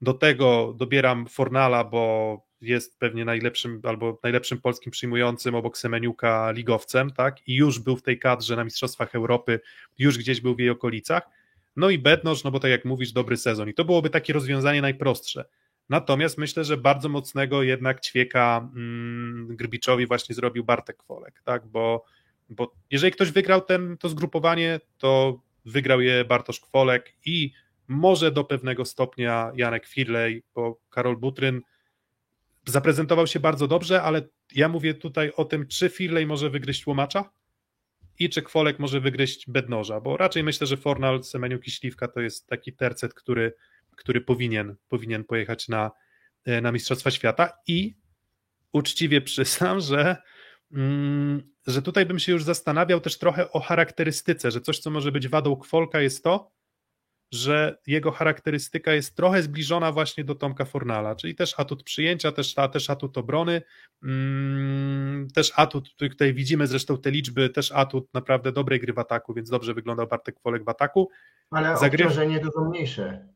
do 0.01 0.13
tego 0.13 0.73
dobieram 0.77 1.27
Fornala, 1.27 1.83
bo 1.83 2.44
jest 2.61 2.99
pewnie 2.99 3.25
najlepszym 3.25 3.81
albo 3.83 4.19
najlepszym 4.23 4.61
polskim 4.61 4.91
przyjmującym 4.91 5.55
obok 5.55 5.77
Semeniuka 5.77 6.51
ligowcem, 6.51 7.11
tak? 7.11 7.47
I 7.47 7.55
już 7.55 7.79
był 7.79 7.97
w 7.97 8.01
tej 8.01 8.19
kadrze 8.19 8.55
na 8.55 8.63
Mistrzostwach 8.63 9.15
Europy, 9.15 9.59
już 9.97 10.17
gdzieś 10.17 10.41
był 10.41 10.55
w 10.55 10.59
jej 10.59 10.69
okolicach. 10.69 11.23
No 11.75 11.89
i 11.89 11.99
Bednoż, 11.99 12.43
no 12.43 12.51
bo 12.51 12.59
tak 12.59 12.71
jak 12.71 12.85
mówisz, 12.85 13.11
dobry 13.11 13.37
sezon. 13.37 13.69
I 13.69 13.73
to 13.73 13.85
byłoby 13.85 14.09
takie 14.09 14.33
rozwiązanie 14.33 14.81
najprostsze. 14.81 15.45
Natomiast 15.89 16.37
myślę, 16.37 16.63
że 16.63 16.77
bardzo 16.77 17.09
mocnego 17.09 17.63
jednak 17.63 18.01
ćwieka 18.01 18.69
mm, 18.75 19.47
Grbiczowi 19.55 20.07
właśnie 20.07 20.35
zrobił 20.35 20.63
Bartek 20.63 20.97
Kwolek, 20.97 21.41
tak? 21.43 21.67
Bo, 21.67 22.05
bo 22.49 22.73
jeżeli 22.91 23.11
ktoś 23.11 23.31
wygrał 23.31 23.61
ten, 23.61 23.97
to 23.97 24.09
zgrupowanie, 24.09 24.79
to 24.97 25.41
wygrał 25.65 26.01
je 26.01 26.25
Bartosz 26.25 26.59
Kwolek 26.59 27.13
i 27.25 27.51
może 27.87 28.31
do 28.31 28.43
pewnego 28.43 28.85
stopnia 28.85 29.51
Janek 29.55 29.85
Firlej, 29.87 30.43
bo 30.55 30.79
Karol 30.89 31.17
Butryn 31.17 31.61
zaprezentował 32.67 33.28
się 33.28 33.39
bardzo 33.39 33.67
dobrze, 33.67 34.01
ale 34.01 34.21
ja 34.56 34.69
mówię 34.69 34.93
tutaj 34.93 35.32
o 35.36 35.45
tym, 35.45 35.67
czy 35.67 35.89
Firlej 35.89 36.28
może 36.28 36.49
wygryźć 36.49 36.88
Łomacza 36.88 37.30
i 38.19 38.30
czy 38.30 38.41
Kwolek 38.41 38.80
może 38.80 38.99
wygryźć 38.99 39.49
Bednoża, 39.49 40.01
bo 40.01 40.17
raczej 40.17 40.43
myślę, 40.43 40.67
że 40.67 40.78
Fornal, 40.78 41.23
Semeniuk 41.23 41.67
i 41.67 41.71
Śliwka 41.71 42.08
to 42.08 42.19
jest 42.19 42.47
taki 42.47 42.73
tercet, 42.73 43.13
który, 43.13 43.54
który 43.95 44.21
powinien, 44.21 44.75
powinien 44.89 45.23
pojechać 45.23 45.67
na, 45.67 45.91
na 46.62 46.71
Mistrzostwa 46.71 47.12
Świata. 47.12 47.51
I 47.67 47.95
uczciwie 48.71 49.21
przyznam, 49.21 49.80
że, 49.80 50.17
mm, 50.71 51.54
że 51.67 51.82
tutaj 51.82 52.06
bym 52.06 52.19
się 52.19 52.32
już 52.32 52.43
zastanawiał 52.43 53.01
też 53.01 53.17
trochę 53.17 53.51
o 53.51 53.60
charakterystyce, 53.60 54.51
że 54.51 54.62
coś, 54.62 54.80
co 54.80 54.89
może 54.91 55.12
być 55.12 55.28
wadą 55.28 55.56
Kwolka 55.56 56.01
jest 56.01 56.23
to, 56.23 56.51
że 57.31 57.77
jego 57.88 58.11
charakterystyka 58.11 58.93
jest 58.93 59.15
trochę 59.15 59.41
zbliżona 59.41 59.91
właśnie 59.91 60.23
do 60.23 60.35
Tomka 60.35 60.65
Fornala, 60.65 61.15
czyli 61.15 61.35
też 61.35 61.53
atut 61.57 61.83
przyjęcia, 61.83 62.31
też, 62.31 62.55
też 62.73 62.89
atut 62.89 63.17
obrony, 63.17 63.61
mm, 64.03 65.27
też 65.35 65.53
atut, 65.55 65.95
tutaj 65.95 66.33
widzimy 66.33 66.67
zresztą 66.67 66.97
te 66.97 67.11
liczby, 67.11 67.49
też 67.49 67.71
atut 67.71 68.13
naprawdę 68.13 68.51
dobrej 68.51 68.79
gry 68.79 68.93
w 68.93 68.99
ataku, 68.99 69.33
więc 69.33 69.49
dobrze 69.49 69.73
wyglądał 69.73 70.07
Bartek 70.07 70.35
Kwolek 70.35 70.63
w 70.63 70.69
ataku. 70.69 71.09
Ale 71.51 71.73
obciążenie 71.73 72.39
dużo 72.39 72.69
mniejsze. 72.69 73.27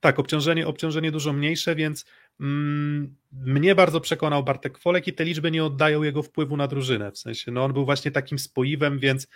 Tak, 0.00 0.18
obciążenie, 0.18 0.66
obciążenie 0.66 1.10
dużo 1.12 1.32
mniejsze, 1.32 1.74
więc 1.74 2.04
Mm, 2.40 3.16
mnie 3.32 3.74
bardzo 3.74 4.00
przekonał 4.00 4.44
Bartek 4.44 4.78
Folek 4.78 5.08
i 5.08 5.12
te 5.12 5.24
liczby 5.24 5.50
nie 5.50 5.64
oddają 5.64 6.02
jego 6.02 6.22
wpływu 6.22 6.56
na 6.56 6.66
drużynę. 6.66 7.12
W 7.12 7.18
sensie, 7.18 7.52
no 7.52 7.64
on 7.64 7.72
był 7.72 7.84
właśnie 7.84 8.10
takim 8.10 8.38
spoiwem, 8.38 8.98
więc 8.98 9.28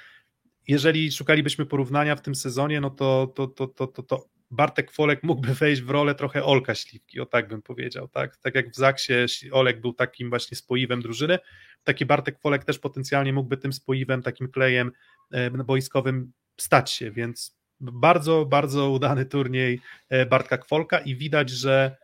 jeżeli 0.71 1.13
szukalibyśmy 1.13 1.67
porównania 1.67 2.17
w 2.17 2.23
tym 2.23 2.35
sezonie, 2.35 2.81
no 2.81 2.91
to, 2.91 3.33
to, 3.35 3.47
to, 3.47 3.67
to, 3.67 3.87
to, 3.87 4.03
to 4.03 4.25
Bartek 4.51 4.91
Folek 4.91 5.23
mógłby 5.23 5.55
wejść 5.55 5.83
w 5.83 5.91
rolę 5.91 6.15
trochę 6.15 6.45
Olka 6.45 6.75
Śliwki, 6.75 7.21
o 7.21 7.27
tak 7.27 7.49
bym 7.49 7.63
powiedział. 7.63 8.09
Tak, 8.09 8.37
tak 8.37 8.55
jak 8.55 8.71
w 8.71 8.77
Zaksie 8.77 9.15
Olek 9.53 9.81
był 9.81 9.93
takim 9.93 10.31
właśnie 10.31 10.57
spoiwem 10.57 11.03
drużyny, 11.03 11.39
taki 11.85 12.07
Bartek 12.07 12.41
Folek 12.41 12.65
też 12.65 12.79
potencjalnie 12.79 13.33
mógłby 13.33 13.57
tym 13.57 13.73
spoiwem, 13.73 14.23
takim 14.23 14.49
klejem 14.49 14.93
e, 15.33 15.51
boiskowym 15.51 16.33
stać 16.57 16.91
się, 16.91 17.11
więc 17.11 17.61
bardzo, 17.81 18.47
bardzo 18.47 18.91
udany 18.91 19.25
turniej 19.25 19.81
e, 20.09 20.27
Bartka 20.27 20.59
Kwolka 20.59 20.99
i 20.99 21.17
widać, 21.17 21.51
że 21.51 21.97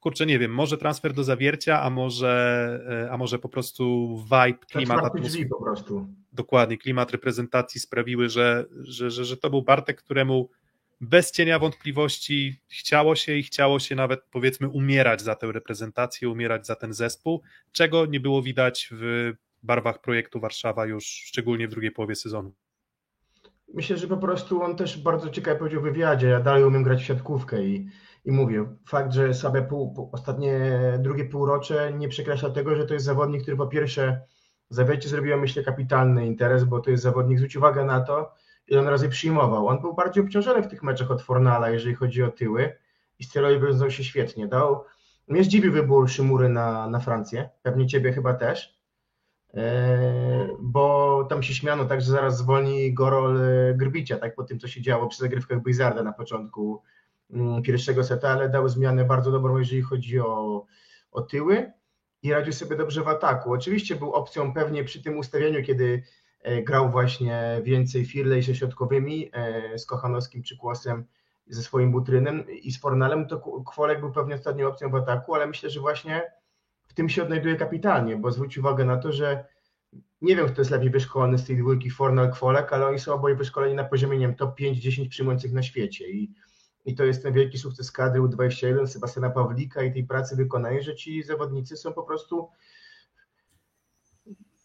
kurczę, 0.00 0.26
nie 0.26 0.38
wiem, 0.38 0.54
może 0.54 0.78
transfer 0.78 1.12
do 1.12 1.24
zawiercia, 1.24 1.82
a 1.82 1.90
może, 1.90 3.04
e, 3.06 3.10
a 3.10 3.16
może 3.16 3.38
po 3.38 3.48
prostu 3.48 4.16
vibe, 4.24 4.66
klimat, 4.70 5.04
atmosfera. 5.04 5.48
po 5.48 5.64
prostu. 5.64 6.06
Dokładnie, 6.32 6.78
klimat 6.78 7.10
reprezentacji 7.10 7.80
sprawiły, 7.80 8.28
że, 8.28 8.66
że, 8.80 9.10
że, 9.10 9.24
że 9.24 9.36
to 9.36 9.50
był 9.50 9.62
Bartek, 9.62 10.02
któremu 10.02 10.50
bez 11.00 11.32
cienia 11.32 11.58
wątpliwości 11.58 12.60
chciało 12.68 13.16
się 13.16 13.34
i 13.34 13.42
chciało 13.42 13.78
się 13.78 13.94
nawet 13.94 14.20
powiedzmy 14.30 14.68
umierać 14.68 15.22
za 15.22 15.34
tę 15.34 15.52
reprezentację, 15.52 16.28
umierać 16.28 16.66
za 16.66 16.76
ten 16.76 16.92
zespół, 16.92 17.42
czego 17.72 18.06
nie 18.06 18.20
było 18.20 18.42
widać 18.42 18.88
w 18.92 19.32
barwach 19.62 20.00
projektu 20.00 20.40
Warszawa 20.40 20.86
już 20.86 21.04
szczególnie 21.04 21.68
w 21.68 21.70
drugiej 21.70 21.90
połowie 21.90 22.14
sezonu. 22.14 22.52
Myślę, 23.74 23.96
że 23.96 24.08
po 24.08 24.16
prostu 24.16 24.62
on 24.62 24.76
też 24.76 24.98
bardzo 24.98 25.30
ciekawie 25.30 25.58
powiedział 25.58 25.80
w 25.80 25.84
wywiadzie, 25.84 26.26
ja 26.26 26.40
dalej 26.40 26.64
umiem 26.64 26.82
grać 26.82 27.02
w 27.02 27.04
siatkówkę 27.04 27.64
i, 27.64 27.88
i 28.24 28.32
mówię, 28.32 28.66
fakt, 28.88 29.12
że 29.12 29.34
sobie 29.34 29.62
pół, 29.62 30.10
ostatnie 30.12 30.60
drugie 30.98 31.24
półrocze 31.24 31.92
nie 31.98 32.08
przekreśla 32.08 32.50
tego, 32.50 32.76
że 32.76 32.86
to 32.86 32.94
jest 32.94 33.06
zawodnik, 33.06 33.42
który 33.42 33.56
po 33.56 33.66
pierwsze 33.66 34.20
zawiecie 34.70 35.08
zrobił, 35.08 35.38
myślę, 35.38 35.62
kapitalny 35.62 36.26
interes, 36.26 36.64
bo 36.64 36.80
to 36.80 36.90
jest 36.90 37.02
zawodnik, 37.02 37.38
zwróć 37.38 37.56
uwagę 37.56 37.84
na 37.84 38.00
to, 38.00 38.34
ile 38.68 38.80
on 38.80 38.88
razy 38.88 39.08
przyjmował. 39.08 39.68
On 39.68 39.80
był 39.80 39.94
bardziej 39.94 40.22
obciążony 40.22 40.62
w 40.62 40.66
tych 40.66 40.82
meczach 40.82 41.10
od 41.10 41.22
Fornala, 41.22 41.70
jeżeli 41.70 41.94
chodzi 41.94 42.22
o 42.22 42.30
tyły 42.30 42.76
i 43.18 43.24
Steroi 43.24 43.58
wywiązał 43.58 43.90
się 43.90 44.04
świetnie. 44.04 44.48
Dał, 44.48 44.84
mnie 45.28 45.44
zdziwił 45.44 45.72
wybór 45.72 46.10
Szymury 46.10 46.48
na, 46.48 46.88
na 46.88 47.00
Francję, 47.00 47.48
pewnie 47.62 47.86
ciebie 47.86 48.12
chyba 48.12 48.34
też, 48.34 48.78
e, 49.54 50.48
bo 50.60 51.24
tam 51.30 51.42
się 51.42 51.54
śmiano 51.54 51.84
tak, 51.84 52.00
że 52.00 52.12
zaraz 52.12 52.38
zwolni 52.38 52.94
Gorol 52.94 53.40
e, 53.40 53.74
Grbicia, 53.74 54.18
tak 54.18 54.34
po 54.34 54.44
tym, 54.44 54.58
co 54.58 54.68
się 54.68 54.82
działo 54.82 55.08
przy 55.08 55.18
zagrywkach 55.18 55.62
Blizzarda 55.62 56.02
na 56.02 56.12
początku 56.12 56.82
mm, 57.30 57.62
pierwszego 57.62 58.04
seta, 58.04 58.28
ale 58.28 58.48
dał 58.48 58.68
zmianę 58.68 59.04
bardzo 59.04 59.30
dobrą, 59.30 59.58
jeżeli 59.58 59.82
chodzi 59.82 60.20
o, 60.20 60.64
o 61.12 61.22
tyły 61.22 61.72
i 62.22 62.32
radził 62.32 62.52
sobie 62.52 62.76
dobrze 62.76 63.02
w 63.02 63.08
ataku. 63.08 63.52
Oczywiście 63.52 63.96
był 63.96 64.12
opcją 64.12 64.54
pewnie 64.54 64.84
przy 64.84 65.02
tym 65.02 65.18
ustawieniu, 65.18 65.62
kiedy 65.62 66.02
E, 66.42 66.62
grał 66.62 66.90
właśnie 66.90 67.60
więcej 67.62 68.04
Firley 68.04 68.42
ze 68.42 68.54
środkowymi, 68.54 69.30
e, 69.32 69.78
z 69.78 69.86
Kochanowskim 69.86 70.42
czy 70.42 70.56
Kłosem, 70.56 71.04
ze 71.46 71.62
swoim 71.62 71.92
Butrynem 71.92 72.50
i 72.50 72.72
z 72.72 72.80
Fornalem, 72.80 73.26
to 73.26 73.62
Kwolek 73.66 74.00
był 74.00 74.12
pewnie 74.12 74.34
ostatnią 74.34 74.68
opcją 74.68 74.90
w 74.90 74.94
ataku, 74.94 75.34
ale 75.34 75.46
myślę, 75.46 75.70
że 75.70 75.80
właśnie 75.80 76.32
w 76.88 76.94
tym 76.94 77.08
się 77.08 77.22
odnajduje 77.22 77.56
kapitalnie, 77.56 78.16
bo 78.16 78.30
zwróć 78.30 78.58
uwagę 78.58 78.84
na 78.84 78.96
to, 78.96 79.12
że 79.12 79.44
nie 80.22 80.36
wiem, 80.36 80.46
kto 80.46 80.60
jest 80.60 80.70
lepiej 80.70 80.90
wyszkolony 80.90 81.38
z 81.38 81.46
tej 81.46 81.56
dwójki 81.56 81.90
Fornal, 81.90 82.32
Kwolek, 82.32 82.72
ale 82.72 82.86
oni 82.86 82.98
są 82.98 83.14
oboje 83.14 83.34
wyszkoleni 83.34 83.74
na 83.74 83.84
poziomie, 83.84 84.18
nie 84.18 84.26
wiem, 84.26 84.36
top 84.36 84.58
5-10 84.58 85.08
przyjmujących 85.08 85.52
na 85.52 85.62
świecie 85.62 86.10
i, 86.10 86.34
i 86.84 86.94
to 86.94 87.04
jest 87.04 87.22
ten 87.22 87.32
wielki 87.32 87.58
sukces 87.58 87.92
kadry 87.92 88.20
U21, 88.20 88.86
Sebastiana 88.86 89.30
Pawlika 89.30 89.82
i 89.82 89.92
tej 89.92 90.04
pracy 90.04 90.36
wykonanej, 90.36 90.82
że 90.82 90.94
ci 90.94 91.22
zawodnicy 91.22 91.76
są 91.76 91.92
po 91.92 92.02
prostu 92.02 92.48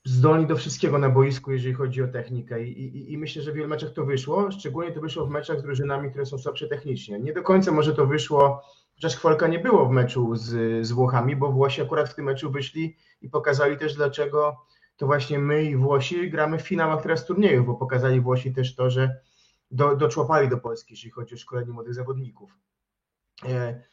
zdolni 0.06 0.48
do 0.48 0.56
wszystkiego 0.56 0.98
na 0.98 1.10
boisku, 1.10 1.52
jeżeli 1.52 1.74
chodzi 1.74 2.04
o 2.04 2.08
technikę 2.08 2.64
I, 2.64 2.82
i, 2.82 3.14
i, 3.14 3.18
myślę, 3.18 3.42
że 3.42 3.52
w 3.52 3.56
wielu 3.56 3.68
meczach 3.68 3.94
to 3.94 4.06
wyszło, 4.06 4.52
szczególnie 4.52 4.92
to 4.92 5.02
wyszło 5.02 5.26
w 5.26 5.30
meczach 5.30 5.60
z 5.60 5.64
drużynami, 5.64 6.10
które 6.10 6.26
są 6.26 6.38
słabsze 6.38 6.68
technicznie. 6.68 7.20
Nie 7.20 7.34
do 7.34 7.44
końca 7.44 7.72
może 7.72 7.96
to 7.96 8.06
wyszło, 8.06 8.62
chociaż 8.96 9.16
Kwolka 9.16 9.48
nie 9.48 9.60
było 9.60 9.86
w 9.86 9.92
meczu 9.92 10.36
z, 10.36 10.86
z 10.88 10.92
Włochami, 10.92 11.36
bo 11.36 11.52
Włosi 11.52 11.82
akurat 11.82 12.10
w 12.10 12.16
tym 12.16 12.26
meczu 12.26 12.52
wyszli 12.52 12.98
i 13.22 13.30
pokazali 13.30 13.78
też 13.78 13.96
dlaczego 13.96 14.58
to 14.98 15.06
właśnie 15.06 15.40
my 15.40 15.64
i 15.64 15.76
Włosi 15.76 16.30
gramy 16.30 16.58
w 16.58 16.62
finałach 16.62 17.02
teraz 17.02 17.26
turniejów, 17.26 17.66
bo 17.66 17.76
pokazali 17.76 18.22
Włosi 18.22 18.54
też 18.54 18.76
to, 18.76 18.90
że 18.90 19.20
do, 19.72 19.96
doczłapali 19.96 20.50
do 20.50 20.58
Polski, 20.58 20.94
jeżeli 20.94 21.12
chodzi 21.12 21.36
o 21.36 21.38
szkolenie 21.38 21.72
młodych 21.72 21.94
zawodników. 21.94 22.58
E, 23.46 23.84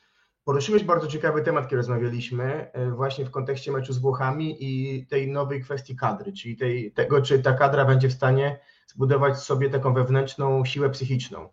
Poruszyłeś 0.44 0.84
bardzo 0.84 1.06
ciekawy 1.06 1.42
temat, 1.42 1.64
kiedy 1.64 1.76
rozmawialiśmy, 1.76 2.72
e, 2.72 2.90
właśnie 2.90 3.24
w 3.24 3.30
kontekście 3.30 3.72
meczu 3.72 3.92
z 3.92 3.98
Włochami 3.98 4.56
i 4.60 5.06
tej 5.06 5.30
nowej 5.30 5.62
kwestii 5.62 5.96
kadry, 5.96 6.32
czyli 6.32 6.56
tej, 6.56 6.92
tego, 6.92 7.22
czy 7.22 7.38
ta 7.38 7.52
kadra 7.52 7.84
będzie 7.84 8.08
w 8.08 8.12
stanie 8.12 8.60
zbudować 8.86 9.38
sobie 9.38 9.70
taką 9.70 9.94
wewnętrzną 9.94 10.64
siłę 10.64 10.90
psychiczną 10.90 11.48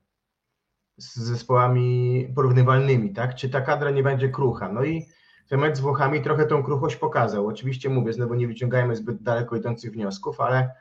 z 0.98 1.16
zespołami 1.20 2.28
porównywalnymi, 2.36 3.14
tak? 3.14 3.36
Czy 3.36 3.50
ta 3.50 3.62
kadra 3.62 3.92
nie 3.92 4.04
będzie 4.04 4.30
krucha? 4.30 4.72
No 4.72 4.84
i 4.84 5.06
ten 5.50 5.60
mecz 5.60 5.78
z 5.78 5.80
Włochami 5.80 6.22
trochę 6.22 6.46
tą 6.46 6.64
kruchość 6.64 6.96
pokazał. 6.96 7.48
Oczywiście 7.48 7.90
mówię, 7.90 8.14
znowu 8.14 8.34
nie 8.34 8.48
wyciągajmy 8.48 8.96
zbyt 8.96 9.24
daleko 9.24 9.56
idących 9.56 9.92
wniosków, 9.92 10.42
ale 10.42 10.76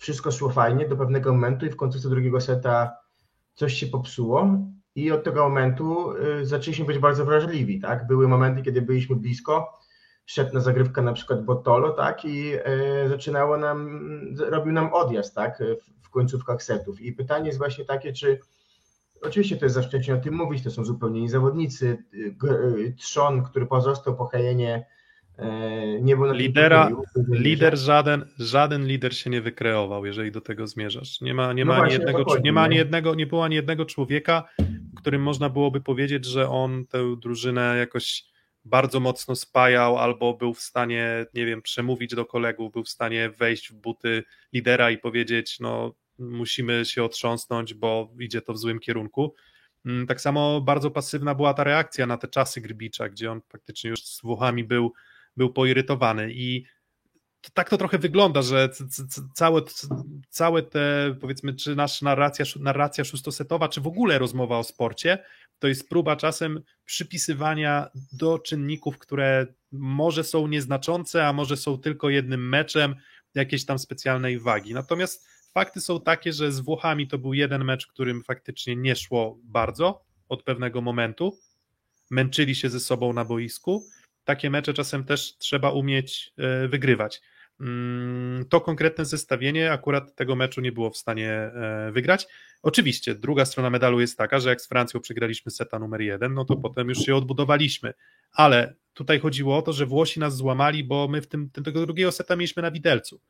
wszystko 0.00 0.30
szło 0.30 0.50
fajnie 0.50 0.88
do 0.88 0.96
pewnego 0.96 1.32
momentu 1.32 1.66
i 1.66 1.70
w 1.70 1.76
końcu 1.76 2.00
do 2.00 2.08
drugiego 2.08 2.40
seta 2.40 2.96
coś 3.54 3.74
się 3.74 3.86
popsuło 3.86 4.48
i 4.94 5.10
od 5.10 5.24
tego 5.24 5.48
momentu 5.48 6.12
y, 6.12 6.46
zaczęliśmy 6.46 6.84
być 6.84 6.98
bardzo 6.98 7.24
wrażliwi, 7.24 7.80
tak? 7.80 8.06
Były 8.06 8.28
momenty, 8.28 8.62
kiedy 8.62 8.82
byliśmy 8.82 9.16
blisko, 9.16 9.78
szedł 10.26 10.54
na 10.54 10.60
zagrywkę 10.60 11.02
na 11.02 11.12
przykład 11.12 11.44
Botolo, 11.44 11.90
tak? 11.90 12.24
I 12.24 12.54
y, 13.04 13.08
zaczynało 13.08 13.56
nam, 13.56 14.00
robił 14.38 14.72
nam 14.72 14.94
odjazd, 14.94 15.34
tak? 15.34 15.62
W 16.02 16.10
końcówkach 16.10 16.62
setów. 16.62 17.00
I 17.00 17.12
pytanie 17.12 17.46
jest 17.46 17.58
właśnie 17.58 17.84
takie, 17.84 18.12
czy 18.12 18.40
Oczywiście 19.22 19.56
to 19.56 19.64
jest 19.64 19.74
za 19.74 19.82
wcześnie 19.82 20.14
o 20.14 20.18
tym 20.18 20.34
mówić, 20.34 20.64
to 20.64 20.70
są 20.70 20.84
zupełnie 20.84 21.18
inni 21.18 21.28
zawodnicy. 21.28 22.04
Y, 22.14 22.94
Trzon, 22.98 23.42
który 23.44 23.66
pozostał 23.66 24.16
po 24.16 24.26
Hejenie, 24.26 24.86
nie 26.00 26.16
był 26.16 26.26
na 26.26 26.32
Lidera, 26.32 26.90
lider 27.28 27.78
żaden, 27.78 28.24
żaden 28.38 28.86
lider 28.86 29.16
się 29.16 29.30
nie 29.30 29.40
wykreował, 29.40 30.06
jeżeli 30.06 30.32
do 30.32 30.40
tego 30.40 30.66
zmierzasz. 30.66 31.20
Nie 31.20 31.34
ma, 31.34 31.52
nie 31.52 31.64
no 31.64 31.72
ma 31.72 31.82
ani 31.82 31.92
jednego, 31.92 32.24
chodzi, 32.24 32.42
nie 32.42 32.52
ma 32.52 32.62
ani 32.62 32.76
jednego, 32.76 33.14
nie 33.14 33.26
było 33.26 33.44
ani 33.44 33.56
jednego 33.56 33.84
człowieka, 33.84 34.48
którym 34.96 35.22
można 35.22 35.48
byłoby 35.48 35.80
powiedzieć, 35.80 36.24
że 36.24 36.48
on 36.48 36.86
tę 36.86 37.16
drużynę 37.16 37.76
jakoś 37.78 38.24
bardzo 38.64 39.00
mocno 39.00 39.36
spajał, 39.36 39.98
albo 39.98 40.34
był 40.34 40.54
w 40.54 40.60
stanie, 40.60 41.26
nie 41.34 41.46
wiem, 41.46 41.62
przemówić 41.62 42.14
do 42.14 42.24
kolegów, 42.24 42.72
był 42.72 42.84
w 42.84 42.88
stanie 42.88 43.30
wejść 43.30 43.72
w 43.72 43.74
buty 43.74 44.24
lidera 44.52 44.90
i 44.90 44.98
powiedzieć, 44.98 45.60
no 45.60 45.94
musimy 46.18 46.84
się 46.84 47.04
otrząsnąć, 47.04 47.74
bo 47.74 48.12
idzie 48.18 48.42
to 48.42 48.52
w 48.52 48.58
złym 48.58 48.80
kierunku. 48.80 49.34
Mm, 49.86 50.06
tak 50.06 50.20
samo 50.20 50.60
bardzo 50.60 50.90
pasywna 50.90 51.34
była 51.34 51.54
ta 51.54 51.64
reakcja 51.64 52.06
na 52.06 52.16
te 52.16 52.28
czasy 52.28 52.60
Grbicza, 52.60 53.08
gdzie 53.08 53.32
on 53.32 53.40
faktycznie 53.48 53.90
już 53.90 54.04
z 54.04 54.22
Włochami 54.22 54.64
był 54.64 54.92
był 55.40 55.52
poirytowany 55.52 56.32
i 56.32 56.64
tak 57.54 57.70
to 57.70 57.78
trochę 57.78 57.98
wygląda, 57.98 58.42
że 58.42 58.68
całe, 59.34 59.62
całe 60.28 60.62
te, 60.62 61.14
powiedzmy, 61.20 61.54
czy 61.54 61.76
nasza 61.76 62.04
narracja, 62.04 62.44
narracja 62.60 63.04
szóstosetowa, 63.04 63.68
czy 63.68 63.80
w 63.80 63.86
ogóle 63.86 64.18
rozmowa 64.18 64.58
o 64.58 64.64
sporcie, 64.64 65.24
to 65.58 65.68
jest 65.68 65.88
próba 65.88 66.16
czasem 66.16 66.62
przypisywania 66.84 67.90
do 68.12 68.38
czynników, 68.38 68.98
które 68.98 69.46
może 69.72 70.24
są 70.24 70.46
nieznaczące, 70.46 71.26
a 71.26 71.32
może 71.32 71.56
są 71.56 71.78
tylko 71.78 72.10
jednym 72.10 72.48
meczem 72.48 72.94
jakiejś 73.34 73.64
tam 73.64 73.78
specjalnej 73.78 74.38
wagi. 74.38 74.74
Natomiast 74.74 75.26
fakty 75.54 75.80
są 75.80 76.00
takie, 76.00 76.32
że 76.32 76.52
z 76.52 76.60
Włochami 76.60 77.08
to 77.08 77.18
był 77.18 77.34
jeden 77.34 77.64
mecz, 77.64 77.86
którym 77.86 78.22
faktycznie 78.22 78.76
nie 78.76 78.96
szło 78.96 79.38
bardzo 79.44 80.04
od 80.28 80.42
pewnego 80.42 80.80
momentu. 80.80 81.38
Męczyli 82.10 82.54
się 82.54 82.70
ze 82.70 82.80
sobą 82.80 83.12
na 83.12 83.24
boisku 83.24 83.84
takie 84.30 84.50
mecze 84.50 84.74
czasem 84.74 85.04
też 85.04 85.36
trzeba 85.38 85.70
umieć 85.70 86.32
e, 86.38 86.68
wygrywać. 86.68 87.20
Mm, 87.60 88.44
to 88.48 88.60
konkretne 88.60 89.04
zestawienie 89.04 89.72
akurat 89.72 90.14
tego 90.14 90.36
meczu 90.36 90.60
nie 90.60 90.72
było 90.72 90.90
w 90.90 90.96
stanie 90.96 91.30
e, 91.30 91.90
wygrać. 91.92 92.26
Oczywiście, 92.62 93.14
druga 93.14 93.44
strona 93.44 93.70
medalu 93.70 94.00
jest 94.00 94.18
taka, 94.18 94.40
że 94.40 94.48
jak 94.48 94.60
z 94.60 94.68
Francją 94.68 95.00
przegraliśmy 95.00 95.52
seta 95.52 95.78
numer 95.78 96.00
jeden, 96.00 96.34
no 96.34 96.44
to 96.44 96.56
potem 96.56 96.88
już 96.88 96.98
się 96.98 97.16
odbudowaliśmy. 97.16 97.94
Ale 98.32 98.74
tutaj 98.94 99.20
chodziło 99.20 99.56
o 99.56 99.62
to, 99.62 99.72
że 99.72 99.86
Włosi 99.86 100.20
nas 100.20 100.36
złamali, 100.36 100.84
bo 100.84 101.08
my 101.08 101.22
w 101.22 101.26
tym, 101.26 101.50
tego 101.50 101.86
drugiego 101.86 102.12
seta 102.12 102.36
mieliśmy 102.36 102.62
na 102.62 102.70
widelcu. 102.70 103.20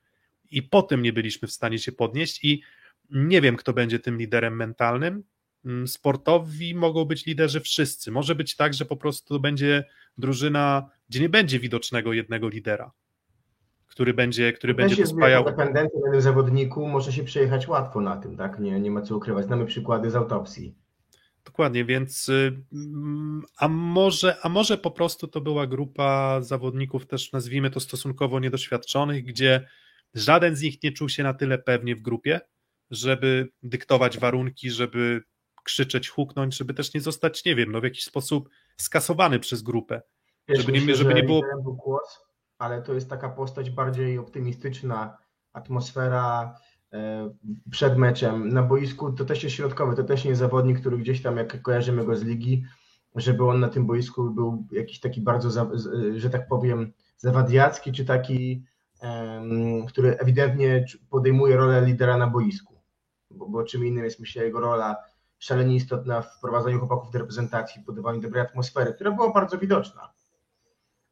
I 0.51 0.63
potem 0.63 1.03
nie 1.03 1.13
byliśmy 1.13 1.49
w 1.49 1.53
stanie 1.53 1.79
się 1.79 1.93
podnieść 1.93 2.45
i 2.45 2.63
nie 3.11 3.41
wiem, 3.41 3.57
kto 3.57 3.73
będzie 3.73 3.99
tym 3.99 4.19
liderem 4.19 4.57
mentalnym. 4.57 5.23
Mm, 5.65 5.89
sportowi 5.89 6.75
mogą 6.75 7.05
być 7.05 7.27
liderzy 7.27 7.61
wszyscy. 7.61 8.11
Może 8.11 8.35
być 8.35 8.57
tak, 8.57 8.75
że 8.75 8.85
po 8.85 8.97
prostu 8.97 9.41
będzie 9.41 9.85
drużyna, 10.19 10.91
gdzie 11.09 11.21
nie 11.21 11.29
będzie 11.29 11.59
widocznego 11.59 12.13
jednego 12.13 12.49
lidera, 12.49 12.93
który 13.87 14.15
będzie, 14.15 14.53
który 14.53 14.75
będzie 14.75 15.03
to 15.03 15.07
spajał. 15.07 15.45
Dependencja 15.45 16.01
na 16.13 16.21
zawodniku 16.21 16.89
może 16.89 17.13
się 17.13 17.25
przejechać 17.25 17.69
łatwo 17.69 18.01
na 18.01 18.17
tym, 18.17 18.37
tak? 18.37 18.59
Nie, 18.59 18.81
nie 18.81 18.91
ma 18.91 19.03
co 19.03 19.17
ukrywać. 19.17 19.47
Znamy 19.47 19.67
przykłady 19.67 20.11
z 20.11 20.17
autopsji. 20.17 20.75
Dokładnie, 21.45 21.85
więc 21.85 22.29
y, 22.29 22.63
mm, 22.73 23.43
a 23.57 23.69
może, 23.69 24.37
a 24.43 24.49
może 24.49 24.79
po 24.79 24.91
prostu 24.91 25.29
to 25.29 25.41
była 25.41 25.67
grupa 25.67 26.41
zawodników 26.41 27.07
też 27.07 27.33
nazwijmy 27.33 27.71
to 27.71 27.81
stosunkowo 27.81 28.41
niedoświadczonych, 28.41 29.25
gdzie 29.25 29.67
żaden 30.15 30.57
z 30.57 30.63
nich 30.63 30.83
nie 30.83 30.93
czuł 30.93 31.09
się 31.09 31.23
na 31.23 31.35
tyle 31.35 31.59
pewnie 31.59 31.97
w 31.97 32.03
grupie, 32.03 32.41
żeby 32.91 33.49
dyktować 33.63 34.19
warunki, 34.19 34.71
żeby 34.71 35.23
krzyczeć, 35.63 36.09
huknąć, 36.09 36.57
żeby 36.57 36.75
też 36.75 36.95
nie 36.95 37.01
zostać, 37.01 37.45
nie 37.45 37.57
wiem, 37.57 37.73
no 37.73 37.81
w 37.81 37.85
jakiś 37.85 38.05
sposób 38.05 38.49
skasowany 38.77 39.39
przez 39.39 39.63
grupę. 39.63 40.03
Wiesz, 40.49 40.59
żeby 40.59 40.73
nie, 40.73 40.81
myślę, 40.81 40.95
żeby 40.95 41.15
nie 41.15 41.23
było. 41.23 41.43
był 41.63 41.77
Kłos, 41.77 42.21
ale 42.59 42.83
to 42.83 42.95
jest 42.95 43.11
taka 43.11 43.29
postać 43.29 43.71
bardziej 43.71 44.19
optymistyczna, 44.19 45.19
atmosfera 45.53 46.57
e, 46.93 47.31
przed 47.71 47.99
meczem. 47.99 48.49
Na 48.49 48.63
boisku 48.63 49.13
to 49.13 49.25
też 49.25 49.45
jest 49.45 49.57
środkowy, 49.57 49.97
to 49.97 50.05
też 50.05 50.25
nie 50.25 50.31
jest 50.31 50.41
zawodnik, 50.41 50.81
który 50.81 50.99
gdzieś 50.99 51.23
tam, 51.23 51.37
jak 51.37 51.63
kojarzymy 51.63 52.05
go 52.05 52.17
z 52.17 52.23
ligi, 52.23 52.65
żeby 53.17 53.45
on 53.45 53.61
na 53.61 53.69
tym 53.69 53.87
boisku 53.87 54.31
był 54.31 54.67
jakiś 54.73 55.01
taki 55.01 55.21
bardzo, 55.21 55.77
że 56.17 56.31
tak 56.31 56.49
powiem, 56.49 56.93
zawadiacki, 57.17 57.93
czy 57.93 58.05
taki, 58.05 58.65
który 59.89 60.19
ewidentnie 60.19 60.85
podejmuje 61.11 61.57
rolę 61.57 61.87
lidera 61.87 62.17
na 62.17 62.27
boisku. 62.27 62.81
Bo, 63.31 63.49
bo 63.49 63.65
czym 63.65 63.87
innym 63.87 64.05
jest, 64.05 64.21
myślę, 64.21 64.45
jego 64.45 64.61
rola 64.61 64.97
szalenie 65.41 65.77
istotna 65.77 66.23
w 66.23 66.37
wprowadzaniu 66.37 66.79
chłopaków 66.79 67.11
do 67.13 67.19
reprezentacji, 67.19 67.83
w 67.83 67.85
budowaniu 67.85 68.21
dobrej 68.21 68.43
atmosfery, 68.43 68.95
która 68.95 69.11
była 69.11 69.33
bardzo 69.33 69.59
widoczna. 69.59 70.13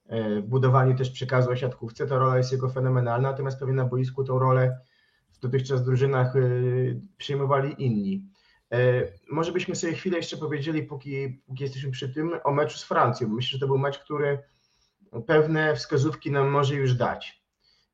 E, 0.06 0.40
W 0.40 0.46
budowaniu 0.46 0.96
też 0.96 1.10
przekazu 1.10 1.50
o 1.50 1.56
siatkówce, 1.56 2.06
ta 2.06 2.18
rola 2.18 2.38
jest 2.38 2.52
jego 2.52 2.68
fenomenalna, 2.68 3.30
natomiast 3.30 3.58
pewnie 3.58 3.74
na 3.74 3.84
boisku 3.84 4.24
tą 4.24 4.38
rolę 4.38 4.78
w 5.32 5.38
dotychczas 5.38 5.84
drużynach 5.84 6.36
e, 6.36 6.40
przyjmowali 7.16 7.84
inni. 7.84 8.24
E, 8.72 8.78
Może 9.30 9.52
byśmy 9.52 9.76
sobie 9.76 9.92
chwilę 9.92 10.16
jeszcze 10.16 10.36
powiedzieli, 10.36 10.82
póki, 10.82 11.42
póki 11.46 11.62
jesteśmy 11.62 11.90
przy 11.90 12.08
tym, 12.08 12.32
o 12.44 12.52
meczu 12.52 12.78
z 12.78 12.84
Francją. 12.84 13.28
Myślę, 13.28 13.50
że 13.50 13.58
to 13.58 13.66
był 13.66 13.78
mecz, 13.78 13.98
który 13.98 14.38
pewne 15.26 15.76
wskazówki 15.76 16.30
nam 16.30 16.48
może 16.48 16.74
już 16.74 16.94
dać. 16.94 17.42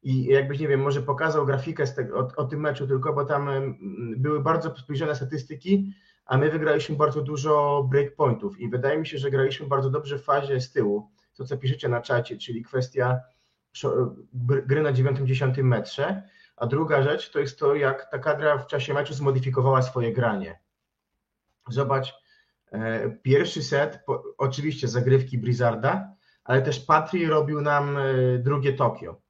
I 0.02 0.24
jakbyś, 0.24 0.60
nie 0.60 0.68
wiem, 0.68 0.80
może 0.80 1.02
pokazał 1.02 1.46
grafikę 1.46 1.86
tego, 1.86 2.18
o, 2.18 2.28
o 2.36 2.44
tym 2.44 2.60
meczu 2.60 2.86
tylko, 2.86 3.12
bo 3.12 3.24
tam 3.24 3.48
były 4.16 4.42
bardzo 4.42 4.74
zbliżone 4.76 5.14
statystyki, 5.14 5.94
a 6.26 6.38
my 6.38 6.50
wygraliśmy 6.50 6.96
bardzo 6.96 7.22
dużo 7.22 7.84
breakpointów 7.90 8.60
i 8.60 8.68
wydaje 8.68 8.98
mi 8.98 9.06
się, 9.06 9.18
że 9.18 9.30
graliśmy 9.30 9.66
bardzo 9.66 9.90
dobrze 9.90 10.18
w 10.18 10.24
fazie 10.24 10.60
z 10.60 10.72
tyłu, 10.72 11.10
to 11.36 11.44
co 11.44 11.56
piszecie 11.56 11.88
na 11.88 12.00
czacie, 12.00 12.36
czyli 12.36 12.62
kwestia 12.62 13.20
gry 14.32 14.82
na 14.82 14.92
9-10 14.92 15.62
metrze, 15.62 16.22
a 16.56 16.66
druga 16.66 17.02
rzecz 17.02 17.30
to 17.30 17.38
jest 17.38 17.58
to, 17.58 17.74
jak 17.74 18.10
ta 18.10 18.18
kadra 18.18 18.58
w 18.58 18.66
czasie 18.66 18.94
meczu 18.94 19.14
zmodyfikowała 19.14 19.82
swoje 19.82 20.12
granie. 20.12 20.60
Zobacz, 21.68 22.14
e, 22.72 23.10
pierwszy 23.10 23.62
set, 23.62 24.04
oczywiście 24.38 24.88
zagrywki 24.88 25.38
Blizzarda, 25.38 26.14
ale 26.44 26.62
też 26.62 26.80
Patry 26.80 27.26
robił 27.26 27.60
nam 27.60 27.96
e, 27.96 28.38
drugie 28.38 28.72
Tokio. 28.72 29.20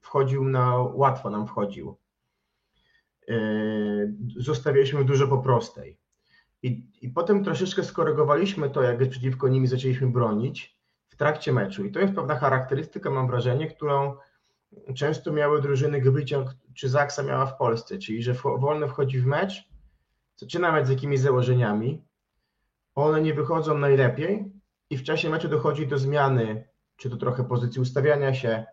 Wchodził 0.00 0.44
na, 0.44 0.76
łatwo 0.76 1.30
nam 1.30 1.46
wchodził. 1.46 1.98
E, 3.28 3.34
Zostawialiśmy 4.36 5.04
dużo 5.04 5.28
po 5.28 5.38
prostej. 5.38 5.98
I, 6.64 6.90
I 7.02 7.08
potem 7.08 7.44
troszeczkę 7.44 7.84
skorygowaliśmy 7.84 8.70
to, 8.70 8.82
jak 8.82 9.08
przeciwko 9.10 9.48
nimi 9.48 9.66
zaczęliśmy 9.66 10.06
bronić 10.06 10.78
w 11.08 11.16
trakcie 11.16 11.52
meczu. 11.52 11.84
I 11.84 11.92
to 11.92 12.00
jest 12.00 12.14
pewna 12.14 12.34
charakterystyka, 12.34 13.10
mam 13.10 13.26
wrażenie, 13.26 13.66
którą 13.66 14.16
często 14.94 15.32
miały 15.32 15.62
drużyny 15.62 16.00
Gryciąg 16.00 16.50
czy 16.74 16.88
Zaksa 16.88 17.22
miała 17.22 17.46
w 17.46 17.56
Polsce, 17.56 17.98
czyli 17.98 18.22
że 18.22 18.34
wolno 18.58 18.88
wchodzi 18.88 19.20
w 19.20 19.26
mecz, 19.26 19.68
zaczyna 20.36 20.72
mecz 20.72 20.86
z 20.86 20.90
jakimiś 20.90 21.20
założeniami, 21.20 22.04
one 22.94 23.22
nie 23.22 23.34
wychodzą 23.34 23.78
najlepiej 23.78 24.52
i 24.90 24.96
w 24.96 25.02
czasie 25.02 25.30
meczu 25.30 25.48
dochodzi 25.48 25.86
do 25.86 25.98
zmiany, 25.98 26.68
czy 26.96 27.10
to 27.10 27.16
trochę 27.16 27.44
pozycji 27.44 27.80
ustawiania 27.80 28.34
się, 28.34 28.64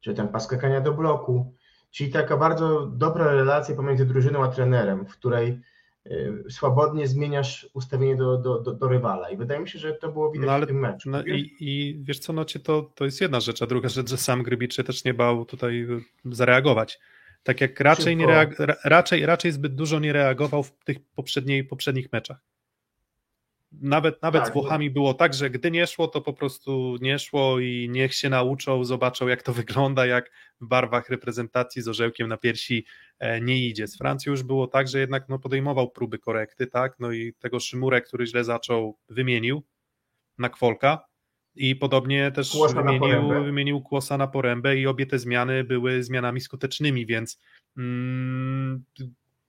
czy 0.00 0.14
tam 0.14 0.28
paskakania 0.28 0.80
do 0.80 0.92
bloku, 0.92 1.54
czyli 1.90 2.12
taka 2.12 2.36
bardzo 2.36 2.86
dobra 2.86 3.24
relacja 3.32 3.76
pomiędzy 3.76 4.06
drużyną 4.06 4.44
a 4.44 4.48
trenerem, 4.48 5.06
w 5.06 5.12
której 5.12 5.62
swobodnie 6.50 7.08
zmieniasz 7.08 7.68
ustawienie 7.74 8.16
do, 8.16 8.36
do, 8.38 8.60
do, 8.60 8.72
do 8.72 8.88
rywala 8.88 9.30
i 9.30 9.36
wydaje 9.36 9.60
mi 9.60 9.68
się, 9.68 9.78
że 9.78 9.92
to 9.92 10.12
było 10.12 10.30
widać 10.30 10.46
No 10.46 10.52
ale- 10.52 10.66
w 10.66 10.68
tym 10.68 10.78
meczu. 10.80 11.10
No 11.10 11.22
i, 11.24 11.56
i 11.60 11.98
wiesz 12.02 12.18
co, 12.18 12.32
no 12.32 12.44
cię 12.44 12.60
to, 12.60 12.82
to 12.94 13.04
jest 13.04 13.20
jedna 13.20 13.40
rzecz, 13.40 13.62
a 13.62 13.66
druga 13.66 13.88
rzecz, 13.88 14.10
że 14.10 14.16
sam 14.16 14.42
Grybicz 14.42 14.74
się 14.76 14.84
też 14.84 15.04
nie 15.04 15.14
bał 15.14 15.44
tutaj 15.44 15.82
y, 15.82 16.00
zareagować. 16.24 16.98
Tak 17.42 17.60
jak 17.60 17.80
raczej, 17.80 18.16
nie 18.16 18.26
reag- 18.26 18.64
ra- 18.64 18.76
raczej, 18.84 19.26
raczej 19.26 19.52
zbyt 19.52 19.74
dużo 19.74 19.98
nie 20.00 20.12
reagował 20.12 20.62
w 20.62 20.72
tych 20.84 20.96
poprzedniej, 21.14 21.64
poprzednich 21.64 22.12
meczach. 22.12 22.38
Nawet, 23.72 24.22
nawet 24.22 24.42
Tak, 24.42 24.50
z 24.50 24.52
Włochami 24.52 24.90
było 24.90 25.14
tak, 25.14 25.34
że 25.34 25.50
gdy 25.50 25.70
nie 25.70 25.86
szło, 25.86 26.08
to 26.08 26.20
po 26.20 26.32
prostu 26.32 26.96
nie 27.00 27.18
szło 27.18 27.60
i 27.60 27.88
niech 27.90 28.14
się 28.14 28.28
nauczą, 28.28 28.84
zobaczą 28.84 29.28
jak 29.28 29.42
to 29.42 29.52
wygląda, 29.52 30.06
jak 30.06 30.30
w 30.60 30.66
barwach 30.66 31.08
reprezentacji 31.08 31.82
z 31.82 31.88
orzełkiem 31.88 32.28
na 32.28 32.36
piersi 32.36 32.86
e, 33.18 33.40
nie 33.40 33.66
idzie. 33.66 33.86
Z 33.88 33.98
Francją 33.98 34.30
już 34.30 34.42
było 34.42 34.66
tak, 34.66 34.88
że 34.88 34.98
jednak 34.98 35.28
no, 35.28 35.38
podejmował 35.38 35.90
próby 35.90 36.18
korekty, 36.18 36.66
tak, 36.66 36.96
no 36.98 37.12
i 37.12 37.34
tego 37.38 37.60
Szymurę, 37.60 38.02
który 38.02 38.26
źle 38.26 38.44
zaczął, 38.44 38.98
wymienił 39.08 39.62
na 40.38 40.48
Kwolka 40.48 41.06
i 41.54 41.76
podobnie 41.76 42.32
też 42.32 42.50
Kłosa 42.50 42.82
wymienił, 42.82 43.44
wymienił 43.44 43.80
Kłosa 43.80 44.16
na 44.16 44.26
Porębę 44.26 44.76
i 44.76 44.86
obie 44.86 45.06
te 45.06 45.18
zmiany 45.18 45.64
były 45.64 46.02
zmianami 46.02 46.40
skutecznymi, 46.40 47.06
więc 47.06 47.40
mm, 47.76 48.84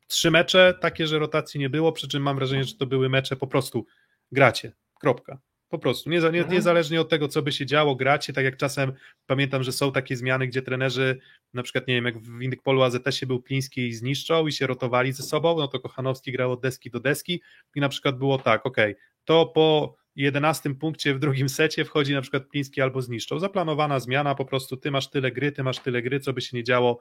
trzy 0.08 0.32
mecze 0.32 0.78
takie, 0.82 1.08
że 1.08 1.20
rotacji 1.20 1.60
nie 1.60 1.70
było, 1.70 1.92
przy 1.92 2.08
czym 2.08 2.24
mam 2.24 2.36
wrażenie, 2.36 2.64
że 2.64 2.76
to 2.76 2.86
były 2.86 3.10
mecze 3.10 3.36
po 3.36 3.48
prostu 3.48 3.86
gracie, 4.32 4.72
kropka. 5.00 5.40
Po 5.70 5.80
prostu, 5.80 6.10
nie, 6.10 6.20
nie, 6.20 6.26
Mhm. 6.26 6.52
niezależnie 6.52 7.02
od 7.02 7.10
tego, 7.10 7.28
co 7.28 7.42
by 7.42 7.52
się 7.52 7.66
działo, 7.66 7.96
gracie, 7.96 8.34
tak 8.34 8.46
jak 8.46 8.58
czasem 8.58 8.94
pamiętam, 9.26 9.64
że 9.64 9.72
są 9.72 9.92
takie 9.92 10.16
zmiany, 10.16 10.48
gdzie 10.48 10.62
trenerzy, 10.62 11.20
na 11.54 11.64
przykład, 11.64 11.88
nie 11.88 11.96
wiem, 11.96 12.06
jak 12.06 12.18
w 12.20 12.42
Indykpolu 12.42 12.82
AZS-ie 12.82 13.28
był 13.28 13.42
Pliński 13.42 13.88
i 13.88 13.94
zniszczał 13.94 14.48
i 14.48 14.52
się 14.52 14.68
rotowali 14.68 15.12
ze 15.12 15.24
sobą, 15.24 15.58
no 15.58 15.68
to 15.68 15.80
Kochanowski 15.80 16.32
grał 16.32 16.52
od 16.52 16.62
deski 16.62 16.90
do 16.90 17.00
deski 17.00 17.42
i 17.76 17.80
na 17.80 17.90
przykład 17.90 18.18
było 18.18 18.38
tak, 18.38 18.66
ok, 18.66 18.78
to 19.26 19.46
po 19.46 19.96
11 20.16 20.76
punkcie 20.76 21.14
w 21.14 21.20
drugim 21.20 21.50
secie 21.50 21.86
wchodzi 21.86 22.14
na 22.14 22.22
przykład 22.22 22.44
Pliński 22.46 22.82
albo 22.82 23.02
zniszczał. 23.02 23.40
Zaplanowana 23.40 24.00
zmiana, 24.00 24.36
po 24.36 24.46
prostu 24.46 24.78
ty 24.78 24.92
masz 24.92 25.10
tyle 25.10 25.32
gry, 25.32 25.52
ty 25.52 25.64
masz 25.64 25.80
tyle 25.80 26.02
gry, 26.02 26.20
co 26.20 26.34
by 26.34 26.42
się 26.42 26.58
nie 26.58 26.64
działo, 26.64 27.00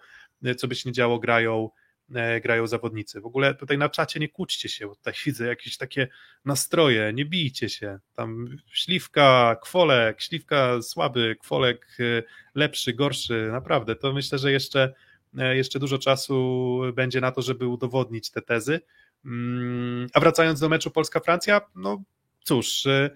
co 0.56 0.68
by 0.68 0.74
się 0.74 0.88
nie 0.88 0.92
działo, 0.92 1.18
grają, 1.18 1.70
grają 2.42 2.66
zawodnicy. 2.66 3.20
W 3.20 3.26
ogóle 3.26 3.54
tutaj 3.54 3.78
na 3.78 3.88
czacie 3.88 4.20
nie 4.20 4.28
kłóćcie 4.28 4.68
się, 4.68 4.86
bo 4.86 4.96
tutaj 4.96 5.14
widzę 5.26 5.46
jakieś 5.46 5.76
takie 5.76 6.08
nastroje, 6.44 7.12
nie 7.12 7.24
bijcie 7.24 7.68
się. 7.68 7.98
Tam 8.14 8.56
śliwka, 8.72 9.56
kwolek, 9.62 10.20
śliwka 10.20 10.82
słaby, 10.82 11.36
kwolek 11.40 11.86
e, 12.00 12.22
lepszy, 12.54 12.92
gorszy, 12.92 13.48
naprawdę. 13.52 13.96
To 13.96 14.12
myślę, 14.12 14.38
że 14.38 14.52
jeszcze, 14.52 14.94
e, 15.38 15.56
jeszcze 15.56 15.78
dużo 15.78 15.98
czasu 15.98 16.80
będzie 16.94 17.20
na 17.20 17.32
to, 17.32 17.42
żeby 17.42 17.66
udowodnić 17.66 18.30
te 18.30 18.42
tezy. 18.42 18.80
Mm, 19.24 20.06
A 20.12 20.20
wracając 20.20 20.60
do 20.60 20.68
meczu 20.68 20.90
Polska-Francja, 20.90 21.60
no 21.74 22.02
cóż, 22.44 22.86
e, 22.86 23.10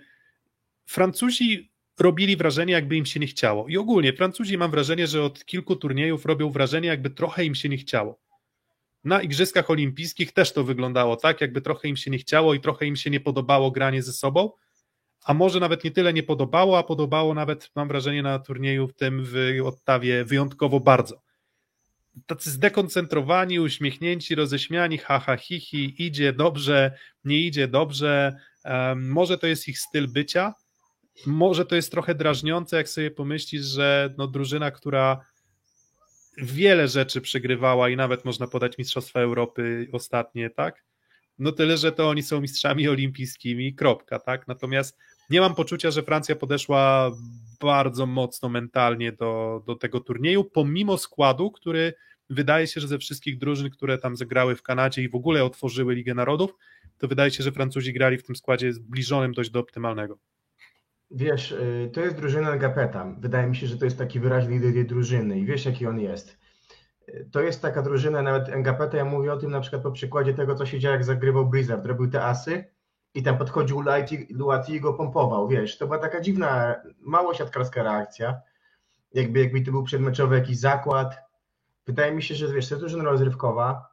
Francuzi 0.87 1.71
robili 2.01 2.37
wrażenie, 2.37 2.73
jakby 2.73 2.97
im 2.97 3.07
się 3.07 3.21
nie 3.21 3.27
chciało. 3.27 3.69
I 3.69 3.77
ogólnie 3.77 4.13
Francuzi 4.13 4.59
mam 4.59 4.71
wrażenie, 4.71 5.07
że 5.07 5.23
od 5.23 5.45
kilku 5.45 5.77
turniejów 5.77 6.27
robią 6.27 6.51
wrażenie, 6.51 6.89
jakby 6.89 7.11
trochę 7.11 7.45
im 7.45 7.55
się 7.55 7.69
nie 7.69 7.77
chciało. 7.77 8.30
Na 9.05 9.23
Igrzyskach 9.23 9.71
Olimpijskich 9.71 10.33
też 10.33 10.53
to 10.53 10.65
wyglądało 10.65 11.17
tak, 11.17 11.41
jakby 11.41 11.61
trochę 11.61 11.89
im 11.89 11.97
się 11.97 12.11
nie 12.11 12.19
chciało 12.19 12.55
i 12.55 12.61
trochę 12.61 12.87
im 12.87 12.97
się 12.97 13.11
nie 13.11 13.21
podobało 13.21 13.71
granie 13.71 14.03
ze 14.03 14.13
sobą. 14.13 14.51
A 15.25 15.35
może 15.35 15.61
nawet 15.61 15.85
nie 15.85 15.91
tyle 15.91 16.13
nie 16.13 16.23
podobało, 16.23 16.79
a 16.79 16.83
podobało 16.83 17.35
nawet, 17.35 17.71
mam 17.75 17.89
wrażenie, 17.89 18.23
na 18.23 18.39
turnieju 18.39 18.89
w 18.89 18.95
tym 18.95 19.25
w 19.25 19.37
Ottawie 19.65 20.25
wyjątkowo 20.25 20.81
bardzo. 20.81 21.23
Tacy 22.27 22.51
zdekoncentrowani, 22.51 23.61
uśmiechnięci, 23.61 24.35
roześmiani, 24.35 24.99
haha, 24.99 25.37
hi, 25.37 25.61
hi, 25.61 26.07
idzie 26.07 26.33
dobrze, 26.33 26.99
nie 27.25 27.39
idzie 27.39 27.69
dobrze. 27.69 28.37
Może 28.97 29.39
to 29.39 29.47
jest 29.47 29.69
ich 29.69 29.79
styl 29.79 30.09
bycia, 30.09 30.55
może 31.27 31.67
to 31.67 31.77
jest 31.77 31.91
trochę 31.91 32.15
drażniące, 32.15 32.77
jak 32.77 32.89
sobie 32.89 33.11
pomyślisz, 33.11 33.63
że 33.63 34.15
no, 34.19 34.27
drużyna, 34.27 34.71
która 34.71 35.21
wiele 36.43 36.89
rzeczy 36.89 37.21
przegrywała 37.21 37.89
i 37.89 37.97
nawet 37.97 38.25
można 38.25 38.47
podać 38.47 38.79
Mistrzostwa 38.79 39.21
Europy 39.21 39.89
ostatnie, 39.93 40.51
tak? 40.51 40.85
No 41.39 41.53
tyle, 41.53 41.77
że 41.77 41.93
to 41.93 42.09
oni 42.09 42.23
są 42.23 42.41
mistrzami 42.41 42.89
olimpijskimi, 42.89 43.75
kropka, 43.75 44.19
tak? 44.19 44.49
Natomiast 44.49 44.99
nie 45.31 45.41
mam 45.41 45.55
poczucia, 45.55 45.91
że 45.91 46.03
Francja 46.03 46.37
podeszła 46.37 47.11
bardzo 47.61 48.07
mocno 48.07 48.49
mentalnie 48.49 49.13
do, 49.13 49.63
do 49.67 49.75
tego 49.75 50.01
turnieju, 50.01 50.45
pomimo 50.45 50.99
składu, 50.99 51.51
który 51.51 51.95
wydaje 52.31 52.67
się, 52.67 52.81
że 52.81 52.89
ze 52.89 52.99
wszystkich 52.99 53.39
drużyn, 53.39 53.71
które 53.71 53.99
tam 53.99 54.17
zagrały 54.17 54.57
w 54.57 54.63
Kanadzie 54.63 55.03
i 55.03 55.09
w 55.09 55.15
ogóle 55.15 55.45
otworzyły 55.45 55.95
Ligę 55.95 56.15
Narodów, 56.15 56.55
to 56.99 57.09
wydaje 57.09 57.31
się, 57.31 57.43
że 57.43 57.53
Francuzi 57.53 57.93
grali 57.93 58.19
w 58.19 58.23
tym 58.23 58.37
składzie 58.37 58.73
zbliżonym 58.73 59.33
dość 59.33 59.51
do 59.51 59.61
optymalnego. 59.61 60.19
Wiesz, 61.11 61.53
y, 61.53 61.91
to 61.95 62.01
jest 62.01 62.17
drużyna 62.17 62.57
Gapeta. 62.57 63.15
Wydaje 63.19 63.47
mi 63.47 63.57
się, 63.57 63.67
że 63.67 63.79
to 63.79 63.85
jest 63.85 63.99
taki 63.99 64.21
wyraźny 64.21 64.59
lider 64.59 64.87
drużyny 64.87 65.39
i 65.39 65.47
wiesz, 65.47 65.67
jaki 65.67 65.87
on 65.87 66.01
jest. 66.01 66.39
Y, 67.09 67.29
To 67.33 67.41
jest 67.41 67.63
taka 67.63 67.83
drużyna, 67.83 68.23
nawet 68.23 68.49
Ngapeta, 68.57 68.97
ja 68.97 69.05
mówię 69.05 69.33
o 69.33 69.37
tym 69.37 69.51
na 69.51 69.61
przykład 69.61 69.83
po 69.83 69.93
przykładzie 69.93 70.35
tego, 70.35 70.55
co 70.55 70.67
się 70.67 70.79
działo, 70.81 70.93
jak 70.95 71.05
zagrywał 71.05 71.47
Blizzard, 71.47 71.87
robił 71.87 72.11
te 72.11 72.25
asy 72.25 72.65
i 73.15 73.23
tam 73.23 73.39
podchodził 73.39 73.81
Luati 74.31 74.73
i 74.75 74.81
go 74.81 74.95
pompował, 74.95 75.49
wiesz, 75.49 75.79
to 75.79 75.87
była 75.87 75.99
taka 75.99 76.21
dziwna, 76.21 76.75
mało 77.01 77.35
siatkarska 77.35 77.83
reakcja, 77.83 78.41
jakby, 79.15 79.41
jakby 79.41 79.61
to 79.61 79.71
był 79.71 79.83
przedmeczowy 79.83 80.37
jakiś 80.37 80.59
zakład. 80.59 81.19
Wydaje 81.87 82.13
mi 82.13 82.23
się, 82.23 82.35
że 82.35 82.53
wiesz, 82.53 82.69
to 82.69 82.75
jest 82.75 82.83
drużyna 82.83 83.05
rozrywkowa, 83.05 83.90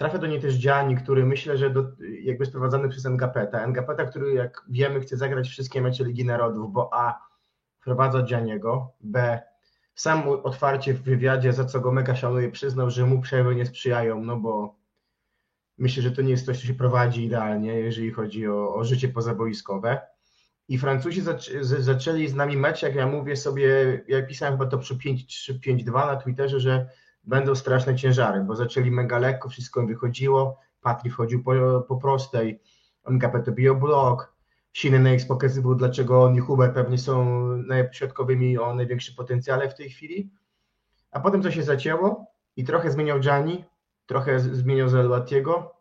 trafia 0.00 0.18
do 0.18 0.26
niej 0.26 0.40
też 0.40 0.58
Gianni, 0.58 0.96
który 0.96 1.26
myślę, 1.26 1.56
że 1.56 1.70
do, 1.70 1.84
jakby 2.22 2.46
sprowadzony 2.46 2.88
przez 2.88 3.04
Ngapeta, 3.04 3.66
Ngapeta, 3.66 4.04
który 4.04 4.34
jak 4.34 4.64
wiemy 4.68 5.00
chce 5.00 5.16
zagrać 5.16 5.48
wszystkie 5.48 5.82
mecze 5.82 6.04
Ligi 6.04 6.24
Narodów, 6.24 6.72
bo 6.72 6.90
A, 6.92 7.26
wprowadza 7.80 8.22
Gianniego, 8.22 8.92
B, 9.00 9.40
sam 9.94 10.28
otwarcie 10.28 10.94
w 10.94 11.02
wywiadzie, 11.02 11.52
za 11.52 11.64
co 11.64 11.80
go 11.80 11.92
mega 11.92 12.16
szanuje, 12.16 12.50
przyznał, 12.50 12.90
że 12.90 13.06
mu 13.06 13.20
przerwy 13.20 13.54
nie 13.54 13.66
sprzyjają, 13.66 14.24
no 14.24 14.36
bo 14.36 14.76
myślę, 15.78 16.02
że 16.02 16.10
to 16.10 16.22
nie 16.22 16.30
jest 16.30 16.46
coś, 16.46 16.60
co 16.60 16.66
się 16.66 16.74
prowadzi 16.74 17.24
idealnie, 17.24 17.74
jeżeli 17.74 18.10
chodzi 18.10 18.48
o, 18.48 18.74
o 18.74 18.84
życie 18.84 19.08
pozaboiskowe. 19.08 20.00
I 20.68 20.78
Francuzi 20.78 21.22
zac- 21.22 21.62
zaczęli 21.62 22.28
z 22.28 22.34
nami 22.34 22.56
mecz, 22.56 22.82
jak 22.82 22.94
ja 22.94 23.06
mówię 23.06 23.36
sobie, 23.36 24.00
ja 24.08 24.22
pisałem 24.22 24.54
chyba 24.54 24.66
to 24.70 24.78
przy 24.78 24.94
5-3-5-2 24.94 25.92
na 25.92 26.16
Twitterze, 26.16 26.60
że 26.60 26.88
będą 27.24 27.54
straszne 27.54 27.96
ciężary, 27.96 28.40
bo 28.40 28.56
zaczęli 28.56 28.90
mega 28.90 29.18
lekko, 29.18 29.48
wszystko 29.48 29.80
im 29.80 29.86
wychodziło, 29.86 30.58
Patri 30.80 31.10
wchodził 31.10 31.42
po, 31.42 31.80
po 31.88 31.96
prostej, 31.96 32.60
MKP 33.04 33.42
to 33.42 33.52
bił 33.52 33.76
blok, 33.76 34.34
Sinenex 34.72 35.26
pokazywał, 35.26 35.74
dlaczego 35.74 36.22
on 36.24 36.36
i 36.36 36.38
Huber 36.38 36.74
pewnie 36.74 36.98
są 36.98 37.46
najśrodkowymi 37.56 38.58
o 38.58 38.74
największym 38.74 39.14
potencjale 39.14 39.68
w 39.68 39.74
tej 39.74 39.90
chwili. 39.90 40.30
A 41.10 41.20
potem 41.20 41.42
to 41.42 41.50
się 41.50 41.62
zacięło 41.62 42.26
i 42.56 42.64
trochę 42.64 42.90
zmieniał 42.90 43.20
Gianni, 43.20 43.64
trochę 44.06 44.40
zmieniał 44.40 44.88
Zeluatiego, 44.88 45.76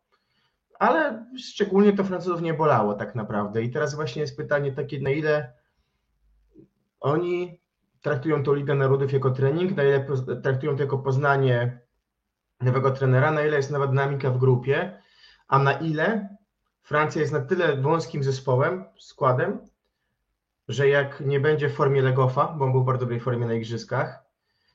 ale 0.80 1.25
szczególnie 1.38 1.93
to 1.93 2.04
Francuzów 2.04 2.41
nie 2.41 2.54
bolało 2.54 2.93
tak 2.93 3.15
naprawdę. 3.15 3.63
I 3.63 3.71
teraz 3.71 3.95
właśnie 3.95 4.21
jest 4.21 4.38
pytanie 4.38 4.71
takie, 4.71 4.99
na 4.99 5.10
ile 5.10 5.54
oni 6.99 7.60
traktują 8.01 8.43
tą 8.43 8.53
Ligę 8.53 8.75
Narodów 8.75 9.13
jako 9.13 9.31
trening, 9.31 9.77
na 9.77 9.83
ile 9.83 10.05
traktują 10.43 10.75
to 10.75 10.81
jako 10.81 10.97
poznanie 10.97 11.79
nowego 12.62 12.91
trenera, 12.91 13.31
na 13.31 13.45
ile 13.45 13.57
jest 13.57 13.71
nowa 13.71 13.88
dynamika 13.88 14.31
w 14.31 14.38
grupie, 14.38 15.01
a 15.47 15.59
na 15.59 15.73
ile 15.73 16.29
Francja 16.81 17.21
jest 17.21 17.33
na 17.33 17.39
tyle 17.39 17.77
wąskim 17.77 18.23
zespołem, 18.23 18.85
składem, 18.99 19.59
że 20.67 20.89
jak 20.89 21.21
nie 21.21 21.39
będzie 21.39 21.69
w 21.69 21.75
formie 21.75 22.01
Legofa, 22.01 22.47
bo 22.57 22.65
on 22.65 22.71
był 22.71 22.83
w 22.83 22.85
bardzo 22.85 23.05
dobrej 23.05 23.19
formie 23.19 23.45
na 23.45 23.53
igrzyskach, 23.53 24.23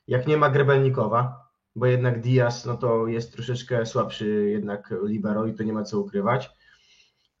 jak 0.07 0.27
nie 0.27 0.37
ma 0.37 0.49
Grebelnikowa, 0.49 1.45
bo 1.75 1.85
jednak 1.85 2.21
Diaz 2.21 2.65
no 2.65 2.77
to 2.77 3.07
jest 3.07 3.33
troszeczkę 3.33 3.85
słabszy 3.85 4.49
jednak 4.49 4.93
libero 5.03 5.45
i 5.45 5.53
to 5.53 5.63
nie 5.63 5.73
ma 5.73 5.83
co 5.83 5.99
ukrywać. 5.99 6.49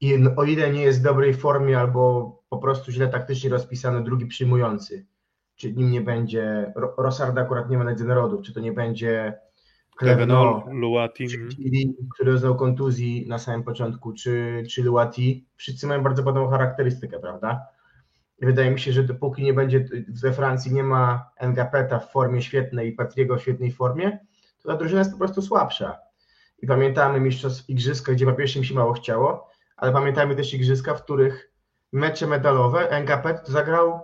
I 0.01 0.27
o 0.37 0.43
ile 0.43 0.71
nie 0.71 0.81
jest 0.81 0.99
w 0.99 1.03
dobrej 1.03 1.33
formie 1.33 1.79
albo 1.79 2.31
po 2.49 2.57
prostu 2.57 2.91
źle 2.91 3.07
taktycznie 3.07 3.49
rozpisany 3.49 4.03
drugi 4.03 4.25
przyjmujący, 4.25 5.05
czy 5.55 5.73
nim 5.73 5.91
nie 5.91 6.01
będzie, 6.01 6.73
Rosarda 6.97 7.41
akurat 7.41 7.69
nie 7.69 7.77
ma 7.77 7.89
Lidze 7.89 8.05
Narodów, 8.05 8.41
czy 8.41 8.53
to 8.53 8.59
nie 8.59 8.71
będzie 8.71 9.39
Kleveno, 9.95 10.65
Luati, 10.71 11.27
który 12.13 12.31
doznał 12.31 12.55
kontuzji 12.55 13.25
na 13.27 13.39
samym 13.39 13.63
początku, 13.63 14.13
czy, 14.13 14.63
czy 14.69 14.83
Luati, 14.83 15.47
wszyscy 15.55 15.87
mają 15.87 16.03
bardzo 16.03 16.23
podobną 16.23 16.49
charakterystykę, 16.49 17.19
prawda? 17.19 17.67
I 18.41 18.45
wydaje 18.45 18.71
mi 18.71 18.79
się, 18.79 18.91
że 18.91 19.03
dopóki 19.03 19.43
nie 19.43 19.53
będzie 19.53 19.85
we 20.23 20.33
Francji 20.33 20.73
nie 20.73 20.83
ma 20.83 21.29
Ngapeta 21.47 21.99
w 21.99 22.11
formie 22.11 22.41
świetnej 22.41 22.89
i 22.89 22.91
Patriego 22.91 23.37
w 23.37 23.41
świetnej 23.41 23.71
formie, 23.71 24.19
to 24.63 24.69
ta 24.69 24.77
drużyna 24.77 24.99
jest 24.99 25.11
po 25.11 25.17
prostu 25.17 25.41
słabsza. 25.41 25.97
I 26.59 26.67
pamiętamy 26.67 27.19
mistrzostw 27.19 27.69
igrzyska, 27.69 28.11
gdzie 28.11 28.25
po 28.25 28.33
pierwsze 28.33 28.59
mi 28.59 28.65
się 28.65 28.75
mało 28.75 28.93
chciało, 28.93 29.49
ale 29.77 29.91
pamiętajmy 29.91 30.35
też 30.35 30.53
igrzyska, 30.53 30.93
w 30.93 31.03
których 31.03 31.51
mecze 31.91 32.27
medalowe 32.27 33.01
Ngapet 33.01 33.47
zagrał 33.47 34.01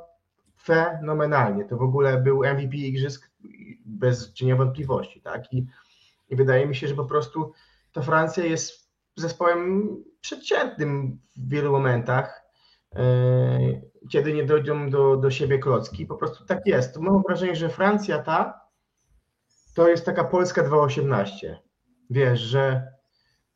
fenomenalnie. 0.63 1.65
To 1.65 1.77
w 1.77 1.81
ogóle 1.81 2.17
był 2.17 2.43
MVP 2.43 2.77
igrzysk 2.77 3.31
bez 3.85 4.33
cienia 4.33 4.55
wątpliwości, 4.55 5.21
tak? 5.21 5.53
I, 5.53 5.65
I 6.29 6.35
wydaje 6.35 6.67
mi 6.67 6.75
się, 6.75 6.87
że 6.87 6.95
po 6.95 7.05
prostu 7.05 7.53
ta 7.91 8.01
Francja 8.01 8.45
jest 8.45 8.91
zespołem 9.15 9.87
przeciętnym 10.21 11.19
w 11.35 11.49
wielu 11.49 11.71
momentach, 11.71 12.41
yy, 12.95 13.01
kiedy 14.11 14.33
nie 14.33 14.43
dojdą 14.43 14.89
do, 14.89 15.17
do 15.17 15.31
siebie 15.31 15.59
klocki. 15.59 16.05
Po 16.05 16.15
prostu 16.15 16.45
tak 16.45 16.59
jest. 16.65 16.97
Mam 16.97 17.23
wrażenie, 17.27 17.55
że 17.55 17.69
Francja 17.69 18.19
ta 18.19 18.61
to 19.75 19.87
jest 19.87 20.05
taka 20.05 20.23
Polska 20.23 20.63
2.18. 20.63 21.55
Wiesz, 22.09 22.39
że 22.39 22.91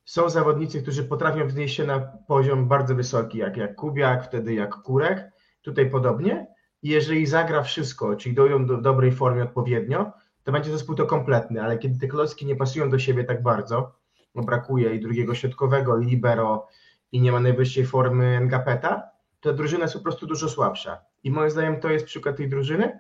są 0.06 0.30
zawodnicy, 0.30 0.82
którzy 0.82 1.04
potrafią 1.04 1.48
wznieść 1.48 1.76
się 1.76 1.86
na 1.86 2.00
poziom 2.28 2.68
bardzo 2.68 2.96
wysoki, 2.96 3.38
jak, 3.38 3.58
jak 3.58 3.76
Kubiak, 3.76 4.26
wtedy 4.26 4.54
jak 4.54 4.76
Kurek, 4.76 5.32
tutaj 5.62 5.90
podobnie. 5.90 6.55
I 6.86 6.90
jeżeli 6.90 7.26
zagra 7.26 7.64
wszystko, 7.64 8.16
czyli 8.16 8.36
dojdą 8.36 8.66
do 8.66 8.78
dobrej 8.78 9.12
formy 9.12 9.44
odpowiednio, 9.44 10.12
to 10.44 10.52
będzie 10.52 10.72
zespół 10.72 10.96
to 10.96 11.06
kompletny, 11.06 11.64
ale 11.64 11.78
kiedy 11.78 12.00
te 12.00 12.08
klocki 12.08 12.46
nie 12.46 12.56
pasują 12.56 12.90
do 12.90 13.00
siebie 13.00 13.24
tak 13.24 13.44
bardzo, 13.44 13.96
bo 14.36 14.44
brakuje 14.44 14.96
i 14.96 15.00
drugiego 15.00 15.36
środkowego, 15.36 15.98
libero 15.98 16.68
i 17.12 17.22
nie 17.22 17.32
ma 17.32 17.40
najwyższej 17.40 17.86
formy 17.86 18.42
Ngapeta, 18.42 19.04
to 19.40 19.54
drużyna 19.54 19.82
jest 19.82 19.94
po 19.94 20.00
prostu 20.00 20.28
dużo 20.28 20.50
słabsza. 20.50 21.02
I 21.24 21.32
moim 21.32 21.50
zdaniem 21.50 21.80
to 21.80 21.90
jest 21.90 22.06
przykład 22.06 22.38
tej 22.38 22.50
drużyny, 22.50 23.00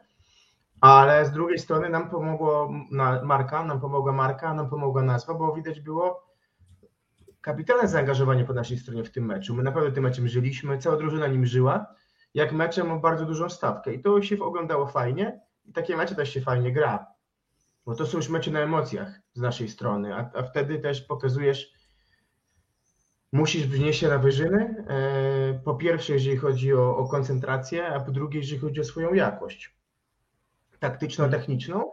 ale 0.81 1.25
z 1.25 1.31
drugiej 1.31 1.59
strony 1.59 1.89
nam 1.89 2.09
pomogło 2.09 2.73
marka, 3.23 3.63
nam 3.63 3.79
pomogła 3.79 4.11
marka, 4.11 4.53
nam 4.53 4.69
pomogła 4.69 5.01
nazwa, 5.01 5.33
bo 5.33 5.55
widać 5.55 5.79
było 5.79 6.23
kapitalne 7.41 7.87
zaangażowanie 7.87 8.45
po 8.45 8.53
naszej 8.53 8.77
stronie 8.77 9.03
w 9.03 9.11
tym 9.11 9.25
meczu. 9.25 9.55
My 9.55 9.63
naprawdę 9.63 9.91
tym 9.91 10.03
meczem 10.03 10.27
żyliśmy, 10.27 10.77
cała 10.77 10.97
drużyna 10.97 11.27
nim 11.27 11.45
żyła, 11.45 11.95
jak 12.35 12.51
meczem 12.51 12.87
ma 12.87 12.95
bardzo 12.95 13.25
dużą 13.25 13.49
stawkę. 13.49 13.93
I 13.93 14.01
to 14.01 14.21
się 14.21 14.43
oglądało 14.43 14.87
fajnie. 14.87 15.41
I 15.65 15.73
takie 15.73 15.97
mecze 15.97 16.15
też 16.15 16.33
się 16.33 16.41
fajnie 16.41 16.71
gra, 16.71 17.07
bo 17.85 17.95
to 17.95 18.05
są 18.05 18.17
już 18.17 18.29
mecze 18.29 18.51
na 18.51 18.59
emocjach 18.59 19.21
z 19.33 19.41
naszej 19.41 19.69
strony, 19.69 20.15
a, 20.15 20.31
a 20.35 20.43
wtedy 20.43 20.79
też 20.79 21.01
pokazujesz, 21.01 21.73
musisz 23.31 23.67
wznieść 23.67 23.99
się 23.99 24.07
na 24.07 24.19
wyżyny, 24.19 24.85
e, 24.87 25.59
po 25.63 25.75
pierwsze 25.75 26.13
jeżeli 26.13 26.37
chodzi 26.37 26.73
o, 26.73 26.97
o 26.97 27.07
koncentrację, 27.07 27.87
a 27.87 27.99
po 27.99 28.11
drugie 28.11 28.39
jeżeli 28.39 28.61
chodzi 28.61 28.81
o 28.81 28.83
swoją 28.83 29.13
jakość 29.13 29.75
taktyczno-techniczną, 30.79 31.91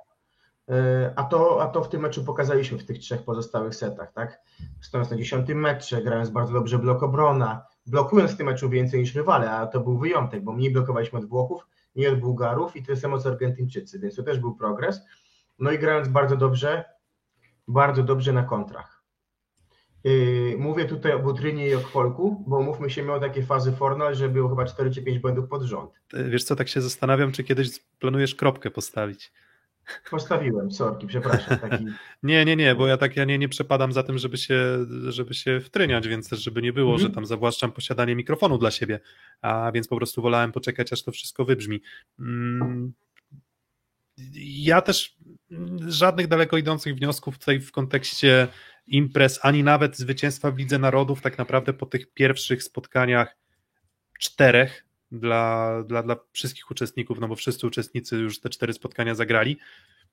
e, 0.70 1.12
a 1.16 1.24
to, 1.24 1.62
a 1.62 1.66
to 1.66 1.85
w 1.85 1.88
tym 1.88 2.02
meczu 2.02 2.24
pokazaliśmy 2.24 2.78
w 2.78 2.87
tych 2.87 2.98
trzech 2.98 3.22
pozostałych 3.24 3.74
setach, 3.74 4.12
tak? 4.12 4.40
Stojąc 4.81 5.11
na 5.11 5.16
dziesiątym 5.16 5.61
metrze, 5.61 6.02
grając 6.02 6.31
bardzo 6.31 6.52
dobrze 6.52 6.78
blok 6.78 7.02
obrona, 7.02 7.66
blokując 7.86 8.32
w 8.32 8.36
tym 8.36 8.46
meczu 8.46 8.68
więcej 8.68 9.00
niż 9.00 9.14
rywale, 9.14 9.50
a 9.50 9.66
to 9.66 9.80
był 9.80 9.98
wyjątek, 9.98 10.44
bo 10.44 10.52
mniej 10.52 10.70
blokowaliśmy 10.70 11.18
od 11.18 11.24
Włochów, 11.24 11.66
mniej 11.96 12.08
od 12.08 12.20
Bułgarów 12.20 12.76
i 12.76 12.82
tyle 12.82 12.96
samo 12.96 13.18
co 13.18 13.28
Argentyńczycy, 13.28 13.98
więc 13.98 14.16
to 14.16 14.22
też 14.22 14.38
był 14.38 14.54
progres. 14.54 15.00
No 15.58 15.70
i 15.70 15.78
grając 15.78 16.08
bardzo 16.08 16.36
dobrze, 16.36 16.84
bardzo 17.68 18.02
dobrze 18.02 18.32
na 18.32 18.42
kontrach. 18.42 19.02
Yy, 20.04 20.56
mówię 20.58 20.84
tutaj 20.84 21.12
o 21.12 21.18
Butrynie 21.18 21.68
i 21.68 21.74
o 21.74 21.80
Kwolku, 21.80 22.44
bo 22.46 22.62
mówmy 22.62 22.90
się, 22.90 23.02
miał 23.02 23.20
takie 23.20 23.42
fazy 23.42 23.72
Fornal, 23.72 24.14
że 24.14 24.28
było 24.28 24.48
chyba 24.48 24.64
4 24.64 24.90
czy 24.90 25.02
5 25.02 25.18
błędów 25.18 25.48
pod 25.48 25.62
rząd. 25.62 25.90
Wiesz 26.28 26.44
co, 26.44 26.56
tak 26.56 26.68
się 26.68 26.80
zastanawiam, 26.80 27.32
czy 27.32 27.44
kiedyś 27.44 27.80
planujesz 27.98 28.34
kropkę 28.34 28.70
postawić. 28.70 29.32
Postawiłem, 30.10 30.72
sorki, 30.72 31.06
przepraszam. 31.06 31.58
Taki... 31.58 31.84
nie, 32.22 32.44
nie, 32.44 32.56
nie, 32.56 32.74
bo 32.74 32.86
ja 32.86 32.96
tak 32.96 33.16
ja 33.16 33.24
nie, 33.24 33.38
nie 33.38 33.48
przepadam 33.48 33.92
za 33.92 34.02
tym, 34.02 34.18
żeby 34.18 34.36
się, 34.36 34.86
żeby 35.08 35.34
się 35.34 35.60
wtryniać, 35.60 36.08
więc 36.08 36.28
też 36.28 36.42
żeby 36.42 36.62
nie 36.62 36.72
było, 36.72 36.98
że 36.98 37.06
mhm. 37.06 37.14
tam 37.14 37.26
zawłaszczam 37.26 37.72
posiadanie 37.72 38.16
mikrofonu 38.16 38.58
dla 38.58 38.70
siebie, 38.70 39.00
a 39.40 39.72
więc 39.74 39.88
po 39.88 39.96
prostu 39.96 40.22
wolałem 40.22 40.52
poczekać, 40.52 40.92
aż 40.92 41.02
to 41.02 41.12
wszystko 41.12 41.44
wybrzmi. 41.44 41.82
Mm, 42.18 42.92
ja 44.44 44.82
też 44.82 45.16
żadnych 45.88 46.26
daleko 46.26 46.56
idących 46.56 46.94
wniosków 46.94 47.38
tutaj 47.38 47.60
w 47.60 47.72
kontekście 47.72 48.48
imprez, 48.86 49.40
ani 49.42 49.62
nawet 49.62 49.96
zwycięstwa 49.96 50.50
w 50.50 50.58
Lidze 50.58 50.78
Narodów, 50.78 51.20
tak 51.20 51.38
naprawdę 51.38 51.72
po 51.72 51.86
tych 51.86 52.12
pierwszych 52.12 52.62
spotkaniach 52.62 53.36
czterech 54.18 54.84
dla, 55.12 55.83
dla, 55.87 56.03
dla 56.03 56.16
wszystkich 56.33 56.70
uczestników, 56.70 57.20
no 57.20 57.29
bo 57.29 57.37
wszyscy 57.37 57.66
uczestnicy 57.66 58.16
już 58.16 58.40
te 58.40 58.48
cztery 58.48 58.72
spotkania 58.72 59.14
zagrali, 59.14 59.59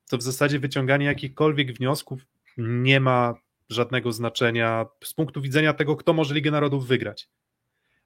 to 0.09 0.17
w 0.17 0.21
zasadzie 0.21 0.59
wyciąganie 0.59 1.05
jakichkolwiek 1.05 1.73
wniosków 1.73 2.25
nie 2.57 2.99
ma 2.99 3.33
żadnego 3.69 4.11
znaczenia 4.11 4.85
z 5.03 5.13
punktu 5.13 5.41
widzenia 5.41 5.73
tego, 5.73 5.95
kto 5.95 6.13
może 6.13 6.35
Ligę 6.35 6.51
Narodów 6.51 6.87
wygrać. 6.87 7.29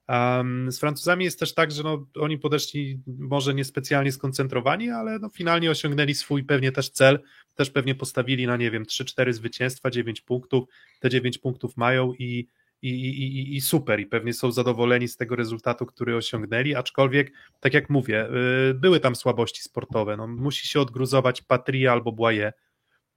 Um, 0.08 0.72
z 0.72 0.80
Francuzami 0.80 1.26
jest 1.26 1.40
też 1.40 1.54
tak, 1.54 1.72
że 1.72 1.84
no, 1.84 2.06
oni 2.20 2.38
podeszli 2.38 3.00
może 3.08 3.54
niespecjalnie 3.54 4.12
skoncentrowani, 4.12 4.90
ale 4.90 5.20
no, 5.20 5.30
finalnie 5.30 5.72
osiągnęli 5.72 6.14
swój 6.14 6.44
pewnie 6.44 6.72
też 6.72 6.90
cel, 6.90 7.20
też 7.56 7.70
pewnie 7.70 7.96
postawili 7.96 8.48
na, 8.48 8.58
nie 8.58 8.72
wiem, 8.72 8.84
3-4 8.84 9.34
zwycięstwa, 9.34 9.92
9 9.92 10.22
punktów, 10.22 10.66
te 11.00 11.10
9 11.10 11.38
punktów 11.38 11.78
mają 11.78 12.14
i 12.14 12.48
i, 12.84 12.90
i, 12.90 13.56
i 13.56 13.62
super, 13.62 14.00
i 14.00 14.06
pewnie 14.06 14.34
są 14.34 14.52
zadowoleni 14.52 15.08
z 15.08 15.18
tego 15.18 15.36
rezultatu, 15.36 15.86
który 15.86 16.16
osiągnęli, 16.16 16.76
aczkolwiek, 16.76 17.32
tak 17.60 17.74
jak 17.74 17.90
mówię, 17.90 18.28
y, 18.70 18.74
były 18.74 19.00
tam 19.00 19.16
słabości 19.16 19.62
sportowe. 19.62 20.18
No, 20.18 20.28
musi 20.28 20.68
się 20.68 20.82
odgruzować 20.82 21.42
Patria 21.42 21.92
albo 21.92 22.12
Boye, 22.12 22.54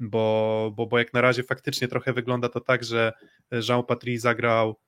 bo, 0.00 0.72
bo, 0.76 0.86
bo 0.86 0.98
jak 0.98 1.12
na 1.12 1.20
razie 1.20 1.42
faktycznie 1.42 1.88
trochę 1.88 2.12
wygląda 2.12 2.48
to 2.48 2.60
tak, 2.60 2.84
że 2.84 3.12
Jean 3.68 3.82
Patry 3.82 4.18
zagrał 4.18 4.80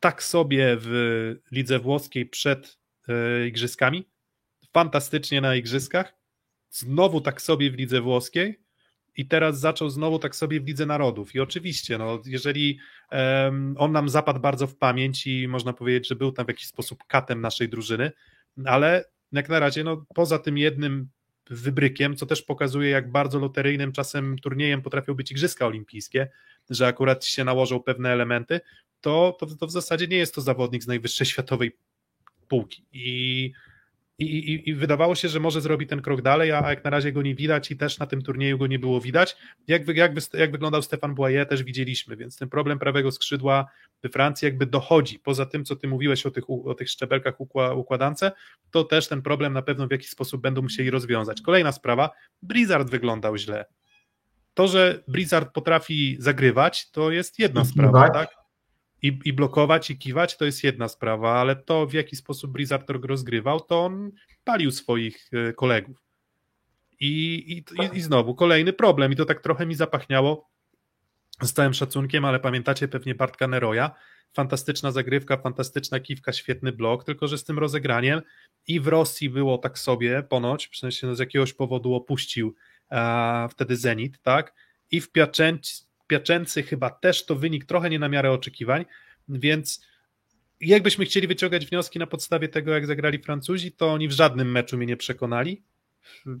tak 0.00 0.22
sobie 0.22 0.76
w 0.80 1.34
lidze 1.50 1.78
włoskiej 1.78 2.26
przed 2.26 2.78
e, 3.08 3.46
igrzyskami, 3.46 4.08
fantastycznie 4.72 5.40
na 5.40 5.56
igrzyskach, 5.56 6.14
znowu 6.70 7.20
tak 7.20 7.42
sobie 7.42 7.70
w 7.70 7.74
lidze 7.74 8.00
włoskiej 8.00 8.61
i 9.16 9.26
teraz 9.26 9.60
zaczął 9.60 9.90
znowu 9.90 10.18
tak 10.18 10.36
sobie 10.36 10.60
w 10.60 10.66
Lidze 10.66 10.86
Narodów. 10.86 11.34
I 11.34 11.40
oczywiście, 11.40 11.98
no, 11.98 12.22
jeżeli 12.26 12.78
um, 13.12 13.74
on 13.78 13.92
nam 13.92 14.08
zapadł 14.08 14.40
bardzo 14.40 14.66
w 14.66 14.76
pamięć 14.76 15.26
i 15.26 15.48
można 15.48 15.72
powiedzieć, 15.72 16.08
że 16.08 16.16
był 16.16 16.32
tam 16.32 16.46
w 16.46 16.48
jakiś 16.48 16.66
sposób 16.66 17.04
katem 17.08 17.40
naszej 17.40 17.68
drużyny, 17.68 18.12
ale 18.64 19.04
jak 19.32 19.48
na 19.48 19.60
razie, 19.60 19.84
no, 19.84 20.04
poza 20.14 20.38
tym 20.38 20.58
jednym 20.58 21.08
wybrykiem, 21.50 22.16
co 22.16 22.26
też 22.26 22.42
pokazuje, 22.42 22.90
jak 22.90 23.10
bardzo 23.10 23.38
loteryjnym 23.38 23.92
czasem 23.92 24.38
turniejem 24.38 24.82
potrafią 24.82 25.14
być 25.14 25.30
Igrzyska 25.30 25.66
Olimpijskie, 25.66 26.28
że 26.70 26.86
akurat 26.86 27.24
się 27.24 27.44
nałożą 27.44 27.80
pewne 27.80 28.10
elementy, 28.10 28.60
to, 29.00 29.36
to, 29.40 29.46
to 29.46 29.66
w 29.66 29.70
zasadzie 29.70 30.08
nie 30.08 30.16
jest 30.16 30.34
to 30.34 30.40
zawodnik 30.40 30.82
z 30.82 30.86
najwyższej 30.86 31.26
światowej 31.26 31.76
półki. 32.48 32.84
I 32.92 33.52
i, 34.18 34.24
i, 34.24 34.70
I, 34.70 34.74
wydawało 34.74 35.14
się, 35.14 35.28
że 35.28 35.40
może 35.40 35.60
zrobi 35.60 35.86
ten 35.86 36.02
krok 36.02 36.22
dalej, 36.22 36.52
a 36.52 36.70
jak 36.70 36.84
na 36.84 36.90
razie 36.90 37.12
go 37.12 37.22
nie 37.22 37.34
widać 37.34 37.70
i 37.70 37.76
też 37.76 37.98
na 37.98 38.06
tym 38.06 38.22
turnieju 38.22 38.58
go 38.58 38.66
nie 38.66 38.78
było 38.78 39.00
widać. 39.00 39.36
Jak, 39.68 39.88
jak, 39.88 40.12
jak 40.34 40.52
wyglądał 40.52 40.82
Stefan 40.82 41.14
Boyer, 41.14 41.48
też 41.48 41.62
widzieliśmy, 41.62 42.16
więc 42.16 42.36
ten 42.36 42.48
problem 42.48 42.78
prawego 42.78 43.12
skrzydła 43.12 43.66
we 44.02 44.08
Francji 44.08 44.46
jakby 44.46 44.66
dochodzi. 44.66 45.18
Poza 45.18 45.46
tym, 45.46 45.64
co 45.64 45.76
ty 45.76 45.88
mówiłeś 45.88 46.26
o 46.26 46.30
tych, 46.30 46.50
o 46.50 46.74
tych 46.74 46.90
szczebelkach 46.90 47.34
układance, 47.76 48.24
to 48.70 48.84
też 48.84 49.08
ten 49.08 49.22
problem 49.22 49.52
na 49.52 49.62
pewno 49.62 49.88
w 49.88 49.90
jakiś 49.90 50.08
sposób 50.08 50.42
będą 50.42 50.62
musieli 50.62 50.90
rozwiązać. 50.90 51.42
Kolejna 51.42 51.72
sprawa, 51.72 52.10
Blizzard 52.42 52.90
wyglądał 52.90 53.36
źle. 53.36 53.64
To, 54.54 54.68
że 54.68 55.02
Blizzard 55.08 55.52
potrafi 55.52 56.16
zagrywać, 56.18 56.90
to 56.90 57.10
jest 57.10 57.38
jedna 57.38 57.64
sprawa, 57.64 58.10
tak? 58.10 58.41
I, 59.02 59.18
i 59.24 59.32
blokować 59.32 59.90
i 59.90 59.98
kiwać 59.98 60.36
to 60.36 60.44
jest 60.44 60.64
jedna 60.64 60.88
sprawa, 60.88 61.40
ale 61.40 61.56
to 61.56 61.86
w 61.86 61.92
jaki 61.92 62.16
sposób 62.16 62.52
Blizzard 62.52 62.90
rozgrywał, 62.90 63.60
to 63.60 63.84
on 63.84 64.10
palił 64.44 64.70
swoich 64.70 65.30
e, 65.32 65.52
kolegów. 65.52 66.02
I, 67.00 67.34
i, 67.52 67.96
I 67.96 68.00
znowu 68.00 68.34
kolejny 68.34 68.72
problem, 68.72 69.12
i 69.12 69.16
to 69.16 69.24
tak 69.24 69.40
trochę 69.40 69.66
mi 69.66 69.74
zapachniało 69.74 70.50
z 71.42 71.52
całym 71.52 71.74
szacunkiem, 71.74 72.24
ale 72.24 72.40
pamiętacie 72.40 72.88
pewnie 72.88 73.14
Bartka 73.14 73.48
Neroja. 73.48 73.90
Fantastyczna 74.32 74.92
zagrywka, 74.92 75.36
fantastyczna 75.36 76.00
kiwka, 76.00 76.32
świetny 76.32 76.72
blok, 76.72 77.04
tylko 77.04 77.28
że 77.28 77.38
z 77.38 77.44
tym 77.44 77.58
rozegraniem 77.58 78.22
i 78.66 78.80
w 78.80 78.86
Rosji 78.86 79.30
było 79.30 79.58
tak 79.58 79.78
sobie, 79.78 80.22
ponoć, 80.22 80.68
przynajmniej 80.68 81.16
z 81.16 81.18
jakiegoś 81.18 81.52
powodu 81.52 81.94
opuścił 81.94 82.54
a, 82.90 83.48
wtedy 83.50 83.76
Zenit, 83.76 84.22
tak? 84.22 84.54
I 84.90 85.00
w 85.00 85.12
Piaczęci 85.12 85.91
Piaczęcy 86.06 86.62
chyba 86.62 86.90
też 86.90 87.26
to 87.26 87.36
wynik 87.36 87.64
trochę 87.64 87.90
nie 87.90 87.98
na 87.98 88.08
miarę 88.08 88.32
oczekiwań, 88.32 88.84
więc 89.28 89.86
jakbyśmy 90.60 91.04
chcieli 91.04 91.26
wyciągać 91.26 91.66
wnioski 91.66 91.98
na 91.98 92.06
podstawie 92.06 92.48
tego, 92.48 92.72
jak 92.72 92.86
zagrali 92.86 93.18
Francuzi, 93.18 93.72
to 93.72 93.92
oni 93.92 94.08
w 94.08 94.12
żadnym 94.12 94.50
meczu 94.50 94.76
mnie 94.76 94.86
nie 94.86 94.96
przekonali. 94.96 95.62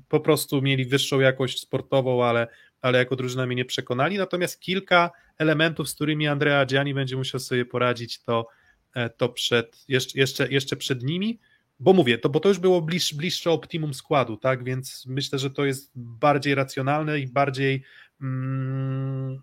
Po 0.08 0.20
prostu 0.20 0.62
mieli 0.62 0.84
wyższą 0.84 1.20
jakość 1.20 1.60
sportową, 1.60 2.24
ale, 2.24 2.46
ale 2.80 2.98
jako 2.98 3.16
drużyna 3.16 3.46
mnie 3.46 3.56
nie 3.56 3.64
przekonali. 3.64 4.18
Natomiast 4.18 4.60
kilka 4.60 5.10
elementów, 5.38 5.88
z 5.88 5.94
którymi 5.94 6.28
Andrea 6.28 6.66
Gianni 6.66 6.94
będzie 6.94 7.16
musiał 7.16 7.40
sobie 7.40 7.64
poradzić, 7.64 8.22
to, 8.22 8.46
e, 8.94 9.10
to 9.10 9.28
przed, 9.28 9.84
jeszcze, 9.88 10.18
jeszcze, 10.18 10.48
jeszcze 10.48 10.76
przed 10.76 11.02
nimi. 11.02 11.40
Bo 11.80 11.92
mówię, 11.92 12.18
to, 12.18 12.28
bo 12.28 12.40
to 12.40 12.48
już 12.48 12.58
było 12.58 12.82
bliż, 12.82 13.14
bliższe 13.14 13.50
optimum 13.50 13.94
składu, 13.94 14.36
tak? 14.36 14.64
Więc 14.64 15.06
myślę, 15.06 15.38
że 15.38 15.50
to 15.50 15.64
jest 15.64 15.92
bardziej 15.94 16.54
racjonalne 16.54 17.20
i 17.20 17.26
bardziej 17.26 17.82
mm, 18.20 19.42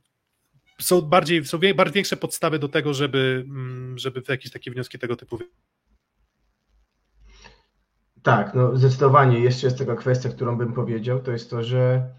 są 0.82 1.02
bardziej, 1.02 1.46
są 1.46 1.60
bardziej 1.76 1.94
większe 1.94 2.18
podstawy 2.18 2.60
do 2.60 2.70
tego, 2.70 2.94
żeby, 2.94 3.46
mm, 3.50 3.98
żeby 3.98 4.22
jakieś 4.30 4.52
takie 4.52 4.72
wnioski 4.72 5.00
tego 5.00 5.16
typu. 5.16 5.40
Tak, 8.24 8.54
no 8.54 8.78
zdecydowanie. 8.78 9.40
Jeszcze 9.40 9.68
jest 9.68 9.78
taka 9.78 9.96
kwestia, 9.96 10.30
którą 10.30 10.58
bym 10.58 10.74
powiedział, 10.74 11.20
to 11.20 11.32
jest 11.32 11.50
to, 11.50 11.64
że 11.64 12.10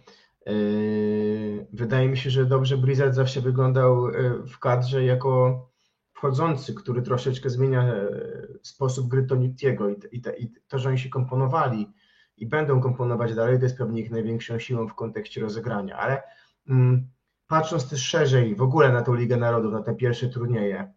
yy, 0.47 1.67
wydaje 1.73 2.09
mi 2.09 2.17
się, 2.17 2.31
że 2.31 2.45
dobrze 2.45 2.77
Blizzard 2.77 3.15
zawsze 3.15 3.41
wyglądał 3.41 4.11
yy, 4.11 4.47
w 4.47 4.59
kadrze 4.59 5.05
jako 5.05 5.67
wchodzący, 6.13 6.75
który 6.75 7.03
troszeczkę 7.03 7.51
zmienia 7.51 7.87
yy, 7.87 8.59
sposób 8.63 9.09
gry 9.09 9.27
Tonitiego 9.27 9.89
i, 9.89 9.95
i, 10.13 10.23
i 10.39 10.53
to, 10.69 10.79
że 10.79 10.89
oni 10.89 10.99
się 10.99 11.09
komponowali 11.09 11.93
i 12.37 12.47
będą 12.47 12.81
komponować 12.81 13.35
dalej, 13.35 13.59
to 13.59 13.65
jest 13.65 13.79
pewnie 13.79 14.01
ich 14.01 14.11
największą 14.11 14.59
siłą 14.59 14.89
w 14.89 14.95
kontekście 14.95 15.41
rozegrania, 15.41 15.97
ale 15.97 16.23
mm, 16.69 17.11
patrząc 17.51 17.91
też 17.91 18.03
szerzej 18.03 18.55
w 18.55 18.63
ogóle 18.63 18.93
na 18.93 19.03
tą 19.03 19.15
Ligę 19.15 19.37
Narodów, 19.37 19.73
na 19.73 19.83
te 19.83 19.95
pierwsze 19.95 20.29
turnieje, 20.29 20.93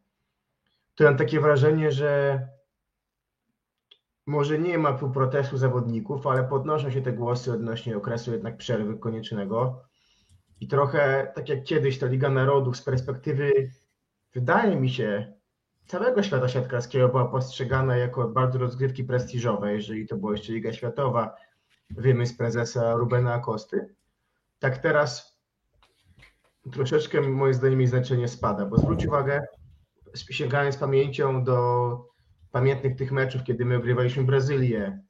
to 0.96 1.04
mam 1.04 1.18
takie 1.18 1.40
wrażenie, 1.40 1.92
że 1.92 2.40
może 4.26 4.60
nie 4.60 4.78
ma 4.78 4.94
tu 4.94 5.12
protestu 5.12 5.58
zawodników, 5.58 6.28
ale 6.28 6.44
podnoszą 6.44 6.92
się 6.92 7.02
te 7.02 7.14
głosy 7.14 7.54
odnośnie 7.54 7.98
okresu 7.98 8.32
jednak 8.32 8.58
przerwy 8.58 8.98
koniecznego. 8.98 9.84
I 10.60 10.68
trochę 10.68 11.32
tak 11.36 11.50
jak 11.50 11.64
kiedyś 11.64 12.00
ta 12.00 12.06
Liga 12.06 12.30
Narodów 12.30 12.78
z 12.78 12.82
perspektywy, 12.82 13.72
wydaje 14.34 14.76
mi 14.76 14.90
się, 14.90 15.34
całego 15.86 16.24
świata 16.24 16.48
siatkarskiego 16.48 17.10
była 17.10 17.26
postrzegana 17.26 17.98
jako 17.98 18.28
bardzo 18.28 18.60
rozgrywki 18.60 19.04
prestiżowe, 19.04 19.74
jeżeli 19.74 20.08
to 20.08 20.18
była 20.18 20.32
jeszcze 20.32 20.54
Liga 20.54 20.74
Światowa, 20.74 21.36
z 22.24 22.38
prezesa 22.38 22.94
Rubena 22.94 23.34
Akosty. 23.34 23.96
Tak 24.60 24.78
teraz 24.78 25.33
troszeczkę 26.72 27.22
moim 27.22 27.54
zdaniem 27.54 27.80
jej 27.80 27.88
znaczenie 27.88 28.28
spada, 28.28 28.66
bo 28.66 28.78
zwróć 28.78 29.06
uwagę, 29.06 29.42
sięgając 30.16 30.78
pamięcią 30.78 31.44
do 31.44 31.98
pamiętnych 32.52 32.96
tych 32.96 33.12
meczów, 33.12 33.44
kiedy 33.44 33.66
my 33.66 33.78
ogrywaliśmy 33.78 34.24
Brazylię 34.24 35.04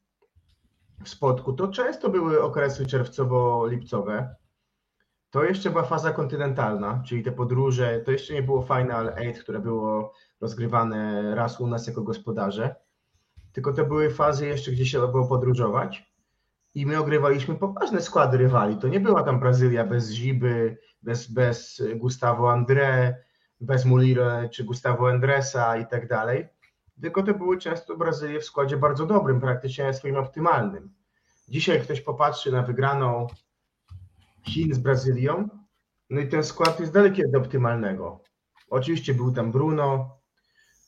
w 1.04 1.10
Spodku, 1.10 1.54
to 1.54 1.68
często 1.68 2.10
były 2.10 2.44
okresy 2.44 2.86
czerwcowo-lipcowe. 2.86 4.28
To 5.30 5.44
jeszcze 5.44 5.70
była 5.70 5.84
faza 5.84 6.12
kontynentalna, 6.12 7.04
czyli 7.06 7.24
te 7.24 7.32
podróże, 7.32 8.00
to 8.00 8.12
jeszcze 8.12 8.34
nie 8.34 8.44
było 8.44 8.62
Final 8.62 9.14
Eight, 9.18 9.44
które 9.44 9.60
było 9.60 10.14
rozgrywane 10.42 11.36
raz 11.36 11.62
u 11.62 11.68
nas 11.68 11.88
jako 11.88 12.02
gospodarze, 12.02 12.76
tylko 13.52 13.74
to 13.74 13.86
były 13.86 14.10
fazy 14.10 14.48
jeszcze, 14.48 14.72
gdzie 14.72 14.86
się 14.86 15.08
było 15.08 15.28
podróżować 15.28 16.14
i 16.76 16.86
my 16.86 17.00
ogrywaliśmy 17.00 17.56
poważne 17.56 18.02
składy 18.02 18.38
rywali. 18.38 18.78
To 18.78 18.88
nie 18.88 19.00
była 19.00 19.24
tam 19.24 19.40
Brazylia 19.40 19.88
bez 19.88 20.10
Ziby, 20.10 20.78
bez, 21.04 21.32
bez 21.32 21.84
Gustavo 21.96 22.48
André, 22.48 23.14
bez 23.62 23.86
Mulire 23.86 24.50
czy 24.50 24.64
Gustavo 24.64 25.10
Andresa 25.10 25.78
i 25.78 25.88
tak 25.88 26.08
dalej, 26.08 26.48
tylko 27.02 27.24
to 27.24 27.34
były 27.34 27.58
często 27.58 27.98
Brazylie 27.98 28.40
w 28.40 28.46
składzie 28.46 28.78
bardzo 28.78 29.06
dobrym, 29.06 29.42
praktycznie 29.42 29.94
swoim 29.94 30.16
optymalnym. 30.16 30.94
Dzisiaj 31.50 31.82
ktoś 31.82 32.02
popatrzy 32.02 32.52
na 32.52 32.64
wygraną 32.64 33.28
Chin 34.48 34.74
z 34.74 34.78
Brazylią, 34.78 35.50
no 36.10 36.22
i 36.22 36.28
ten 36.28 36.44
skład 36.44 36.80
jest 36.80 36.94
daleki 36.94 37.26
od 37.26 37.36
optymalnego. 37.36 38.20
Oczywiście 38.70 39.14
był 39.14 39.32
tam 39.32 39.52
Bruno, 39.52 40.18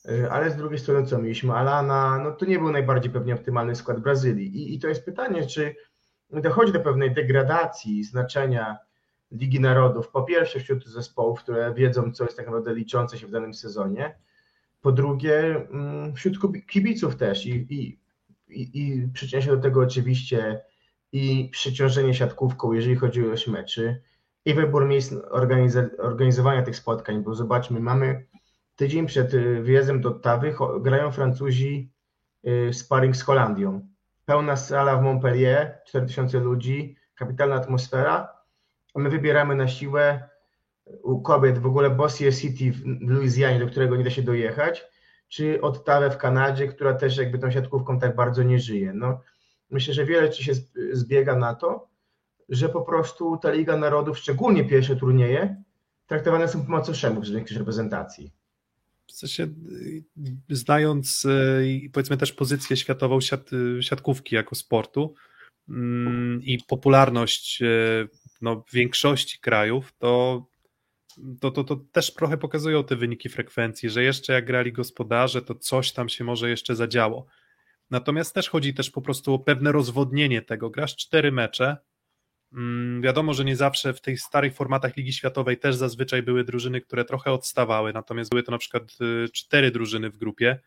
y, 0.09 0.31
ale 0.31 0.51
z 0.51 0.55
drugiej 0.55 0.79
strony 0.79 1.07
co, 1.07 1.17
mieliśmy 1.17 1.53
Alana, 1.53 2.19
no 2.23 2.31
to 2.31 2.45
nie 2.45 2.59
był 2.59 2.71
najbardziej 2.71 3.11
pewnie 3.11 3.33
optymalny 3.33 3.75
skład 3.75 3.99
Brazylii. 3.99 4.57
I, 4.57 4.75
i 4.75 4.79
to 4.79 4.87
jest 4.87 5.05
pytanie, 5.05 5.47
czy 5.47 5.75
dochodzi 6.29 6.73
do 6.73 6.79
pewnej 6.79 7.13
degradacji 7.13 8.03
znaczenia 8.03 8.77
Ligi 9.31 9.59
Narodów, 9.59 10.09
po 10.09 10.23
pierwsze 10.23 10.59
wśród 10.59 10.85
zespołów, 10.85 11.39
które 11.39 11.73
wiedzą, 11.73 12.11
co 12.11 12.23
jest 12.23 12.37
tak 12.37 12.45
naprawdę 12.45 12.73
liczące 12.73 13.17
się 13.17 13.27
w 13.27 13.31
danym 13.31 13.53
sezonie, 13.53 14.15
po 14.81 14.91
drugie 14.91 15.67
mm, 15.71 16.15
wśród 16.15 16.37
kibiców 16.67 17.15
też 17.15 17.45
i, 17.45 17.67
i, 17.69 17.99
i, 18.47 18.69
i 18.73 19.07
przyczynia 19.13 19.41
się 19.41 19.55
do 19.55 19.61
tego 19.61 19.81
oczywiście 19.81 20.61
i 21.11 21.49
przeciążenie 21.51 22.13
siatkówką, 22.13 22.73
jeżeli 22.73 22.95
chodzi 22.95 23.21
o 23.21 23.25
ilość 23.25 23.47
meczy 23.47 24.01
i 24.45 24.53
wybór 24.53 24.85
miejsc 24.85 25.13
organizowania 25.99 26.61
tych 26.63 26.75
spotkań, 26.75 27.23
bo 27.23 27.35
zobaczmy, 27.35 27.79
mamy 27.79 28.25
tydzień 28.75 29.05
przed 29.05 29.33
y, 29.33 29.61
wyjazdem 29.61 30.01
do 30.01 30.09
Ottawy 30.09 30.55
grają 30.81 31.11
Francuzi 31.11 31.91
y, 32.47 32.73
sparring 32.73 33.15
z 33.15 33.21
Holandią. 33.21 33.87
Pełna 34.25 34.55
sala 34.55 34.97
w 34.97 35.03
Montpellier, 35.03 35.79
4000 35.85 36.39
ludzi, 36.39 36.95
kapitalna 37.15 37.55
atmosfera, 37.55 38.34
my 38.99 39.09
wybieramy 39.09 39.55
na 39.55 39.67
siłę 39.67 40.29
u 41.03 41.21
kobiet 41.21 41.57
w 41.57 41.65
ogóle 41.65 41.89
Bossier 41.89 42.35
City 42.35 42.71
w 42.71 43.09
Luizjanie, 43.09 43.59
do 43.59 43.67
którego 43.67 43.95
nie 43.95 44.03
da 44.03 44.09
się 44.09 44.21
dojechać, 44.21 44.85
czy 45.27 45.61
Ottawę 45.61 46.09
w 46.09 46.17
Kanadzie, 46.17 46.67
która 46.67 46.93
też 46.93 47.17
jakby 47.17 47.39
tą 47.39 47.51
siatkówką 47.51 47.99
tak 47.99 48.15
bardzo 48.15 48.43
nie 48.43 48.59
żyje. 48.59 48.93
No, 48.93 49.21
myślę, 49.69 49.93
że 49.93 50.05
wiele 50.05 50.29
ci 50.29 50.43
się 50.43 50.53
zbiega 50.91 51.35
na 51.35 51.55
to, 51.55 51.87
że 52.49 52.69
po 52.69 52.81
prostu 52.81 53.37
ta 53.37 53.51
Liga 53.51 53.77
Narodów, 53.77 54.17
szczególnie 54.17 54.65
pierwsze 54.65 54.95
turnieje, 54.95 55.63
traktowane 56.07 56.47
są 56.47 56.65
po 56.65 56.71
macoszemu 56.71 57.21
w 57.21 57.29
większości 57.29 57.59
reprezentacji. 57.59 58.31
W 59.07 59.11
sensie, 59.11 59.47
znając 60.49 61.25
y, 61.25 61.89
powiedzmy 61.93 62.17
też 62.17 62.33
pozycję 62.33 62.77
światową 62.77 63.21
siat, 63.21 63.49
siatkówki 63.81 64.35
jako 64.35 64.55
sportu 64.55 65.15
mm, 65.69 66.43
i 66.43 66.59
popularność 66.67 67.61
y, 67.61 68.07
no, 68.41 68.63
w 68.67 68.73
większości 68.73 69.39
krajów, 69.39 69.93
to 69.97 70.45
to, 71.41 71.51
to, 71.51 71.63
to 71.63 71.75
też 71.75 72.13
trochę 72.13 72.37
pokazują 72.37 72.83
te 72.83 72.95
wyniki 72.95 73.29
frekwencji, 73.29 73.89
że 73.89 74.03
jeszcze 74.03 74.33
jak 74.33 74.45
grali 74.45 74.71
gospodarze, 74.71 75.41
to 75.41 75.55
coś 75.55 75.91
tam 75.91 76.09
się 76.09 76.23
może 76.23 76.49
jeszcze 76.49 76.75
zadziało. 76.75 77.25
Natomiast 77.89 78.35
też 78.35 78.49
chodzi 78.49 78.73
też 78.73 78.91
po 78.91 79.01
prostu 79.01 79.33
o 79.33 79.39
pewne 79.39 79.71
rozwodnienie 79.71 80.41
tego. 80.41 80.69
Grasz 80.69 80.95
cztery 80.95 81.31
mecze. 81.31 81.77
Mm, 82.53 83.01
wiadomo, 83.01 83.33
że 83.33 83.45
nie 83.45 83.55
zawsze 83.55 83.93
w 83.93 84.01
tych 84.01 84.21
starych 84.21 84.53
formatach 84.53 84.97
Ligi 84.97 85.13
Światowej 85.13 85.57
też 85.57 85.75
zazwyczaj 85.75 86.23
były 86.23 86.43
drużyny, 86.43 86.81
które 86.81 87.05
trochę 87.05 87.31
odstawały, 87.31 87.93
natomiast 87.93 88.29
były 88.29 88.43
to 88.43 88.51
na 88.51 88.57
przykład 88.57 88.83
y, 89.01 89.29
cztery 89.29 89.71
drużyny 89.71 90.09
w 90.09 90.17
grupie. 90.17 90.59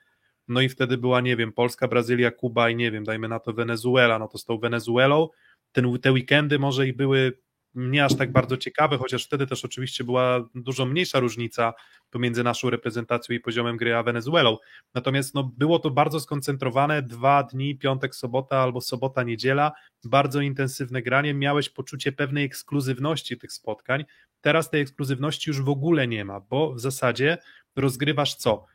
No 0.48 0.60
i 0.60 0.68
wtedy 0.68 0.98
była, 0.98 1.20
nie 1.20 1.36
wiem, 1.36 1.52
Polska, 1.52 1.88
Brazylia, 1.88 2.30
Kuba 2.30 2.70
i 2.70 2.76
nie 2.76 2.90
wiem, 2.90 3.04
dajmy 3.04 3.28
na 3.28 3.40
to 3.40 3.52
Wenezuela. 3.52 4.18
No 4.18 4.28
to 4.28 4.38
z 4.38 4.44
tą 4.44 4.58
Wenezuelą 4.58 5.28
ten, 5.72 5.98
te 5.98 6.12
weekendy 6.12 6.58
może 6.58 6.88
i 6.88 6.92
były 6.92 7.38
nie 7.78 8.04
aż 8.04 8.16
tak 8.16 8.32
bardzo 8.32 8.56
ciekawe, 8.56 8.98
chociaż 8.98 9.24
wtedy 9.24 9.46
też 9.46 9.64
oczywiście 9.64 10.04
była 10.04 10.48
dużo 10.54 10.86
mniejsza 10.86 11.20
różnica 11.20 11.72
pomiędzy 12.10 12.44
naszą 12.44 12.70
reprezentacją 12.70 13.36
i 13.36 13.40
poziomem 13.40 13.76
gry 13.76 13.94
a 13.96 14.02
Wenezuelą. 14.02 14.56
Natomiast 14.94 15.34
no, 15.34 15.52
było 15.56 15.78
to 15.78 15.90
bardzo 15.90 16.20
skoncentrowane, 16.20 17.02
dwa 17.02 17.42
dni, 17.42 17.76
piątek, 17.76 18.14
sobota 18.14 18.58
albo 18.58 18.80
sobota, 18.80 19.22
niedziela, 19.22 19.72
bardzo 20.04 20.40
intensywne 20.40 21.02
granie, 21.02 21.34
miałeś 21.34 21.68
poczucie 21.68 22.12
pewnej 22.12 22.44
ekskluzywności 22.44 23.38
tych 23.38 23.52
spotkań. 23.52 24.04
Teraz 24.40 24.70
tej 24.70 24.80
ekskluzywności 24.80 25.50
już 25.50 25.62
w 25.62 25.68
ogóle 25.68 26.08
nie 26.08 26.24
ma, 26.24 26.40
bo 26.40 26.74
w 26.74 26.80
zasadzie 26.80 27.38
rozgrywasz 27.76 28.34
co? 28.34 28.66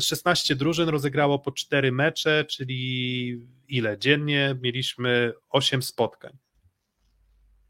16 0.00 0.54
mm, 0.54 0.58
drużyn 0.58 0.88
rozegrało 0.88 1.38
po 1.38 1.52
4 1.52 1.92
mecze, 1.92 2.44
czyli 2.44 3.46
ile? 3.68 3.98
Dziennie 3.98 4.56
mieliśmy 4.62 5.32
8 5.50 5.82
spotkań 5.82 6.38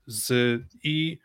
z, 0.07 0.32
I 0.84 1.18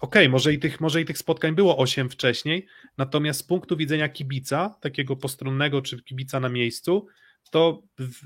okej, 0.00 0.22
okay, 0.22 0.28
może, 0.28 0.52
i 0.52 0.58
tych, 0.58 0.80
może 0.80 1.00
i 1.00 1.04
tych 1.04 1.18
spotkań 1.18 1.54
było 1.54 1.78
8 1.78 2.10
wcześniej, 2.10 2.66
natomiast 2.98 3.40
z 3.40 3.42
punktu 3.42 3.76
widzenia 3.76 4.08
kibica, 4.08 4.76
takiego 4.80 5.16
postronnego 5.16 5.82
czy 5.82 6.02
kibica 6.02 6.40
na 6.40 6.48
miejscu, 6.48 7.06
to 7.50 7.82
w, 7.98 8.20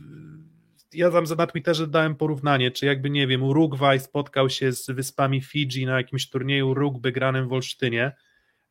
ja 0.93 1.11
tam 1.11 1.25
na 1.39 1.47
Twitterze 1.47 1.87
dałem 1.87 2.17
porównanie, 2.17 2.71
czy 2.71 2.87
jakby, 2.87 3.11
nie 3.11 3.27
wiem, 3.27 3.43
Urugwaj 3.43 4.01
spotkał 4.01 4.51
się 4.51 4.73
z 4.73 4.91
wyspami 4.91 5.41
Fidżi 5.41 5.87
na 5.87 5.97
jakimś 5.97 6.31
turnieju 6.31 6.75
rugby 6.75 7.13
granym 7.13 7.49
w 7.49 7.53
Olsztynie, 7.53 8.13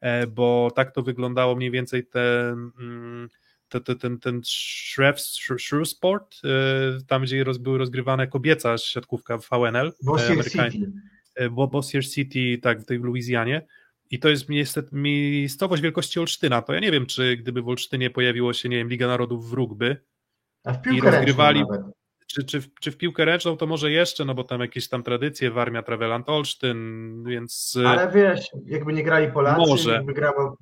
e, 0.02 0.28
bo 0.28 0.72
tak 0.76 0.92
to 0.92 1.02
wyglądało 1.02 1.56
mniej 1.56 1.72
więcej 1.72 2.08
te... 2.08 2.50
Mm, 2.80 3.30
ten, 3.80 3.98
ten, 3.98 4.20
ten 4.20 4.42
Shrewsport, 5.60 6.36
y, 6.36 7.06
tam 7.08 7.24
gdzie 7.24 7.44
roz, 7.44 7.58
były 7.58 7.78
rozgrywane 7.78 8.28
kobieca 8.28 8.78
siatkówka 8.78 9.38
w 9.38 9.50
VNL. 9.50 9.94
Bossier 10.04 10.52
City. 10.52 10.92
Y, 11.42 11.50
Bossier 11.50 12.10
City, 12.10 12.60
tak, 12.62 12.82
w 12.82 12.86
tej 12.86 12.98
Luizjanie. 12.98 13.68
I 14.12 14.20
to 14.20 14.30
jest 14.30 14.46
miejscowość 14.92 15.82
wielkości 15.82 16.20
Olsztyna. 16.20 16.62
To 16.62 16.74
ja 16.74 16.80
nie 16.80 16.92
wiem, 16.92 17.06
czy 17.06 17.38
gdyby 17.38 17.62
w 17.62 17.68
Olsztynie 17.68 18.10
pojawiło 18.10 18.54
się, 18.54 18.70
nie 18.70 18.78
wiem, 18.78 18.90
Liga 18.90 19.08
Narodów 19.08 19.50
w 19.50 19.54
rugby 19.54 19.98
A 20.64 20.74
w 20.74 20.82
piłkę 20.82 20.98
i 20.98 21.12
rozgrywali, 21.12 21.64
czy, 22.28 22.44
czy, 22.44 22.62
czy 22.82 22.92
w 22.92 22.98
piłkę 22.98 23.26
ręczną 23.26 23.58
to 23.58 23.68
może 23.68 23.92
jeszcze, 23.92 24.26
no 24.26 24.36
bo 24.36 24.44
tam 24.44 24.62
jakieś 24.62 24.90
tam 24.90 25.04
tradycje, 25.04 25.52
Warmia, 25.52 25.84
Traveland, 25.84 26.30
Olsztyn, 26.30 27.24
więc... 27.28 27.76
Y, 27.76 27.88
Ale 27.88 28.12
wiesz, 28.12 28.50
jakby 28.66 28.94
nie 28.94 29.04
grali 29.04 29.32
Polacy, 29.32 29.60
może. 29.60 29.92
jakby 29.92 30.14
grało 30.14 30.58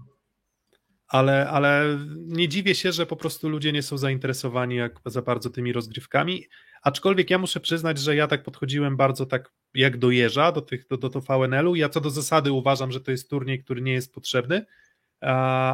ale, 1.12 1.50
ale 1.50 2.00
nie 2.16 2.48
dziwię 2.48 2.76
się, 2.76 2.92
że 2.92 3.06
po 3.06 3.16
prostu 3.16 3.50
ludzie 3.50 3.72
nie 3.72 3.84
są 3.84 3.98
zainteresowani 3.98 4.76
jak 4.76 5.00
za 5.06 5.22
bardzo 5.22 5.50
tymi 5.50 5.74
rozgrywkami. 5.74 6.48
Aczkolwiek 6.82 7.30
ja 7.30 7.38
muszę 7.38 7.60
przyznać, 7.60 8.00
że 8.00 8.16
ja 8.16 8.28
tak 8.28 8.44
podchodziłem 8.44 8.98
bardzo 8.98 9.26
tak 9.26 9.52
jak 9.74 9.98
do 9.98 10.12
jeża, 10.12 10.52
do, 10.52 10.62
tych, 10.62 10.88
do, 10.88 10.98
do 10.98 11.22
VNL-u. 11.22 11.76
Ja 11.76 11.90
co 11.90 12.02
do 12.02 12.10
zasady 12.10 12.52
uważam, 12.52 12.92
że 12.92 13.02
to 13.02 13.12
jest 13.12 13.30
turniej, 13.30 13.64
który 13.64 13.82
nie 13.82 13.94
jest 13.94 14.14
potrzebny. 14.14 14.66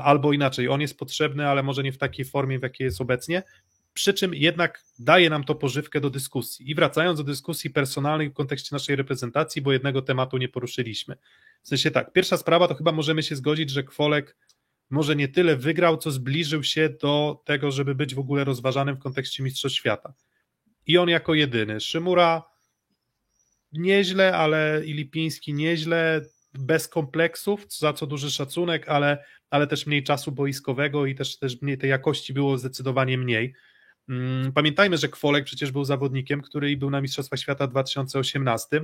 Albo 0.03 0.33
inaczej, 0.33 0.69
on 0.69 0.81
jest 0.81 0.97
potrzebny, 0.97 1.47
ale 1.47 1.63
może 1.63 1.83
nie 1.83 1.91
w 1.91 1.97
takiej 1.97 2.25
formie, 2.25 2.59
w 2.59 2.63
jakiej 2.63 2.85
jest 2.85 3.01
obecnie. 3.01 3.43
Przy 3.93 4.13
czym 4.13 4.33
jednak 4.33 4.83
daje 4.99 5.29
nam 5.29 5.43
to 5.43 5.55
pożywkę 5.55 6.01
do 6.01 6.09
dyskusji. 6.09 6.71
I 6.71 6.75
wracając 6.75 7.17
do 7.17 7.23
dyskusji 7.23 7.69
personalnej 7.69 8.29
w 8.29 8.33
kontekście 8.33 8.75
naszej 8.75 8.95
reprezentacji, 8.95 9.61
bo 9.61 9.73
jednego 9.73 10.01
tematu 10.01 10.37
nie 10.37 10.49
poruszyliśmy. 10.49 11.15
W 11.61 11.67
sensie 11.67 11.91
tak, 11.91 12.13
pierwsza 12.13 12.37
sprawa 12.37 12.67
to 12.67 12.75
chyba 12.75 12.91
możemy 12.91 13.23
się 13.23 13.35
zgodzić, 13.35 13.69
że 13.69 13.83
Kwolek 13.83 14.35
może 14.89 15.15
nie 15.15 15.27
tyle 15.27 15.55
wygrał, 15.55 15.97
co 15.97 16.11
zbliżył 16.11 16.63
się 16.63 16.89
do 16.89 17.41
tego, 17.45 17.71
żeby 17.71 17.95
być 17.95 18.15
w 18.15 18.19
ogóle 18.19 18.43
rozważanym 18.43 18.95
w 18.95 18.99
kontekście 18.99 19.43
Mistrzostw 19.43 19.77
Świata. 19.77 20.13
I 20.87 20.97
on 20.97 21.09
jako 21.09 21.33
jedyny. 21.33 21.79
Szymura 21.79 22.43
nieźle, 23.73 24.37
ale 24.37 24.81
i 24.85 24.93
Lipiński 24.93 25.53
nieźle, 25.53 26.21
bez 26.53 26.87
kompleksów, 26.87 27.65
za 27.69 27.93
co 27.93 28.07
duży 28.07 28.31
szacunek, 28.31 28.89
ale, 28.89 29.25
ale 29.49 29.67
też 29.67 29.87
mniej 29.87 30.03
czasu 30.03 30.31
boiskowego 30.31 31.05
i 31.05 31.15
też, 31.15 31.39
też 31.39 31.61
mniej 31.61 31.77
tej 31.77 31.89
jakości 31.89 32.33
było 32.33 32.57
zdecydowanie 32.57 33.17
mniej. 33.17 33.53
Mm, 34.09 34.51
pamiętajmy, 34.53 34.97
że 34.97 35.09
Kwolek 35.09 35.45
przecież 35.45 35.71
był 35.71 35.83
zawodnikiem, 35.83 36.41
który 36.41 36.77
był 36.77 36.89
na 36.89 37.01
Mistrzostwach 37.01 37.39
Świata 37.39 37.67
w 37.67 37.69
2018 37.69 38.81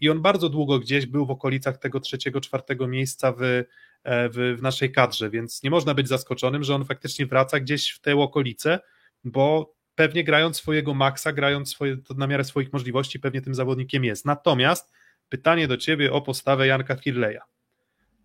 i 0.00 0.10
on 0.10 0.22
bardzo 0.22 0.48
długo 0.48 0.78
gdzieś 0.78 1.06
był 1.06 1.26
w 1.26 1.30
okolicach 1.30 1.78
tego 1.78 2.00
trzeciego, 2.00 2.40
czwartego 2.40 2.88
miejsca 2.88 3.32
w, 3.32 3.64
w, 4.06 4.56
w 4.58 4.62
naszej 4.62 4.92
kadrze, 4.92 5.30
więc 5.30 5.62
nie 5.62 5.70
można 5.70 5.94
być 5.94 6.08
zaskoczonym, 6.08 6.64
że 6.64 6.74
on 6.74 6.84
faktycznie 6.84 7.26
wraca 7.26 7.60
gdzieś 7.60 7.90
w 7.90 8.00
te 8.00 8.16
okolice, 8.16 8.80
bo 9.24 9.74
pewnie 9.94 10.24
grając 10.24 10.56
swojego 10.56 10.94
maksa, 10.94 11.32
grając 11.32 11.70
swoje, 11.70 11.96
na 12.16 12.26
miarę 12.26 12.44
swoich 12.44 12.72
możliwości, 12.72 13.20
pewnie 13.20 13.40
tym 13.40 13.54
zawodnikiem 13.54 14.04
jest. 14.04 14.24
Natomiast 14.24 14.92
pytanie 15.28 15.68
do 15.68 15.76
ciebie 15.76 16.12
o 16.12 16.22
postawę 16.22 16.66
Janka 16.66 16.96
Firleja, 16.96 17.42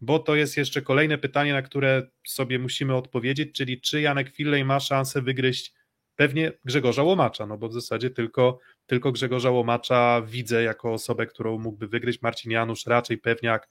bo 0.01 0.19
to 0.19 0.35
jest 0.35 0.57
jeszcze 0.57 0.81
kolejne 0.81 1.17
pytanie, 1.17 1.53
na 1.53 1.61
które 1.61 2.07
sobie 2.27 2.59
musimy 2.59 2.95
odpowiedzieć, 2.95 3.55
czyli 3.55 3.81
czy 3.81 4.01
Janek 4.01 4.29
Firlej 4.29 4.65
ma 4.65 4.79
szansę 4.79 5.21
wygryźć 5.21 5.73
pewnie 6.15 6.51
Grzegorza 6.65 7.03
Łomacza, 7.03 7.45
no 7.45 7.57
bo 7.57 7.69
w 7.69 7.73
zasadzie 7.73 8.09
tylko, 8.09 8.59
tylko 8.85 9.11
Grzegorza 9.11 9.49
Łomacza 9.49 10.21
widzę 10.21 10.63
jako 10.63 10.93
osobę, 10.93 11.25
którą 11.25 11.59
mógłby 11.59 11.87
wygryźć. 11.87 12.21
Marcin 12.21 12.51
Janusz 12.51 12.85
raczej 12.85 13.17
pewniak 13.17 13.69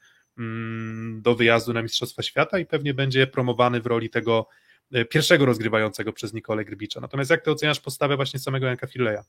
do 1.13 1.35
wyjazdu 1.35 1.73
na 1.73 1.83
Mistrzostwa 1.83 2.23
Świata 2.23 2.59
i 2.59 2.67
pewnie 2.67 2.95
będzie 2.95 3.27
promowany 3.27 3.81
w 3.81 3.87
roli 3.87 4.11
tego 4.11 4.49
e, 4.93 5.05
pierwszego 5.05 5.47
rozgrywającego 5.47 6.13
przez 6.13 6.33
Nikolę 6.33 6.65
Grbicza. 6.65 7.01
Natomiast 7.01 7.31
jak 7.31 7.45
ty 7.45 7.51
oceniasz 7.51 7.81
postawę 7.81 8.17
właśnie 8.17 8.41
samego 8.41 8.67
Janka 8.67 8.87
Fileja? 8.87 9.25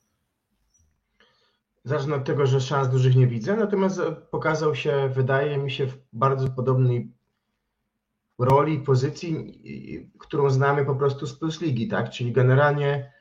Zacznę 1.83 2.15
od 2.15 2.25
tego, 2.25 2.45
że 2.45 2.61
szans 2.61 2.89
dużych 2.89 3.15
nie 3.15 3.27
widzę, 3.27 3.55
natomiast 3.55 4.01
pokazał 4.31 4.75
się, 4.75 5.09
wydaje 5.13 5.57
mi 5.57 5.71
się, 5.71 5.87
w 5.87 5.97
bardzo 6.13 6.49
podobnej 6.49 7.11
roli, 8.39 8.79
pozycji, 8.79 9.61
którą 10.19 10.49
znamy 10.49 10.85
po 10.85 10.95
prostu 10.95 11.27
z 11.27 11.39
Plus 11.39 11.61
Ligi, 11.61 11.87
tak? 11.87 12.09
Czyli 12.09 12.31
generalnie 12.31 13.11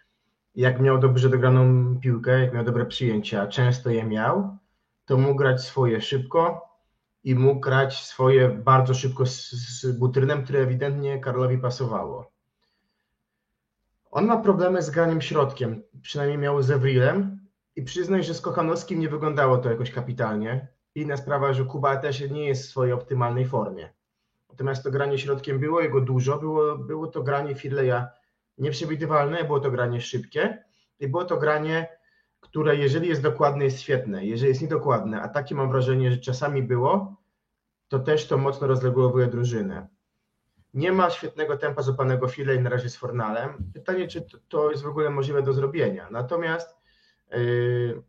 jak 0.55 0.81
miał 0.81 0.99
dobrze 0.99 1.29
dograną 1.29 1.97
piłkę, 2.01 2.41
jak 2.41 2.55
miał 2.55 2.65
dobre 2.65 2.87
przyjęcia, 2.87 3.47
często 3.47 3.91
je 3.91 4.05
miał, 4.05 4.59
to 5.05 5.19
mógł 5.19 5.35
grać 5.35 5.63
swoje 5.63 6.01
szybko 6.01 6.70
i 7.25 7.35
mógł 7.35 7.61
grać 7.61 8.05
swoje 8.05 8.49
bardzo 8.49 8.95
szybko 8.95 9.27
z, 9.27 9.51
z 9.51 9.99
Butrynem, 9.99 10.45
które 10.45 10.61
ewidentnie 10.61 11.21
Karlowi 11.21 11.59
pasowało. 11.59 12.33
On 14.11 14.27
ma 14.27 14.37
problemy 14.37 14.83
z 14.83 14.91
graniem 14.91 15.21
środkiem, 15.21 15.83
przynajmniej 16.03 16.39
miał 16.39 16.63
z 16.63 16.71
Ewrilem 16.71 17.41
i 17.77 17.83
przyznaj, 17.83 18.25
że 18.25 18.35
z 18.35 18.41
Kochanowskim 18.41 19.01
nie 19.01 19.09
wyglądało 19.09 19.59
to 19.59 19.71
jakoś 19.71 19.91
kapitalnie. 19.91 20.69
Inna 20.95 21.17
sprawa, 21.17 21.53
że 21.53 21.65
Kuba 21.65 21.97
też 21.97 22.31
nie 22.31 22.47
jest 22.47 22.67
w 22.67 22.71
swojej 22.71 22.93
optymalnej 22.93 23.47
formie. 23.47 23.93
Natomiast 24.51 24.85
to 24.85 24.91
granie 24.91 25.19
środkiem 25.19 25.59
było 25.59 25.81
jego 25.81 26.01
dużo, 26.01 26.39
było, 26.39 26.79
było 26.79 27.07
to 27.07 27.23
granie 27.23 27.55
Firleja 27.55 28.09
nieprzewidywalne, 28.59 29.45
było 29.45 29.61
to 29.61 29.71
granie 29.71 30.01
szybkie 30.01 30.65
i 31.01 31.09
było 31.09 31.25
to 31.25 31.37
granie, 31.37 31.89
które 32.41 32.77
jeżeli 32.77 33.09
jest 33.09 33.23
dokładne, 33.23 33.65
jest 33.65 33.81
świetne. 33.81 34.27
Jeżeli 34.27 34.49
jest 34.49 34.63
niedokładne, 34.63 35.23
a 35.23 35.29
takie 35.29 35.55
mam 35.55 35.71
wrażenie, 35.71 36.11
że 36.11 36.19
czasami 36.19 36.63
było, 36.63 37.17
to 37.89 37.99
też 37.99 38.27
to 38.27 38.39
mocno 38.39 38.67
rozlegowuje 38.67 39.27
drużynę. 39.27 39.89
Nie 40.75 40.93
ma 40.93 41.11
świetnego 41.11 41.57
tempa 41.57 41.83
zupanego 41.83 42.29
Firlej 42.29 42.61
na 42.61 42.71
razie 42.71 42.89
z 42.89 42.97
Fornalem. 42.97 43.71
Pytanie, 43.75 44.09
czy 44.09 44.27
to 44.49 44.71
jest 44.71 44.83
w 44.83 44.89
ogóle 44.89 45.11
możliwe 45.11 45.43
do 45.43 45.53
zrobienia. 45.53 46.09
Natomiast 46.11 46.77
yy, 47.31 48.03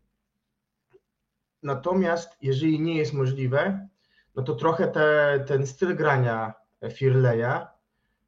natomiast 1.64 2.38
jeżeli 2.42 2.80
nie 2.80 2.98
jest 2.98 3.14
możliwe, 3.14 3.88
no 4.36 4.44
to 4.44 4.56
trochę 4.56 4.88
te, 4.88 5.44
ten 5.48 5.68
styl 5.68 5.96
grania 5.96 6.54
Firleja, 6.92 7.68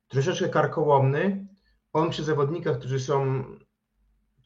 troszeczkę 0.07 0.49
karkołomny, 0.49 1.47
on 1.93 2.09
przy 2.09 2.23
zawodnikach, 2.23 2.79
którzy 2.79 2.99
są 2.99 3.43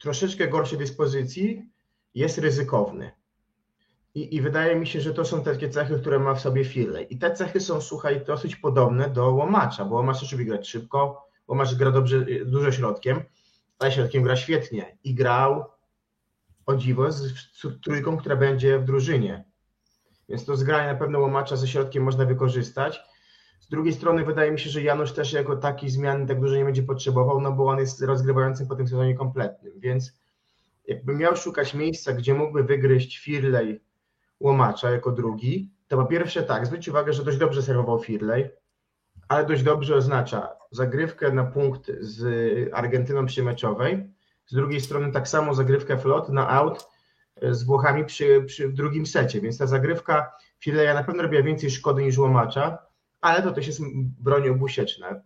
troszeczkę 0.00 0.48
gorszej 0.48 0.78
dyspozycji, 0.78 1.70
jest 2.14 2.38
ryzykowny. 2.38 3.10
I, 4.14 4.36
I, 4.36 4.40
wydaje 4.40 4.76
mi 4.76 4.86
się, 4.86 5.00
że 5.00 5.14
to 5.14 5.24
są 5.24 5.42
takie 5.42 5.68
cechy, 5.68 5.98
które 6.00 6.18
ma 6.18 6.34
w 6.34 6.40
sobie 6.40 6.64
Firlej. 6.64 7.14
I 7.14 7.18
te 7.18 7.30
cechy 7.34 7.60
są, 7.60 7.80
słuchaj, 7.80 8.24
dosyć 8.24 8.56
podobne 8.56 9.10
do 9.10 9.30
Łomacza, 9.30 9.84
bo 9.84 9.94
Łomacz 9.96 10.20
też 10.20 10.32
lubi 10.32 10.44
grać 10.44 10.68
szybko, 10.68 11.28
Łomacz 11.48 11.74
gra 11.74 11.90
dobrze, 11.90 12.26
dużo 12.44 12.72
środkiem, 12.72 13.22
ale 13.78 13.92
środkiem 13.92 14.22
gra 14.22 14.36
świetnie 14.36 14.98
i 15.04 15.14
grał 15.14 15.64
o 16.66 16.76
dziwo 16.76 17.12
z 17.12 17.34
trójką, 17.82 18.16
która 18.16 18.36
będzie 18.36 18.78
w 18.78 18.84
drużynie 18.84 19.48
więc 20.28 20.44
to 20.44 20.56
zgranie 20.56 20.92
na 20.92 20.98
pewno 20.98 21.18
łomacza 21.18 21.56
ze 21.56 21.68
środkiem 21.68 22.02
można 22.02 22.24
wykorzystać. 22.24 23.00
Z 23.68 23.70
drugiej 23.70 23.92
strony 23.92 24.24
wydaje 24.24 24.52
mi 24.52 24.58
się, 24.58 24.70
że 24.70 24.82
Janusz 24.82 25.12
też 25.12 25.32
jako 25.32 25.56
taki 25.56 25.90
zmiany 25.90 26.26
tak 26.26 26.40
dużo 26.40 26.56
nie 26.56 26.64
będzie 26.64 26.82
potrzebował, 26.82 27.40
no 27.40 27.52
bo 27.52 27.66
on 27.66 27.78
jest 27.78 28.02
rozgrywającym 28.02 28.66
po 28.66 28.76
tym 28.76 28.88
sezonie 28.88 29.14
kompletnym, 29.14 29.72
więc 29.76 30.12
jakby 30.86 31.14
miał 31.14 31.36
szukać 31.36 31.74
miejsca, 31.74 32.12
gdzie 32.12 32.34
mógłby 32.34 32.64
wygryźć 32.64 33.18
Firley 33.18 33.80
łomacza 34.40 34.90
jako 34.90 35.12
drugi, 35.12 35.70
to 35.88 35.96
po 35.96 36.04
pierwsze 36.04 36.42
tak, 36.42 36.66
zwróć 36.66 36.88
uwagę, 36.88 37.12
że 37.12 37.24
dość 37.24 37.38
dobrze 37.38 37.62
serwował 37.62 37.98
Firley, 37.98 38.50
ale 39.28 39.46
dość 39.46 39.62
dobrze 39.62 39.96
oznacza 39.96 40.48
zagrywkę 40.70 41.32
na 41.32 41.44
punkt 41.44 41.90
z 42.00 42.24
Argentyną 42.74 43.26
przymeczowej, 43.26 44.10
z 44.46 44.54
drugiej 44.54 44.80
strony 44.80 45.12
tak 45.12 45.28
samo 45.28 45.54
zagrywkę 45.54 45.98
flot 45.98 46.28
na 46.28 46.50
out 46.50 46.88
z 47.42 47.64
Włochami 47.64 48.04
przy, 48.04 48.44
przy 48.46 48.68
drugim 48.68 49.06
secie, 49.06 49.40
więc 49.40 49.58
ta 49.58 49.66
zagrywka 49.66 50.32
Firleja 50.58 50.94
na 50.94 51.04
pewno 51.04 51.22
robiła 51.22 51.42
więcej 51.42 51.70
szkody 51.70 52.02
niż 52.02 52.18
łomacza, 52.18 52.87
ale 53.20 53.42
to 53.42 53.52
też 53.52 53.66
jest 53.66 53.80
broń 54.20 54.48
obusieczna. 54.48 55.20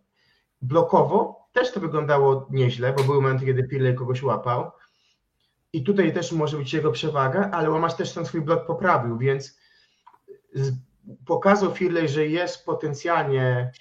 Blokowo 0.62 1.48
też 1.52 1.72
to 1.72 1.80
wyglądało 1.80 2.46
nieźle, 2.50 2.92
bo 2.92 3.04
były 3.04 3.22
momenty, 3.22 3.46
kiedy 3.46 3.68
Firlej 3.68 3.94
kogoś 3.94 4.22
łapał 4.22 4.70
i 5.72 5.84
tutaj 5.84 6.12
też 6.12 6.32
może 6.32 6.56
być 6.56 6.72
jego 6.72 6.92
przewaga, 6.92 7.50
ale 7.50 7.70
łamacz 7.70 7.94
też 7.94 8.12
ten 8.12 8.26
swój 8.26 8.40
blok 8.40 8.66
poprawił, 8.66 9.18
więc 9.18 9.58
pokazał 11.26 11.74
Firley, 11.74 12.08
że 12.08 12.26
jest 12.26 12.64
potencjalnie 12.64 13.72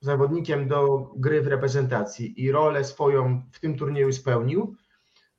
zawodnikiem 0.00 0.68
do 0.68 1.10
gry 1.16 1.42
w 1.42 1.46
reprezentacji 1.46 2.44
i 2.44 2.52
rolę 2.52 2.84
swoją 2.84 3.42
w 3.52 3.60
tym 3.60 3.78
turnieju 3.78 4.12
spełnił, 4.12 4.76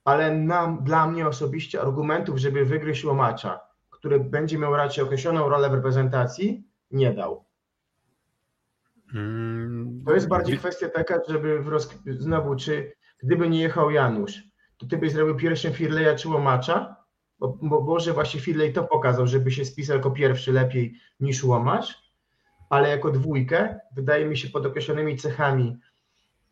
ale 0.03 0.45
dla 0.82 1.07
mnie 1.07 1.28
osobiście 1.28 1.82
argumentów, 1.82 2.38
żeby 2.38 2.65
wygryźć 2.65 3.05
łomacza, 3.05 3.59
który 3.89 4.19
będzie 4.19 4.57
miał 4.57 4.76
raczej 4.76 5.03
określoną 5.03 5.49
rolę 5.49 5.69
w 5.69 5.73
reprezentacji, 5.73 6.67
nie 6.91 7.13
dał. 7.13 7.45
Mm, 9.16 10.03
to 10.05 10.13
jest 10.13 10.28
bardziej 10.28 10.57
kwestia 10.57 10.89
taka, 10.89 11.20
żeby 11.28 11.57
roz... 11.57 11.89
znowu, 12.20 12.55
czy 12.55 12.91
gdyby 13.24 13.49
nie 13.49 13.61
jechał 13.61 13.91
Janusz, 13.91 14.43
to 14.78 14.86
ty 14.86 14.97
byś 14.97 15.11
zrobił 15.11 15.36
pierwszym 15.36 15.74
Firleja 15.74 16.16
czy 16.16 16.30
Łomacza? 16.30 16.95
Bo, 17.39 17.57
bo 17.61 17.82
może 17.82 18.13
właśnie 18.13 18.39
Firley 18.39 18.74
to 18.74 18.84
pokazał, 18.84 19.28
żeby 19.28 19.51
się 19.51 19.66
spisał 19.66 19.95
jako 19.95 20.11
pierwszy 20.11 20.51
lepiej 20.51 20.93
niż 21.20 21.43
Łomacz, 21.43 22.05
ale 22.70 22.89
jako 22.89 23.11
dwójkę, 23.11 23.80
wydaje 23.95 24.26
mi 24.26 24.38
się 24.38 24.49
pod 24.49 24.66
określonymi 24.66 25.18
cechami 25.18 25.78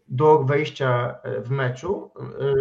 do 0.08 0.44
wejścia 0.44 1.20
e, 1.24 1.42
w 1.42 1.50
meczu, 1.50 2.12
e, 2.20 2.54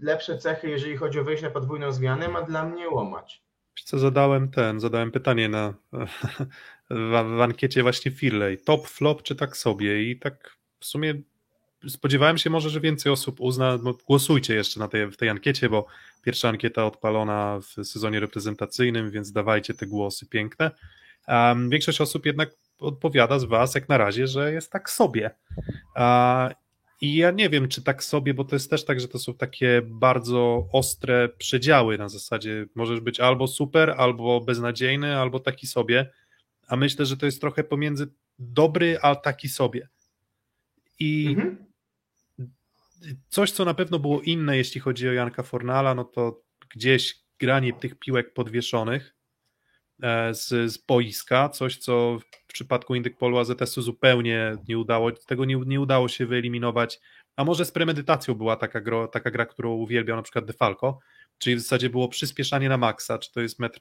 lepsze 0.00 0.38
cechy, 0.38 0.68
jeżeli 0.68 0.96
chodzi 0.96 1.20
o 1.20 1.24
wejście 1.24 1.46
na 1.46 1.52
podwójną 1.52 1.92
zmianę, 1.92 2.28
ma 2.28 2.42
dla 2.42 2.64
mnie 2.64 2.88
Łomacz. 2.88 3.42
Co 3.84 3.98
zadałem 3.98 4.50
ten, 4.50 4.80
zadałem 4.80 5.10
pytanie 5.10 5.48
na 5.48 5.74
w, 6.90 7.36
w 7.36 7.40
ankiecie 7.40 7.82
właśnie 7.82 8.10
Firley. 8.10 8.58
Top, 8.58 8.88
flop 8.88 9.22
czy 9.22 9.36
tak 9.36 9.56
sobie? 9.56 10.10
I 10.10 10.18
tak 10.18 10.56
w 10.80 10.84
sumie 10.84 11.14
spodziewałem 11.88 12.38
się 12.38 12.50
może, 12.50 12.70
że 12.70 12.80
więcej 12.80 13.12
osób 13.12 13.40
uzna, 13.40 13.78
no 13.82 13.94
głosujcie 14.06 14.54
jeszcze 14.54 14.80
na 14.80 14.88
tej, 14.88 15.06
w 15.10 15.16
tej 15.16 15.28
ankiecie, 15.28 15.68
bo 15.68 15.86
pierwsza 16.22 16.48
ankieta 16.48 16.86
odpalona 16.86 17.60
w 17.60 17.86
sezonie 17.86 18.20
reprezentacyjnym, 18.20 19.10
więc 19.10 19.32
dawajcie 19.32 19.74
te 19.74 19.86
głosy 19.86 20.26
piękne. 20.26 20.70
Um, 21.28 21.70
większość 21.70 22.00
osób 22.00 22.26
jednak 22.26 22.50
odpowiada 22.78 23.38
z 23.38 23.44
Was 23.44 23.74
jak 23.74 23.88
na 23.88 23.98
razie, 23.98 24.26
że 24.26 24.52
jest 24.52 24.72
tak 24.72 24.90
sobie. 24.90 25.30
Uh, 25.96 26.52
I 27.00 27.16
ja 27.16 27.30
nie 27.30 27.50
wiem, 27.50 27.68
czy 27.68 27.82
tak 27.82 28.04
sobie, 28.04 28.34
bo 28.34 28.44
to 28.44 28.56
jest 28.56 28.70
też 28.70 28.84
tak, 28.84 29.00
że 29.00 29.08
to 29.08 29.18
są 29.18 29.34
takie 29.34 29.82
bardzo 29.84 30.68
ostre 30.72 31.28
przedziały 31.28 31.98
na 31.98 32.08
zasadzie 32.08 32.66
możesz 32.74 33.00
być 33.00 33.20
albo 33.20 33.46
super, 33.46 33.94
albo 33.96 34.40
beznadziejny, 34.40 35.16
albo 35.16 35.40
taki 35.40 35.66
sobie, 35.66 36.10
a 36.70 36.76
myślę, 36.76 37.06
że 37.06 37.16
to 37.16 37.26
jest 37.26 37.40
trochę 37.40 37.64
pomiędzy 37.64 38.12
dobry, 38.38 38.98
a 39.02 39.16
taki 39.16 39.48
sobie. 39.48 39.88
I 40.98 41.26
mhm 41.28 41.70
coś, 43.28 43.50
co 43.50 43.64
na 43.64 43.74
pewno 43.74 43.98
było 43.98 44.20
inne, 44.20 44.56
jeśli 44.56 44.80
chodzi 44.80 45.08
o 45.08 45.12
Janka 45.12 45.42
Fornala, 45.42 45.94
no 45.94 46.04
to 46.04 46.42
gdzieś 46.74 47.18
granie 47.38 47.72
tych 47.72 47.98
piłek 47.98 48.34
podwieszonych 48.34 49.16
e, 50.02 50.34
z, 50.34 50.72
z 50.72 50.78
boiska, 50.78 51.48
coś, 51.48 51.76
co 51.76 52.18
w 52.18 52.52
przypadku 52.52 52.94
Indykpolu 52.94 53.38
AZS-u 53.38 53.82
zupełnie 53.82 54.56
nie 54.68 54.78
udało, 54.78 55.12
tego 55.12 55.44
nie, 55.44 55.56
nie 55.66 55.80
udało 55.80 56.08
się 56.08 56.26
wyeliminować, 56.26 57.00
a 57.36 57.44
może 57.44 57.64
z 57.64 57.72
premedytacją 57.72 58.34
była 58.34 58.56
taka, 58.56 58.80
gro, 58.80 59.08
taka 59.08 59.30
gra, 59.30 59.46
którą 59.46 59.72
uwielbiał 59.72 60.16
na 60.16 60.22
przykład 60.22 60.44
Defalco, 60.44 60.98
czyli 61.38 61.56
w 61.56 61.60
zasadzie 61.60 61.90
było 61.90 62.08
przyspieszanie 62.08 62.68
na 62.68 62.76
maksa, 62.76 63.18
czy 63.18 63.32
to 63.32 63.40
jest 63.40 63.58
metr 63.58 63.80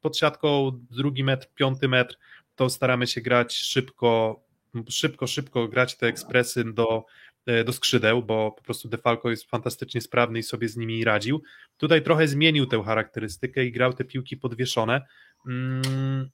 pod 0.00 0.18
siatką, 0.18 0.70
drugi 0.90 1.24
metr, 1.24 1.46
piąty 1.54 1.88
metr, 1.88 2.16
to 2.54 2.70
staramy 2.70 3.06
się 3.06 3.20
grać 3.20 3.54
szybko, 3.56 4.40
szybko, 4.88 5.26
szybko 5.26 5.68
grać 5.68 5.96
te 5.96 6.06
ekspresy 6.06 6.64
do 6.72 7.04
E, 7.48 7.64
do 7.64 7.72
skrzydeł, 7.72 8.22
bo 8.22 8.52
po 8.52 8.62
prostu 8.62 8.88
Defalco 8.88 9.30
jest 9.30 9.50
fantastycznie 9.50 10.00
sprawny 10.00 10.38
i 10.38 10.42
sobie 10.42 10.68
z 10.68 10.76
nimi 10.76 11.04
radził. 11.04 11.42
Tutaj 11.76 12.02
trochę 12.02 12.28
zmienił 12.28 12.66
tę 12.66 12.82
charakterystykę 12.82 13.64
i 13.64 13.72
grał 13.72 13.92
te 13.92 14.04
piłki 14.04 14.36
podwieszone. 14.36 15.06
Mm. 15.46 16.30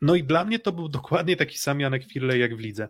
No 0.00 0.14
i 0.14 0.24
dla 0.24 0.44
mnie 0.44 0.58
to 0.58 0.72
był 0.72 0.88
dokładnie 0.88 1.36
taki 1.36 1.58
sam 1.58 1.80
Janek 1.80 2.04
Firley 2.04 2.40
jak 2.40 2.56
w 2.56 2.60
lidze. 2.60 2.88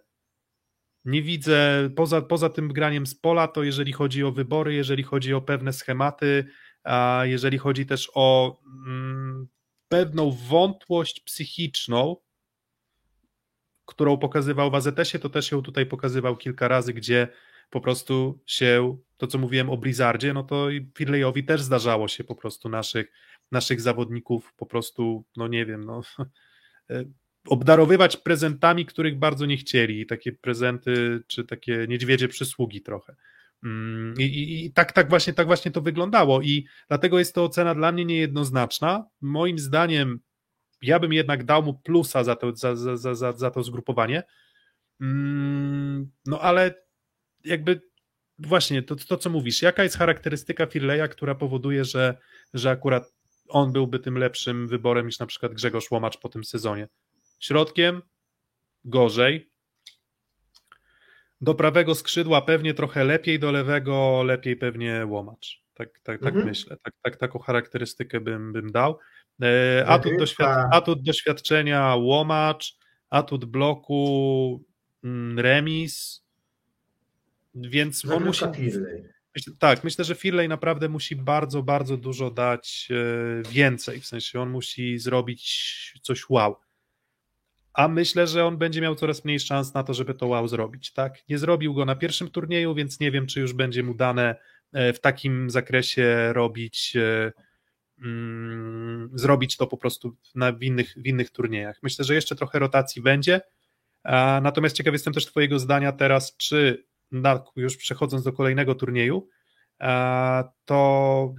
Nie 1.04 1.22
widzę, 1.22 1.90
poza, 1.96 2.22
poza 2.22 2.48
tym 2.48 2.68
graniem 2.68 3.06
z 3.06 3.14
pola, 3.14 3.48
to 3.48 3.62
jeżeli 3.62 3.92
chodzi 3.92 4.24
o 4.24 4.32
wybory, 4.32 4.74
jeżeli 4.74 5.02
chodzi 5.02 5.34
o 5.34 5.40
pewne 5.40 5.72
schematy, 5.72 6.44
a 6.84 7.22
jeżeli 7.24 7.58
chodzi 7.58 7.86
też 7.86 8.10
o 8.14 8.60
mm, 8.86 9.48
pewną 9.88 10.30
wątłość 10.30 11.20
psychiczną, 11.20 12.16
którą 13.86 14.18
pokazywał 14.18 14.70
w 14.70 14.74
AZS-ie, 14.74 15.20
to 15.20 15.28
też 15.28 15.50
ją 15.50 15.62
tutaj 15.62 15.86
pokazywał 15.86 16.36
kilka 16.36 16.68
razy, 16.68 16.92
gdzie 16.92 17.28
po 17.70 17.80
prostu 17.80 18.42
się, 18.46 18.98
to 19.16 19.26
co 19.26 19.38
mówiłem 19.38 19.70
o 19.70 19.76
Blizzardzie, 19.76 20.32
no 20.32 20.42
to 20.42 20.68
Firleyowi 20.98 21.44
też 21.44 21.62
zdarzało 21.62 22.08
się 22.08 22.24
po 22.24 22.34
prostu 22.34 22.68
naszych, 22.68 23.12
naszych 23.52 23.80
zawodników 23.80 24.54
po 24.56 24.66
prostu, 24.66 25.24
no 25.36 25.48
nie 25.48 25.66
wiem, 25.66 25.84
no 25.84 26.00
e, 26.90 27.04
obdarowywać 27.48 28.16
prezentami, 28.16 28.86
których 28.86 29.18
bardzo 29.18 29.46
nie 29.46 29.56
chcieli, 29.56 30.06
takie 30.06 30.32
prezenty, 30.32 31.22
czy 31.26 31.44
takie 31.44 31.86
niedźwiedzie 31.88 32.28
przysługi 32.28 32.82
trochę. 32.82 33.16
Mm, 33.64 34.14
I, 34.18 34.22
i, 34.22 34.64
I, 34.64 34.72
tak, 34.72 34.92
tak, 34.92 35.08
właśnie, 35.08 35.32
tak 35.32 35.46
właśnie 35.46 35.70
to 35.70 35.80
wyglądało 35.80 36.42
i 36.42 36.66
dlatego 36.88 37.18
jest 37.18 37.34
to 37.34 37.44
ocena 37.44 37.74
dla 37.74 37.92
mnie 37.92 38.04
niejednoznaczna. 38.04 39.06
Moim 39.20 39.58
zdaniem 39.58 40.20
ja 40.82 40.98
bym 40.98 41.12
jednak 41.12 41.44
dał 41.44 41.62
mu 41.62 41.74
plusa 41.74 42.24
za 42.24 42.36
to, 42.36 42.56
za, 42.56 42.76
za, 42.76 43.14
za, 43.14 43.32
za 43.32 43.50
to 43.50 43.62
zgrupowanie. 43.62 44.22
Mm, 45.00 46.10
no 46.26 46.40
ale 46.40 46.74
jakby 47.44 47.80
właśnie 48.38 48.82
to, 48.82 48.96
to, 48.96 49.16
co 49.16 49.30
mówisz, 49.30 49.62
jaka 49.62 49.82
jest 49.82 49.96
charakterystyka 49.96 50.66
Firleja, 50.66 51.08
która 51.08 51.34
powoduje, 51.34 51.84
że, 51.84 52.18
że 52.54 52.70
akurat 52.70 53.12
on 53.48 53.72
byłby 53.72 53.98
tym 53.98 54.18
lepszym 54.18 54.68
wyborem 54.68 55.06
niż 55.06 55.18
na 55.18 55.26
przykład 55.26 55.54
Grzegorz 55.54 55.90
Łomacz 55.90 56.18
po 56.18 56.28
tym 56.28 56.44
sezonie? 56.44 56.88
Środkiem 57.40 58.02
gorzej. 58.84 59.49
Do 61.40 61.54
prawego 61.54 61.94
skrzydła 61.94 62.42
pewnie 62.42 62.74
trochę 62.74 63.04
lepiej, 63.04 63.38
do 63.38 63.52
lewego 63.52 64.22
lepiej 64.22 64.56
pewnie 64.56 65.06
Łomacz. 65.06 65.62
Tak, 65.74 66.00
tak, 66.02 66.20
tak 66.20 66.34
mhm. 66.34 66.46
myślę. 66.46 66.76
Tak, 66.82 66.94
tak, 67.02 67.16
taką 67.16 67.38
charakterystykę 67.38 68.20
bym, 68.20 68.52
bym 68.52 68.72
dał. 68.72 68.98
E, 69.42 69.86
atut, 69.86 70.12
doświad 70.18 70.68
atut 70.72 71.02
doświadczenia 71.02 71.94
łomacz, 71.94 72.76
atut 73.10 73.44
bloku 73.44 74.64
mm, 75.04 75.38
remis, 75.38 76.24
więc 77.54 78.04
on 78.04 78.24
musi... 78.24 78.44
Tak, 79.58 79.84
myślę, 79.84 80.04
że 80.04 80.14
Firley 80.14 80.48
naprawdę 80.48 80.88
musi 80.88 81.16
bardzo, 81.16 81.62
bardzo 81.62 81.96
dużo 81.96 82.30
dać 82.30 82.88
e, 82.90 83.50
więcej, 83.50 84.00
w 84.00 84.06
sensie 84.06 84.40
on 84.40 84.50
musi 84.50 84.98
zrobić 84.98 86.00
coś 86.02 86.30
wow. 86.30 86.56
A 87.72 87.88
myślę, 87.88 88.26
że 88.26 88.44
on 88.46 88.56
będzie 88.56 88.80
miał 88.80 88.94
coraz 88.94 89.24
mniej 89.24 89.40
szans 89.40 89.74
na 89.74 89.82
to, 89.82 89.94
żeby 89.94 90.14
to 90.14 90.26
wow 90.26 90.48
zrobić, 90.48 90.92
tak? 90.92 91.28
Nie 91.28 91.38
zrobił 91.38 91.74
go 91.74 91.84
na 91.84 91.96
pierwszym 91.96 92.30
turnieju, 92.30 92.74
więc 92.74 93.00
nie 93.00 93.10
wiem, 93.10 93.26
czy 93.26 93.40
już 93.40 93.52
będzie 93.52 93.82
mu 93.82 93.94
dane 93.94 94.36
e, 94.72 94.92
w 94.92 95.00
takim 95.00 95.50
zakresie 95.50 96.32
robić 96.32 96.96
mm, 98.02 99.10
zrobić 99.14 99.56
to 99.56 99.66
po 99.66 99.76
prostu 99.76 100.16
na, 100.34 100.52
w, 100.52 100.62
innych, 100.62 100.94
w 100.96 101.06
innych 101.06 101.30
turniejach. 101.30 101.78
Myślę, 101.82 102.04
że 102.04 102.14
jeszcze 102.14 102.36
trochę 102.36 102.58
rotacji 102.58 103.02
będzie. 103.02 103.40
Natomiast 104.42 104.76
ciekaw 104.76 104.92
jestem 104.92 105.12
też 105.12 105.26
Twojego 105.26 105.58
zdania 105.58 105.92
teraz, 105.92 106.36
czy 106.36 106.86
na, 107.12 107.44
już 107.56 107.76
przechodząc 107.76 108.24
do 108.24 108.32
kolejnego 108.32 108.74
turnieju, 108.74 109.28
to 110.64 111.34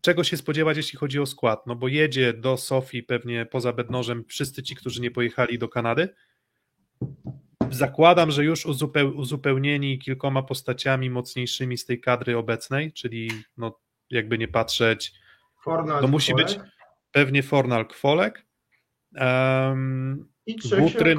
czego 0.00 0.24
się 0.24 0.36
spodziewać, 0.36 0.76
jeśli 0.76 0.98
chodzi 0.98 1.20
o 1.20 1.26
skład? 1.26 1.66
No 1.66 1.76
bo 1.76 1.88
jedzie 1.88 2.32
do 2.32 2.56
Sofii 2.56 3.02
pewnie 3.02 3.46
poza 3.46 3.72
Bednożem 3.72 4.24
wszyscy 4.28 4.62
ci, 4.62 4.76
którzy 4.76 5.00
nie 5.00 5.10
pojechali 5.10 5.58
do 5.58 5.68
Kanady. 5.68 6.08
Zakładam, 7.70 8.30
że 8.30 8.44
już 8.44 8.66
uzupełnieni 9.14 9.98
kilkoma 9.98 10.42
postaciami 10.42 11.10
mocniejszymi 11.10 11.78
z 11.78 11.84
tej 11.84 12.00
kadry 12.00 12.36
obecnej, 12.36 12.92
czyli 12.92 13.30
no, 13.56 13.80
jakby 14.10 14.38
nie 14.38 14.48
patrzeć, 14.48 15.12
Fornal, 15.64 16.00
to 16.00 16.08
musi 16.08 16.34
być 16.34 16.58
pewnie 17.12 17.42
Fornal 17.42 17.86
Kwolek, 17.86 18.46
Um, 19.20 20.28
I 20.46 20.56
trzech 20.56 20.80
Butryn. 20.80 21.18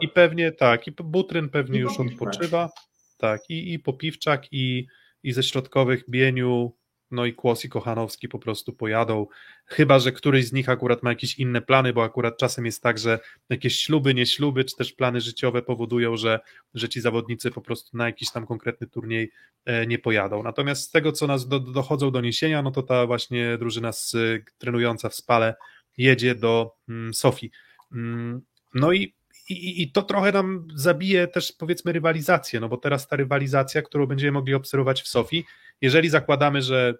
I 0.00 0.08
pewnie 0.08 0.52
tak, 0.52 0.86
i 0.86 0.92
Butryn 0.92 1.48
pewnie 1.48 1.78
I 1.78 1.82
już 1.82 2.00
odpoczywa. 2.00 2.70
Tak, 3.18 3.40
i, 3.48 3.72
i 3.72 3.78
Popiwczak, 3.78 4.52
i, 4.52 4.86
i 5.22 5.32
ze 5.32 5.42
środkowych 5.42 6.10
Bieniu, 6.10 6.76
no 7.10 7.26
i 7.26 7.34
Kłos 7.34 7.64
i 7.64 7.68
Kochanowski 7.68 8.28
po 8.28 8.38
prostu 8.38 8.72
pojadą. 8.72 9.26
Chyba, 9.66 9.98
że 9.98 10.12
któryś 10.12 10.46
z 10.46 10.52
nich 10.52 10.68
akurat 10.68 11.02
ma 11.02 11.10
jakieś 11.10 11.38
inne 11.38 11.62
plany, 11.62 11.92
bo 11.92 12.04
akurat 12.04 12.38
czasem 12.38 12.66
jest 12.66 12.82
tak, 12.82 12.98
że 12.98 13.18
jakieś 13.48 13.78
śluby, 13.78 14.14
nie 14.14 14.26
śluby, 14.26 14.64
czy 14.64 14.76
też 14.76 14.92
plany 14.92 15.20
życiowe 15.20 15.62
powodują, 15.62 16.16
że, 16.16 16.40
że 16.74 16.88
ci 16.88 17.00
zawodnicy 17.00 17.50
po 17.50 17.60
prostu 17.60 17.96
na 17.96 18.06
jakiś 18.06 18.30
tam 18.30 18.46
konkretny 18.46 18.86
turniej 18.86 19.32
e, 19.64 19.86
nie 19.86 19.98
pojadą. 19.98 20.42
Natomiast 20.42 20.82
z 20.82 20.90
tego, 20.90 21.12
co 21.12 21.26
nas 21.26 21.48
do, 21.48 21.60
dochodzą 21.60 22.10
doniesienia, 22.10 22.62
no 22.62 22.70
to 22.70 22.82
ta 22.82 23.06
właśnie 23.06 23.58
drużyna 23.58 23.92
z, 23.92 24.16
trenująca 24.58 25.08
w 25.08 25.14
Spale 25.14 25.54
jedzie 25.96 26.34
do 26.34 26.74
mm, 26.88 27.14
Sofii. 27.14 27.50
Mm, 27.92 28.42
No 28.74 28.92
i, 28.92 29.14
i, 29.48 29.82
i 29.82 29.92
to 29.92 30.02
trochę 30.02 30.32
nam 30.32 30.68
zabije 30.74 31.28
też 31.28 31.52
powiedzmy 31.52 31.92
rywalizację, 31.92 32.60
no 32.60 32.68
bo 32.68 32.76
teraz 32.76 33.08
ta 33.08 33.16
rywalizacja, 33.16 33.82
którą 33.82 34.06
będziemy 34.06 34.32
mogli 34.32 34.54
obserwować 34.54 35.02
w 35.02 35.08
Sofii, 35.08 35.44
jeżeli 35.80 36.08
zakładamy, 36.08 36.62
że 36.62 36.94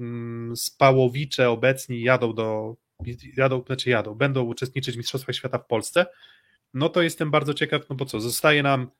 mm, 0.00 0.56
spałowicze 0.56 1.50
obecni 1.50 2.02
jadą 2.02 2.34
do, 2.34 2.76
jadą, 3.36 3.62
znaczy 3.66 3.90
jadą, 3.90 4.14
będą 4.14 4.42
uczestniczyć 4.42 4.94
w 4.94 4.98
Mistrzostwach 4.98 5.36
Świata 5.36 5.58
w 5.58 5.66
Polsce, 5.66 6.06
no 6.74 6.88
to 6.88 7.02
jestem 7.02 7.30
bardzo 7.30 7.54
ciekaw, 7.54 7.88
no 7.90 7.96
bo 7.96 8.04
co, 8.04 8.20
zostaje 8.20 8.62
nam 8.62 8.90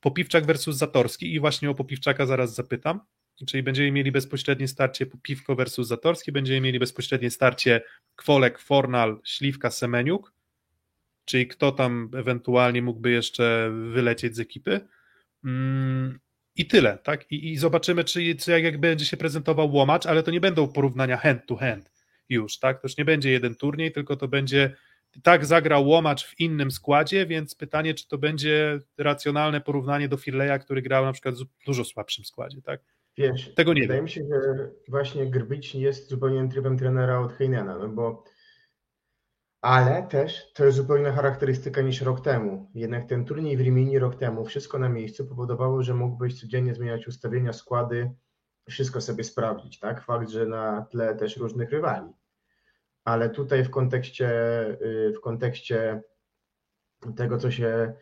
Popiwczak 0.00 0.46
versus 0.46 0.76
Zatorski 0.76 1.34
i 1.34 1.40
właśnie 1.40 1.70
o 1.70 1.74
Popiwczaka 1.74 2.26
zaraz 2.26 2.54
zapytam, 2.54 3.00
czyli 3.46 3.62
będziemy 3.62 3.92
mieli 3.92 4.12
bezpośrednie 4.12 4.68
starcie 4.68 5.06
Piwko 5.06 5.54
versus 5.54 5.88
Zatorski, 5.88 6.32
będziemy 6.32 6.60
mieli 6.60 6.78
bezpośrednie 6.78 7.30
starcie 7.30 7.82
Kwolek, 8.16 8.58
Fornal, 8.58 9.20
Śliwka, 9.24 9.70
Semeniuk, 9.70 10.33
czyli 11.24 11.46
kto 11.46 11.72
tam 11.72 12.10
ewentualnie 12.16 12.82
mógłby 12.82 13.10
jeszcze 13.10 13.70
wylecieć 13.92 14.36
z 14.36 14.40
ekipy. 14.40 14.80
Mm, 15.44 16.18
I 16.56 16.66
tyle, 16.66 16.98
tak? 16.98 17.32
I, 17.32 17.52
i 17.52 17.56
zobaczymy, 17.56 18.04
czy, 18.04 18.34
czy 18.34 18.50
jak, 18.50 18.64
jak 18.64 18.80
będzie 18.80 19.04
się 19.04 19.16
prezentował 19.16 19.72
łomacz, 19.72 20.06
ale 20.06 20.22
to 20.22 20.30
nie 20.30 20.40
będą 20.40 20.68
porównania 20.68 21.16
hand 21.16 21.46
to 21.46 21.56
hand 21.56 21.92
już, 22.28 22.58
tak? 22.58 22.80
To 22.80 22.88
już 22.88 22.96
nie 22.96 23.04
będzie 23.04 23.30
jeden 23.30 23.54
turniej, 23.54 23.92
tylko 23.92 24.16
to 24.16 24.28
będzie 24.28 24.76
tak 25.22 25.46
zagrał 25.46 25.88
łomacz 25.88 26.26
w 26.26 26.40
innym 26.40 26.70
składzie, 26.70 27.26
więc 27.26 27.54
pytanie, 27.54 27.94
czy 27.94 28.08
to 28.08 28.18
będzie 28.18 28.80
racjonalne 28.98 29.60
porównanie 29.60 30.08
do 30.08 30.16
Firleja, 30.16 30.58
który 30.58 30.82
grał 30.82 31.04
na 31.04 31.12
przykład 31.12 31.34
w 31.34 31.64
dużo 31.66 31.84
słabszym 31.84 32.24
składzie, 32.24 32.62
tak? 32.62 32.80
Wiesz, 33.16 33.54
Tego 33.54 33.74
nie 33.74 33.80
wydaje 33.80 33.98
wiem. 33.98 34.04
mi 34.04 34.10
się, 34.10 34.20
że 34.30 34.70
właśnie 34.88 35.30
Grbicz 35.30 35.74
jest 35.74 36.08
zupełnie 36.08 36.48
trybem 36.48 36.78
trenera 36.78 37.20
od 37.20 37.32
Heinena, 37.32 37.78
no 37.78 37.88
bo 37.88 38.24
ale 39.64 40.02
też 40.02 40.52
to 40.52 40.64
jest 40.64 40.76
zupełnie 40.76 41.12
charakterystyka 41.12 41.80
niż 41.80 42.00
rok 42.00 42.20
temu. 42.20 42.70
Jednak 42.74 43.08
ten 43.08 43.24
turniej 43.24 43.56
w 43.56 43.60
Rimini 43.60 43.98
rok 43.98 44.16
temu, 44.16 44.44
wszystko 44.44 44.78
na 44.78 44.88
miejscu 44.88 45.26
powodowało, 45.26 45.82
że 45.82 45.94
mógłbyś 45.94 46.40
codziennie 46.40 46.74
zmieniać 46.74 47.08
ustawienia, 47.08 47.52
składy, 47.52 48.10
wszystko 48.68 49.00
sobie 49.00 49.24
sprawdzić, 49.24 49.78
tak? 49.78 50.04
Fakt, 50.04 50.28
że 50.28 50.46
na 50.46 50.86
tle 50.90 51.14
też 51.14 51.36
różnych 51.36 51.70
rywali. 51.70 52.12
Ale 53.04 53.30
tutaj 53.30 53.64
w 53.64 53.70
kontekście, 53.70 54.28
y, 54.82 55.12
w 55.16 55.20
kontekście 55.20 56.02
tego, 57.16 57.38
co 57.38 57.50
się, 57.50 57.94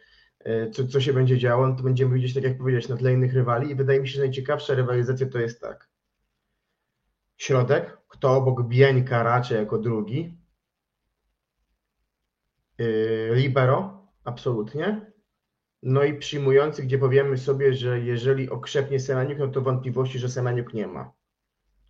y, 0.46 0.70
co, 0.70 0.86
co 0.86 1.00
się 1.00 1.12
będzie 1.12 1.38
działo, 1.38 1.66
no 1.66 1.76
to 1.76 1.82
będziemy 1.82 2.14
widzieć, 2.14 2.34
tak 2.34 2.44
jak 2.44 2.58
powiedziałeś, 2.58 2.88
na 2.88 2.96
tle 2.96 3.12
innych 3.12 3.34
rywali 3.34 3.70
i 3.70 3.74
wydaje 3.74 4.00
mi 4.00 4.08
się, 4.08 4.14
że 4.14 4.22
najciekawsza 4.22 4.74
rywalizacja 4.74 5.26
to 5.26 5.38
jest 5.38 5.60
tak. 5.60 5.88
Środek, 7.36 7.98
kto 8.08 8.36
obok 8.36 8.68
Bieńka 8.68 9.22
raczej 9.22 9.58
jako 9.58 9.78
drugi, 9.78 10.41
libero, 13.34 14.08
absolutnie. 14.24 15.12
No 15.82 16.04
i 16.04 16.18
przyjmujący, 16.18 16.82
gdzie 16.82 16.98
powiemy 16.98 17.38
sobie, 17.38 17.74
że 17.74 18.00
jeżeli 18.00 18.50
okrzepnie 18.50 19.00
Semeniuk, 19.00 19.38
no 19.38 19.48
to 19.48 19.60
wątpliwości, 19.60 20.18
że 20.18 20.28
Semeniuk 20.28 20.74
nie 20.74 20.86
ma. 20.86 21.12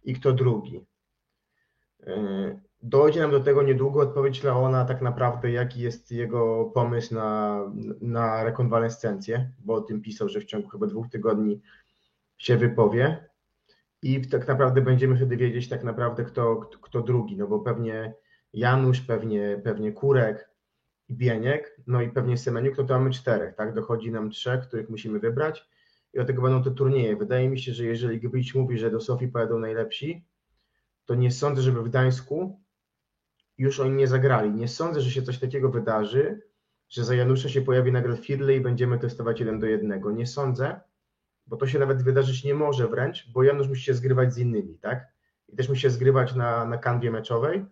I 0.04 0.14
kto 0.14 0.32
drugi. 0.32 0.86
Yy, 2.06 2.60
Dojdzie 2.82 3.20
nam 3.20 3.30
do 3.30 3.40
tego 3.40 3.62
niedługo 3.62 4.00
odpowiedź 4.00 4.42
Leona, 4.42 4.84
tak 4.84 5.02
naprawdę, 5.02 5.50
jaki 5.50 5.80
jest 5.80 6.12
jego 6.12 6.64
pomysł 6.64 7.14
na, 7.14 7.60
na 8.00 8.44
rekonwalescencję, 8.44 9.50
bo 9.58 9.74
o 9.74 9.80
tym 9.80 10.02
pisał, 10.02 10.28
że 10.28 10.40
w 10.40 10.44
ciągu 10.44 10.68
chyba 10.68 10.86
dwóch 10.86 11.08
tygodni 11.08 11.60
się 12.38 12.56
wypowie. 12.56 13.28
I 14.02 14.28
tak 14.28 14.48
naprawdę 14.48 14.80
będziemy 14.80 15.16
wtedy 15.16 15.36
wiedzieć 15.36 15.68
tak 15.68 15.84
naprawdę, 15.84 16.24
kto, 16.24 16.56
kto 16.56 17.02
drugi, 17.02 17.36
no 17.36 17.46
bo 17.46 17.58
pewnie 17.58 18.14
Janusz, 18.52 19.00
pewnie, 19.00 19.60
pewnie 19.64 19.92
Kurek, 19.92 20.50
Bieniek, 21.12 21.76
no 21.86 22.02
i 22.02 22.08
pewnie 22.08 22.38
Semeniuk, 22.38 22.76
to, 22.76 22.84
to 22.84 22.98
mamy 22.98 23.10
czterech, 23.10 23.54
tak? 23.54 23.74
Dochodzi 23.74 24.10
nam 24.10 24.30
trzech, 24.30 24.60
których 24.60 24.90
musimy 24.90 25.18
wybrać 25.18 25.68
i 26.14 26.18
do 26.18 26.24
tego 26.24 26.42
będą 26.42 26.62
te 26.62 26.70
turnieje. 26.70 27.16
Wydaje 27.16 27.48
mi 27.48 27.60
się, 27.60 27.72
że 27.72 27.84
jeżeli 27.84 28.20
Gbyć 28.20 28.54
mówi, 28.54 28.78
że 28.78 28.90
do 28.90 29.00
Sofii 29.00 29.28
pojadą 29.28 29.58
najlepsi, 29.58 30.26
to 31.04 31.14
nie 31.14 31.30
sądzę, 31.30 31.62
żeby 31.62 31.82
w 31.82 31.88
Gdańsku 31.88 32.60
już 33.58 33.80
oni 33.80 33.96
nie 33.96 34.06
zagrali. 34.06 34.50
Nie 34.50 34.68
sądzę, 34.68 35.00
że 35.00 35.10
się 35.10 35.22
coś 35.22 35.38
takiego 35.38 35.70
wydarzy, 35.70 36.42
że 36.88 37.04
za 37.04 37.14
Janusza 37.14 37.48
się 37.48 37.62
pojawi 37.62 37.92
nagle 37.92 38.16
Firley 38.16 38.56
i 38.56 38.60
będziemy 38.60 38.98
testować 38.98 39.40
jeden 39.40 39.60
do 39.60 39.66
jednego. 39.66 40.10
Nie 40.10 40.26
sądzę, 40.26 40.80
bo 41.46 41.56
to 41.56 41.66
się 41.66 41.78
nawet 41.78 42.02
wydarzyć 42.02 42.44
nie 42.44 42.54
może 42.54 42.88
wręcz, 42.88 43.30
bo 43.32 43.42
Janusz 43.42 43.68
musi 43.68 43.82
się 43.82 43.94
zgrywać 43.94 44.34
z 44.34 44.38
innymi, 44.38 44.78
tak? 44.78 45.06
I 45.48 45.56
też 45.56 45.68
musi 45.68 45.80
się 45.80 45.90
zgrywać 45.90 46.34
na, 46.34 46.64
na 46.64 46.78
kanwie 46.78 47.10
meczowej, 47.10 47.64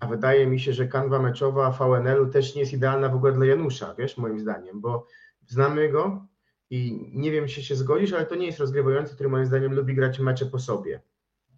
a 0.00 0.06
wydaje 0.06 0.46
mi 0.46 0.60
się, 0.60 0.72
że 0.72 0.88
kanwa 0.88 1.18
meczowa 1.18 1.70
VNL-u 1.70 2.26
też 2.26 2.54
nie 2.54 2.60
jest 2.60 2.72
idealna 2.72 3.08
w 3.08 3.14
ogóle 3.14 3.32
dla 3.32 3.46
Janusza, 3.46 3.94
wiesz, 3.94 4.16
moim 4.16 4.40
zdaniem, 4.40 4.80
bo 4.80 5.06
znamy 5.46 5.88
go 5.88 6.26
i 6.70 7.10
nie 7.12 7.30
wiem, 7.30 7.46
czy 7.46 7.62
się 7.62 7.76
zgodzisz, 7.76 8.12
ale 8.12 8.26
to 8.26 8.34
nie 8.34 8.46
jest 8.46 8.58
rozgrywający, 8.58 9.14
który 9.14 9.28
moim 9.28 9.46
zdaniem 9.46 9.74
lubi 9.74 9.94
grać 9.94 10.18
mecze 10.18 10.46
po 10.46 10.58
sobie. 10.58 11.00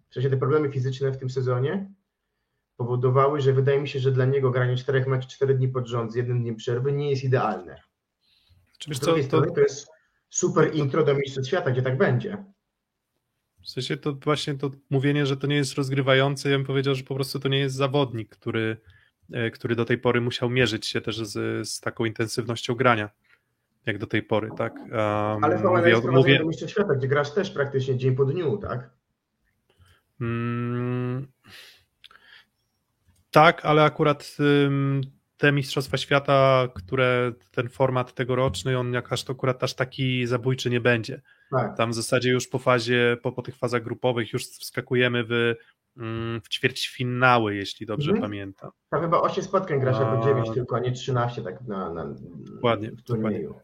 W 0.09 0.13
sensie 0.13 0.29
te 0.29 0.37
problemy 0.37 0.71
fizyczne 0.71 1.11
w 1.11 1.17
tym 1.17 1.29
sezonie 1.29 1.93
powodowały, 2.77 3.41
że 3.41 3.53
wydaje 3.53 3.81
mi 3.81 3.87
się, 3.87 3.99
że 3.99 4.11
dla 4.11 4.25
niego 4.25 4.51
granie 4.51 4.77
czterech 4.77 5.07
meczów 5.07 5.31
cztery 5.31 5.53
dni 5.55 5.67
pod 5.67 5.87
rząd 5.87 6.11
z 6.11 6.15
jednym 6.15 6.41
dniem 6.41 6.55
przerwy 6.55 6.91
nie 6.91 7.09
jest 7.09 7.23
idealne. 7.23 7.81
Wiesz 8.87 8.97
Z 8.97 8.99
co, 8.99 9.05
drugiej 9.05 9.23
to, 9.23 9.27
strony 9.27 9.51
to 9.55 9.61
jest 9.61 9.87
super 10.29 10.75
intro 10.75 11.03
do 11.03 11.15
Mistrzostw 11.15 11.49
Świata, 11.49 11.71
gdzie 11.71 11.81
tak 11.81 11.97
będzie. 11.97 12.45
W 13.63 13.69
sensie 13.69 13.97
to 13.97 14.13
właśnie 14.13 14.53
to 14.53 14.71
mówienie, 14.89 15.25
że 15.25 15.37
to 15.37 15.47
nie 15.47 15.55
jest 15.55 15.73
rozgrywający, 15.73 16.49
ja 16.49 16.57
bym 16.57 16.65
powiedział, 16.65 16.95
że 16.95 17.03
po 17.03 17.15
prostu 17.15 17.39
to 17.39 17.49
nie 17.49 17.59
jest 17.59 17.75
zawodnik, 17.75 18.29
który, 18.29 18.77
e, 19.33 19.51
który 19.51 19.75
do 19.75 19.85
tej 19.85 19.97
pory 19.97 20.21
musiał 20.21 20.49
mierzyć 20.49 20.87
się 20.87 21.01
też 21.01 21.17
z, 21.17 21.69
z 21.69 21.79
taką 21.79 22.05
intensywnością 22.05 22.75
grania, 22.75 23.09
jak 23.85 23.97
do 23.97 24.07
tej 24.07 24.23
pory, 24.23 24.49
tak? 24.57 24.75
Um, 24.75 24.91
Ale 25.43 25.57
VNL 25.57 25.69
mówię, 25.69 26.11
mówię, 26.11 26.39
do 26.39 26.45
Mistrzostw 26.45 26.73
Świata, 26.73 26.95
gdzie 26.95 27.07
grasz 27.07 27.33
też 27.33 27.51
praktycznie 27.51 27.97
dzień 27.97 28.15
po 28.15 28.25
dniu, 28.25 28.57
tak? 28.57 28.89
Mm, 30.21 31.27
tak, 33.31 33.65
ale 33.65 33.83
akurat 33.83 34.37
te 35.37 35.51
Mistrzostwa 35.51 35.97
Świata, 35.97 36.67
które 36.75 37.31
ten 37.51 37.69
format 37.69 38.13
tegoroczny, 38.13 38.79
on 38.79 38.93
jak 38.93 39.13
aż 39.13 39.23
to 39.23 39.33
akurat 39.33 39.63
aż 39.63 39.73
taki 39.73 40.27
zabójczy 40.27 40.69
nie 40.69 40.81
będzie. 40.81 41.21
Tak. 41.51 41.77
Tam 41.77 41.91
w 41.91 41.93
zasadzie 41.93 42.29
już 42.31 42.47
po 42.47 42.59
fazie, 42.59 43.17
po, 43.23 43.31
po 43.31 43.41
tych 43.41 43.55
fazach 43.57 43.83
grupowych 43.83 44.33
już 44.33 44.45
wskakujemy 44.45 45.23
w, 45.23 45.55
mm, 45.97 46.41
w 46.41 46.49
ćwierćfinały, 46.49 47.55
jeśli 47.55 47.85
dobrze 47.85 48.11
Mhm. 48.11 48.21
pamiętam. 48.21 48.71
Tam 48.89 49.01
chyba 49.01 49.21
8 49.21 49.43
spotkań 49.43 49.79
grasz 49.79 49.99
jako 49.99 50.23
9 50.23 50.49
tylko, 50.53 50.75
a 50.75 50.79
nie 50.79 50.91
13 50.91 51.41
tak 51.41 51.61
na, 51.61 51.93
na 51.93 52.15
Dokładnie, 52.55 52.91
w 52.91 53.01
turnieju. 53.01 53.55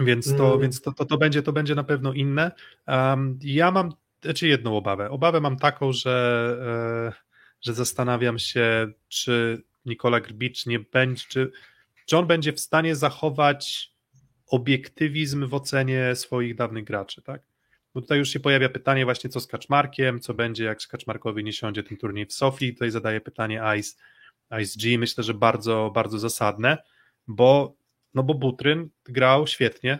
Więc 0.00 0.36
to, 0.36 0.46
Mm. 0.48 0.60
więc 0.60 0.80
to, 0.80 0.92
to, 0.92 1.04
to, 1.04 1.18
będzie, 1.18 1.42
to 1.42 1.52
będzie 1.52 1.74
na 1.74 1.84
pewno 1.84 2.12
inne. 2.12 2.50
Um, 2.88 3.38
ja 3.42 3.70
mam 3.70 3.92
znaczy 4.22 4.48
jedną 4.48 4.76
obawę. 4.76 5.10
Obawę 5.10 5.40
mam 5.40 5.56
taką, 5.56 5.92
że, 5.92 7.12
e, 7.16 7.22
że 7.60 7.74
zastanawiam 7.74 8.38
się, 8.38 8.88
czy 9.08 9.62
Nikola 9.84 10.20
Grbicz 10.20 10.66
nie 10.66 10.78
będzie, 10.80 11.24
czy, 11.28 11.50
czy 12.06 12.16
on 12.18 12.26
będzie 12.26 12.52
w 12.52 12.60
stanie 12.60 12.96
zachować 12.96 13.92
obiektywizm 14.46 15.48
w 15.48 15.54
ocenie 15.54 16.14
swoich 16.14 16.54
dawnych 16.54 16.84
graczy, 16.84 17.22
tak? 17.22 17.42
Bo 17.94 18.00
tutaj 18.00 18.18
już 18.18 18.28
się 18.28 18.40
pojawia 18.40 18.68
pytanie 18.68 19.04
właśnie, 19.04 19.30
co 19.30 19.40
z 19.40 19.46
Kaczmarkiem, 19.46 20.20
co 20.20 20.34
będzie, 20.34 20.64
jak 20.64 20.86
Kaczmarkowi 20.86 21.44
nie 21.44 21.52
siądzie 21.52 21.82
ten 21.82 21.96
turniej 21.96 22.26
w 22.26 22.32
Sofii. 22.32 22.72
Tutaj 22.72 22.90
zadaje 22.90 23.20
pytanie 23.20 23.62
Ice, 23.78 23.96
Ice 24.62 24.80
G. 24.80 24.98
Myślę, 24.98 25.24
że 25.24 25.34
bardzo, 25.34 25.90
bardzo 25.94 26.18
zasadne, 26.18 26.78
bo, 27.26 27.76
no 28.14 28.22
bo 28.22 28.34
Butryn 28.34 28.88
grał 29.04 29.46
świetnie 29.46 29.98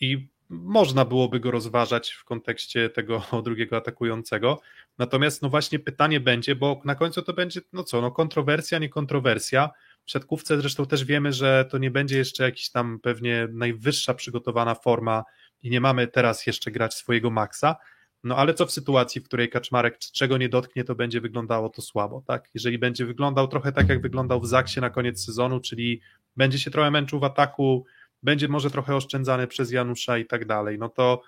i 0.00 0.28
można 0.48 1.04
byłoby 1.04 1.40
go 1.40 1.50
rozważać 1.50 2.10
w 2.10 2.24
kontekście 2.24 2.90
tego 2.90 3.22
drugiego 3.44 3.76
atakującego. 3.76 4.60
Natomiast 4.98 5.42
no 5.42 5.48
właśnie 5.48 5.78
pytanie 5.78 6.20
będzie, 6.20 6.56
bo 6.56 6.80
na 6.84 6.94
końcu 6.94 7.22
to 7.22 7.32
będzie, 7.32 7.60
no 7.72 7.84
co, 7.84 8.00
no 8.00 8.10
kontrowersja, 8.10 8.78
nie 8.78 8.88
kontrowersja. 8.88 9.70
W 10.06 10.10
siatkówce 10.10 10.60
zresztą 10.60 10.86
też 10.86 11.04
wiemy, 11.04 11.32
że 11.32 11.64
to 11.70 11.78
nie 11.78 11.90
będzie 11.90 12.18
jeszcze 12.18 12.44
jakiś 12.44 12.70
tam 12.70 12.98
pewnie 13.02 13.48
najwyższa 13.52 14.14
przygotowana 14.14 14.74
forma 14.74 15.24
i 15.62 15.70
nie 15.70 15.80
mamy 15.80 16.06
teraz 16.06 16.46
jeszcze 16.46 16.70
grać 16.70 16.94
swojego 16.94 17.30
maksa. 17.30 17.76
No 18.24 18.36
ale 18.36 18.54
co 18.54 18.66
w 18.66 18.72
sytuacji, 18.72 19.20
w 19.20 19.24
której 19.24 19.48
Kaczmarek 19.48 19.98
czego 19.98 20.38
nie 20.38 20.48
dotknie, 20.48 20.84
to 20.84 20.94
będzie 20.94 21.20
wyglądało 21.20 21.68
to 21.68 21.82
słabo, 21.82 22.22
tak? 22.26 22.48
Jeżeli 22.54 22.78
będzie 22.78 23.06
wyglądał 23.06 23.48
trochę 23.48 23.72
tak, 23.72 23.88
jak 23.88 24.02
wyglądał 24.02 24.40
w 24.40 24.46
Zaksie 24.46 24.80
na 24.80 24.90
koniec 24.90 25.24
sezonu, 25.24 25.60
czyli 25.60 26.00
będzie 26.36 26.58
się 26.58 26.70
trochę 26.70 26.90
męczył 26.90 27.20
w 27.20 27.24
ataku, 27.24 27.84
będzie 28.22 28.48
może 28.48 28.70
trochę 28.70 28.96
oszczędzany 28.96 29.46
przez 29.46 29.70
Janusza 29.70 30.18
i 30.18 30.26
tak 30.26 30.44
dalej, 30.44 30.78
no 30.78 30.88
to 30.88 31.22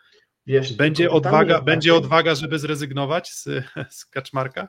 Wiesz, 0.46 0.72
będzie 0.72 1.10
odwaga, 1.10 1.60
będzie 1.60 1.94
odwaga, 1.94 2.34
żeby 2.34 2.58
zrezygnować 2.58 3.32
z, 3.32 3.48
z 3.96 4.06
Kaczmarka? 4.06 4.68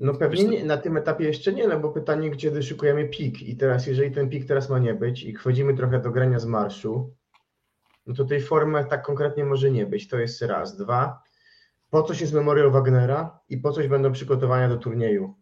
No 0.00 0.14
pewnie 0.14 0.44
nie, 0.44 0.64
na 0.64 0.76
tym 0.76 0.96
etapie 0.96 1.24
jeszcze 1.24 1.52
nie, 1.52 1.68
no 1.68 1.80
bo 1.80 1.90
pytanie, 1.90 2.30
gdzie 2.30 2.50
wyszukujemy 2.50 3.08
pik 3.08 3.42
i 3.42 3.56
teraz, 3.56 3.86
jeżeli 3.86 4.10
ten 4.10 4.28
pik 4.28 4.46
teraz 4.46 4.70
ma 4.70 4.78
nie 4.78 4.94
być 4.94 5.22
i 5.22 5.36
wchodzimy 5.36 5.74
trochę 5.74 6.00
do 6.00 6.10
grania 6.10 6.38
z 6.38 6.46
marszu, 6.46 7.14
no 8.06 8.14
to 8.14 8.24
tej 8.24 8.40
formy 8.40 8.84
tak 8.84 9.02
konkretnie 9.02 9.44
może 9.44 9.70
nie 9.70 9.86
być, 9.86 10.08
to 10.08 10.18
jest 10.18 10.42
raz. 10.42 10.76
Dwa, 10.76 11.22
po 11.90 12.02
coś 12.02 12.20
jest 12.20 12.32
Memorial 12.32 12.70
Wagnera 12.70 13.40
i 13.48 13.58
po 13.58 13.72
coś 13.72 13.88
będą 13.88 14.12
przygotowania 14.12 14.68
do 14.68 14.76
turnieju 14.76 15.34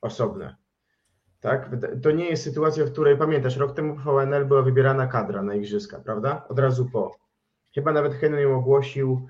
osobne. 0.00 0.56
Tak? 1.40 1.70
To 2.02 2.10
nie 2.10 2.30
jest 2.30 2.42
sytuacja, 2.42 2.84
w 2.84 2.92
której 2.92 3.16
pamiętasz, 3.16 3.56
rok 3.56 3.74
temu 3.76 3.96
w 3.96 4.04
VNL 4.04 4.46
była 4.46 4.62
wybierana 4.62 5.06
kadra 5.06 5.42
na 5.42 5.54
igrzyska, 5.54 6.00
prawda? 6.00 6.46
Od 6.48 6.58
razu 6.58 6.90
po. 6.92 7.16
Chyba 7.74 7.92
nawet 7.92 8.14
Henry 8.14 8.42
ją 8.42 8.58
ogłosił 8.58 9.26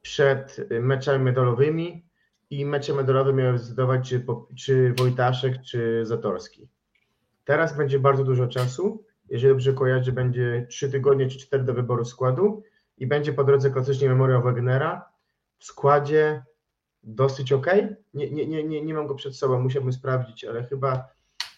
przed 0.00 0.68
meczami 0.70 1.24
medalowymi 1.24 2.11
i 2.52 2.64
mecze 2.66 2.94
medalowe 2.94 3.32
miały 3.32 3.58
zdecydować, 3.58 4.08
czy, 4.08 4.24
czy 4.56 4.94
Wojtaszek, 4.98 5.62
czy 5.62 6.06
Zatorski. 6.06 6.68
Teraz 7.44 7.76
będzie 7.76 7.98
bardzo 7.98 8.24
dużo 8.24 8.46
czasu. 8.46 9.04
Jeżeli 9.28 9.52
dobrze 9.52 9.72
kojarzę, 9.72 10.12
będzie 10.12 10.66
3 10.70 10.90
tygodnie 10.90 11.28
czy 11.28 11.38
4 11.38 11.64
do 11.64 11.74
wyboru 11.74 12.04
składu 12.04 12.62
i 12.98 13.06
będzie 13.06 13.32
po 13.32 13.44
drodze 13.44 13.70
klasycznie 13.70 14.08
Memorial 14.08 14.42
Wagnera 14.42 15.04
w 15.58 15.64
składzie 15.64 16.44
dosyć 17.02 17.52
ok. 17.52 17.66
Nie, 18.14 18.30
nie, 18.30 18.46
nie, 18.46 18.64
nie, 18.64 18.82
nie 18.82 18.94
mam 18.94 19.06
go 19.06 19.14
przed 19.14 19.36
sobą, 19.36 19.60
musiałbym 19.60 19.92
sprawdzić, 19.92 20.44
ale 20.44 20.64
chyba, 20.64 21.08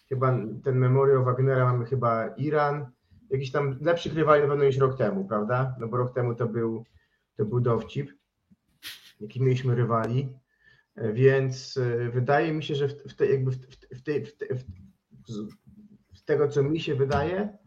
chyba 0.09 0.39
ten 0.65 0.79
Memorial 0.79 1.25
Wagnera 1.25 1.73
mamy 1.73 1.85
chyba 1.85 2.29
Iran, 2.29 2.87
jakiś 3.31 3.53
tam 3.53 3.79
lepszy 3.81 4.11
rywali 4.11 4.43
na 4.43 4.49
pewno 4.49 4.65
niż 4.65 4.79
rok 4.79 4.99
temu, 4.99 5.25
prawda? 5.25 5.77
No 5.81 5.89
bo 5.89 5.97
rok 5.97 6.15
temu 6.15 6.35
to 6.35 6.47
był, 6.47 6.85
to 7.37 7.45
był 7.45 7.61
dowcip, 7.61 8.11
jaki 9.21 9.43
mieliśmy 9.43 9.75
rywali, 9.75 10.44
więc 10.97 11.77
e, 11.77 12.11
wydaje 12.11 12.53
mi 12.53 12.63
się, 12.63 12.75
że 12.75 12.89
w, 12.89 13.15
te, 13.15 13.27
jakby 13.27 13.51
w, 13.51 13.57
w, 13.97 14.03
tej, 14.03 14.27
w, 14.27 14.37
te, 14.37 14.47
w, 14.55 16.23
tego, 16.25 16.49
co 16.49 16.63
mi 16.63 16.81
się 16.81 16.95
wydaje, 16.95 17.59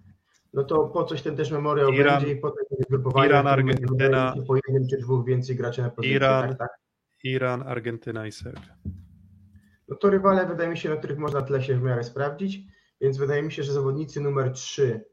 no 0.53 0.63
to 0.63 0.87
po 0.87 1.03
coś 1.03 1.21
ten 1.21 1.35
też 1.35 1.51
memoriał 1.51 1.91
Iran, 1.91 2.19
będzie 2.19 2.33
i 2.33 2.39
potem 2.39 2.65
grupowanie. 2.89 3.29
Iran, 3.29 3.47
Argentyna. 3.47 4.33
Po 4.47 4.55
jednym 4.55 4.87
czy 4.89 4.97
dwóch 4.97 5.25
więcej 5.25 5.55
graczy 5.55 5.81
na 5.81 5.89
pozycji. 5.89 6.15
Iran, 6.15 6.49
tak, 6.49 6.57
tak? 6.57 6.69
Iran, 7.23 7.61
Argentyna 7.61 8.27
i 8.27 8.31
Serbia. 8.31 8.77
No 9.87 9.95
to 9.95 10.09
rywale 10.09 10.45
wydaje 10.45 10.69
mi 10.69 10.77
się, 10.77 10.89
na 10.89 10.95
których 10.95 11.17
można 11.17 11.41
tle 11.41 11.63
się 11.63 11.75
w 11.75 11.81
miarę 11.81 12.03
sprawdzić, 12.03 12.61
więc 13.01 13.17
wydaje 13.17 13.43
mi 13.43 13.51
się, 13.51 13.63
że 13.63 13.73
zawodnicy 13.73 14.21
numer 14.21 14.51
3 14.51 15.05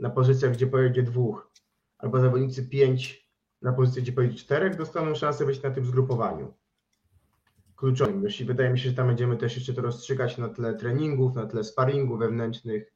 na 0.00 0.10
pozycjach, 0.10 0.52
gdzie 0.52 0.66
pojedzie 0.66 1.02
dwóch, 1.02 1.52
albo 1.98 2.20
zawodnicy 2.20 2.68
5 2.68 3.30
na 3.62 3.72
pozycji, 3.72 4.02
gdzie 4.02 4.12
pojedzie 4.12 4.38
czterech, 4.38 4.76
dostaną 4.76 5.14
szansę 5.14 5.46
być 5.46 5.62
na 5.62 5.70
tym 5.70 5.86
zgrupowaniu 5.86 6.54
kluczowym. 7.76 8.24
Jeśli 8.24 8.44
wydaje 8.44 8.70
mi 8.70 8.78
się, 8.78 8.88
że 8.90 8.96
tam 8.96 9.06
będziemy 9.06 9.36
też 9.36 9.56
jeszcze 9.56 9.74
to 9.74 9.82
rozstrzygać 9.82 10.38
na 10.38 10.48
tle 10.48 10.74
treningów, 10.74 11.34
na 11.34 11.46
tle 11.46 11.64
sparingów 11.64 12.18
wewnętrznych 12.18 12.92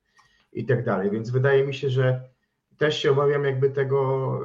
i 0.52 0.66
tak 0.66 0.84
dalej. 0.84 1.10
Więc 1.10 1.30
wydaje 1.30 1.66
mi 1.66 1.74
się, 1.74 1.90
że 1.90 2.30
też 2.76 2.98
się 2.98 3.10
obawiam 3.10 3.44
jakby 3.44 3.70
tego 3.70 4.40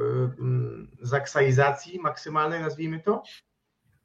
y, 1.02 1.08
zaksaizacji 1.08 2.00
maksymalnej, 2.00 2.62
nazwijmy 2.62 3.00
to, 3.00 3.24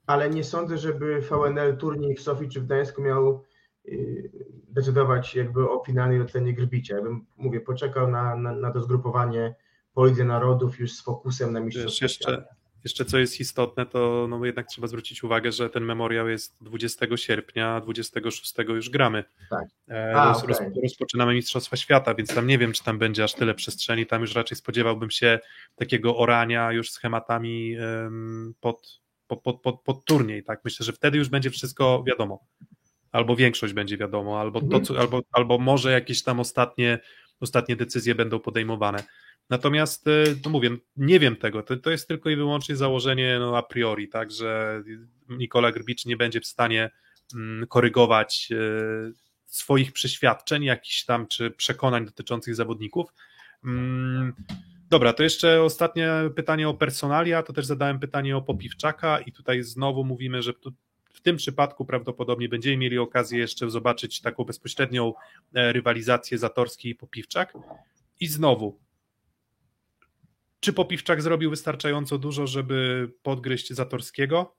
ale 0.07 0.31
nie 0.31 0.45
sądzę, 0.45 0.78
żeby 0.78 1.20
VNL 1.20 1.76
turniej 1.76 2.16
w 2.16 2.22
Sofii 2.22 2.49
czy 2.49 2.61
w 2.61 2.66
Gdańsku 2.66 3.03
miał 3.03 3.43
y, 3.89 4.31
decydować 4.68 5.35
jakby 5.35 5.70
o 5.70 5.83
finalnej 5.87 6.22
ocenie 6.22 6.55
Grbicia. 6.55 6.97
Ja 6.97 7.03
bym, 7.03 7.26
mówię, 7.37 7.61
poczekał 7.61 8.11
na, 8.11 8.37
na, 8.37 8.53
na 8.53 8.70
to 8.70 8.81
zgrupowanie 8.81 9.55
po 9.95 10.07
Lidze 10.07 10.24
Narodów 10.24 10.78
już 10.78 10.93
z 10.93 11.03
fokusem 11.03 11.53
na 11.53 11.61
mistrzostwie. 11.61 12.05
Jeszcze, 12.05 12.45
jeszcze 12.85 13.05
co 13.05 13.18
jest 13.18 13.41
istotne, 13.41 13.87
to 13.87 14.26
no 14.31 14.45
jednak 14.45 14.66
trzeba 14.66 14.87
zwrócić 14.87 15.24
uwagę, 15.24 15.53
że 15.53 15.70
ten 15.70 15.85
memoriał 15.85 16.28
jest 16.28 16.57
20 16.61 17.07
sierpnia, 17.16 17.74
a 17.74 17.81
26 17.81 18.55
już 18.68 18.91
gramy. 18.91 19.24
Tak. 19.51 19.68
E, 19.89 20.14
a, 20.16 20.24
roz, 20.24 20.45
okay. 20.45 20.72
rozpoczynamy 20.83 21.35
Mistrzostwa 21.35 21.76
Świata, 21.76 22.14
więc 22.14 22.35
tam 22.35 22.47
nie 22.47 22.59
wiem, 22.59 22.72
czy 22.72 22.85
tam 22.85 22.99
będzie 22.99 23.24
aż 23.24 23.35
tyle 23.35 23.55
przestrzeni. 23.55 24.07
Tam 24.07 24.20
już 24.20 24.35
raczej 24.35 24.57
spodziewałbym 24.57 25.11
się 25.11 25.39
takiego 25.76 26.16
orania 26.16 26.72
już 26.72 26.91
schematami 26.91 27.76
pod, 28.61 29.01
pod, 29.26 29.43
pod, 29.43 29.61
pod, 29.61 29.83
pod 29.83 30.05
turniej. 30.05 30.45
Tak? 30.45 30.61
Myślę, 30.64 30.87
że 30.87 30.93
wtedy 30.93 31.18
już 31.18 31.28
będzie 31.28 31.51
wszystko 31.51 32.05
wiadomo. 32.07 32.47
Albo 33.12 33.37
większość 33.37 33.72
będzie 33.72 33.97
wiadomo, 33.97 34.41
albo, 34.41 34.61
to, 34.61 34.66
mhm. 34.66 34.85
co, 34.85 35.01
albo, 35.01 35.20
albo 35.33 35.59
może 35.59 35.93
jakieś 35.93 36.22
tam 36.22 36.41
ostatnie, 36.41 36.99
ostatnie 37.41 37.76
decyzje 37.76 38.14
będą 38.14 38.41
podejmowane. 38.41 39.05
Natomiast, 39.51 40.05
no 40.44 40.51
mówię, 40.51 40.70
nie 40.96 41.20
wiem 41.20 41.36
tego, 41.36 41.62
to, 41.62 41.76
to 41.76 41.90
jest 41.90 42.09
tylko 42.09 42.30
i 42.30 42.36
wyłącznie 42.36 42.76
założenie 42.76 43.36
no, 43.40 43.57
a 43.57 43.62
priori, 43.62 44.09
tak, 44.09 44.30
że 44.30 44.82
Nikola 45.28 45.72
Grbicz 45.72 46.07
nie 46.07 46.16
będzie 46.16 46.40
w 46.40 46.46
stanie 46.46 46.90
mm, 47.34 47.66
korygować 47.66 48.48
e, 48.53 48.57
swoich 49.46 49.92
przeświadczeń, 49.92 50.64
jakichś 50.64 51.05
tam, 51.05 51.26
czy 51.26 51.51
przekonań 51.51 52.05
dotyczących 52.05 52.55
zawodników. 52.55 53.14
Mm, 53.64 54.32
dobra, 54.90 55.12
to 55.12 55.22
jeszcze 55.22 55.62
ostatnie 55.62 56.11
pytanie 56.36 56.68
o 56.68 56.74
personalia, 56.74 57.42
to 57.42 57.53
też 57.53 57.66
zadałem 57.66 57.98
pytanie 57.98 58.36
o 58.36 58.42
Popiwczaka 58.42 59.20
i 59.20 59.32
tutaj 59.32 59.62
znowu 59.62 60.05
mówimy, 60.05 60.42
że 60.42 60.53
w 61.12 61.20
tym 61.20 61.36
przypadku 61.36 61.84
prawdopodobnie 61.84 62.48
będziemy 62.48 62.76
mieli 62.76 62.98
okazję 62.98 63.38
jeszcze 63.38 63.70
zobaczyć 63.70 64.20
taką 64.20 64.44
bezpośrednią 64.44 65.12
e, 65.55 65.72
rywalizację 65.72 66.38
Zatorski 66.38 66.88
i 66.88 66.94
Popiwczak. 66.94 67.55
I 68.20 68.26
znowu, 68.26 68.78
czy 70.61 70.72
Popiwczak 70.72 71.22
zrobił 71.22 71.50
wystarczająco 71.50 72.18
dużo, 72.18 72.46
żeby 72.46 73.11
podgryźć 73.22 73.72
Zatorskiego? 73.72 74.54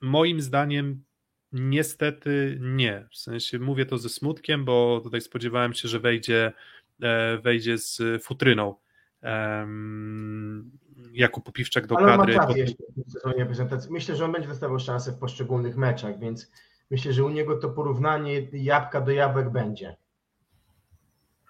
Moim 0.00 0.40
zdaniem 0.40 1.04
niestety 1.52 2.58
nie. 2.60 3.08
W 3.10 3.16
sensie 3.16 3.58
mówię 3.58 3.86
to 3.86 3.98
ze 3.98 4.08
smutkiem, 4.08 4.64
bo 4.64 5.00
tutaj 5.04 5.20
spodziewałem 5.20 5.74
się, 5.74 5.88
że 5.88 6.00
wejdzie, 6.00 6.52
e, 7.02 7.38
wejdzie 7.38 7.78
z 7.78 8.24
futryną. 8.24 8.74
Jakub 11.12 11.44
Popiwczak 11.44 11.86
do 11.86 11.98
Ale 11.98 12.34
kadry. 12.34 12.66
Prezentacji. 13.46 13.92
Myślę, 13.92 14.16
że 14.16 14.24
on 14.24 14.32
będzie 14.32 14.48
dostawał 14.48 14.78
szansę 14.78 15.12
w 15.12 15.18
poszczególnych 15.18 15.76
meczach, 15.76 16.18
więc 16.18 16.50
myślę, 16.90 17.12
że 17.12 17.24
u 17.24 17.30
niego 17.30 17.58
to 17.58 17.68
porównanie 17.68 18.48
jabłka 18.52 19.00
do 19.00 19.10
jabłek 19.10 19.50
będzie. 19.50 19.96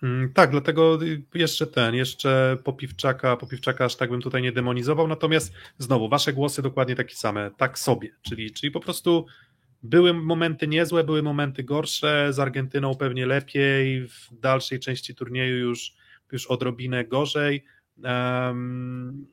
Mm, 0.02 0.32
tak, 0.32 0.50
dlatego 0.50 0.98
jeszcze 1.34 1.66
ten, 1.66 1.94
jeszcze 1.94 2.56
Popiwczaka, 2.64 3.36
Popiwczaka 3.36 3.84
aż 3.84 3.96
tak 3.96 4.10
bym 4.10 4.22
tutaj 4.22 4.42
nie 4.42 4.52
demonizował, 4.52 5.08
natomiast 5.08 5.52
znowu, 5.78 6.08
wasze 6.08 6.32
głosy 6.32 6.62
dokładnie 6.62 6.96
takie 6.96 7.14
same, 7.14 7.50
tak 7.56 7.78
sobie, 7.78 8.10
czyli, 8.22 8.50
czyli 8.50 8.70
po 8.70 8.80
prostu 8.80 9.26
były 9.82 10.14
momenty 10.14 10.68
niezłe, 10.68 11.04
były 11.04 11.22
momenty 11.22 11.64
gorsze, 11.64 12.32
z 12.32 12.38
Argentyną 12.38 12.94
pewnie 12.94 13.26
lepiej, 13.26 14.08
w 14.08 14.40
dalszej 14.40 14.80
części 14.80 15.14
turnieju 15.14 15.56
już, 15.56 15.94
już 16.32 16.46
odrobinę 16.46 17.04
gorzej. 17.04 17.64
Um, 18.04 19.26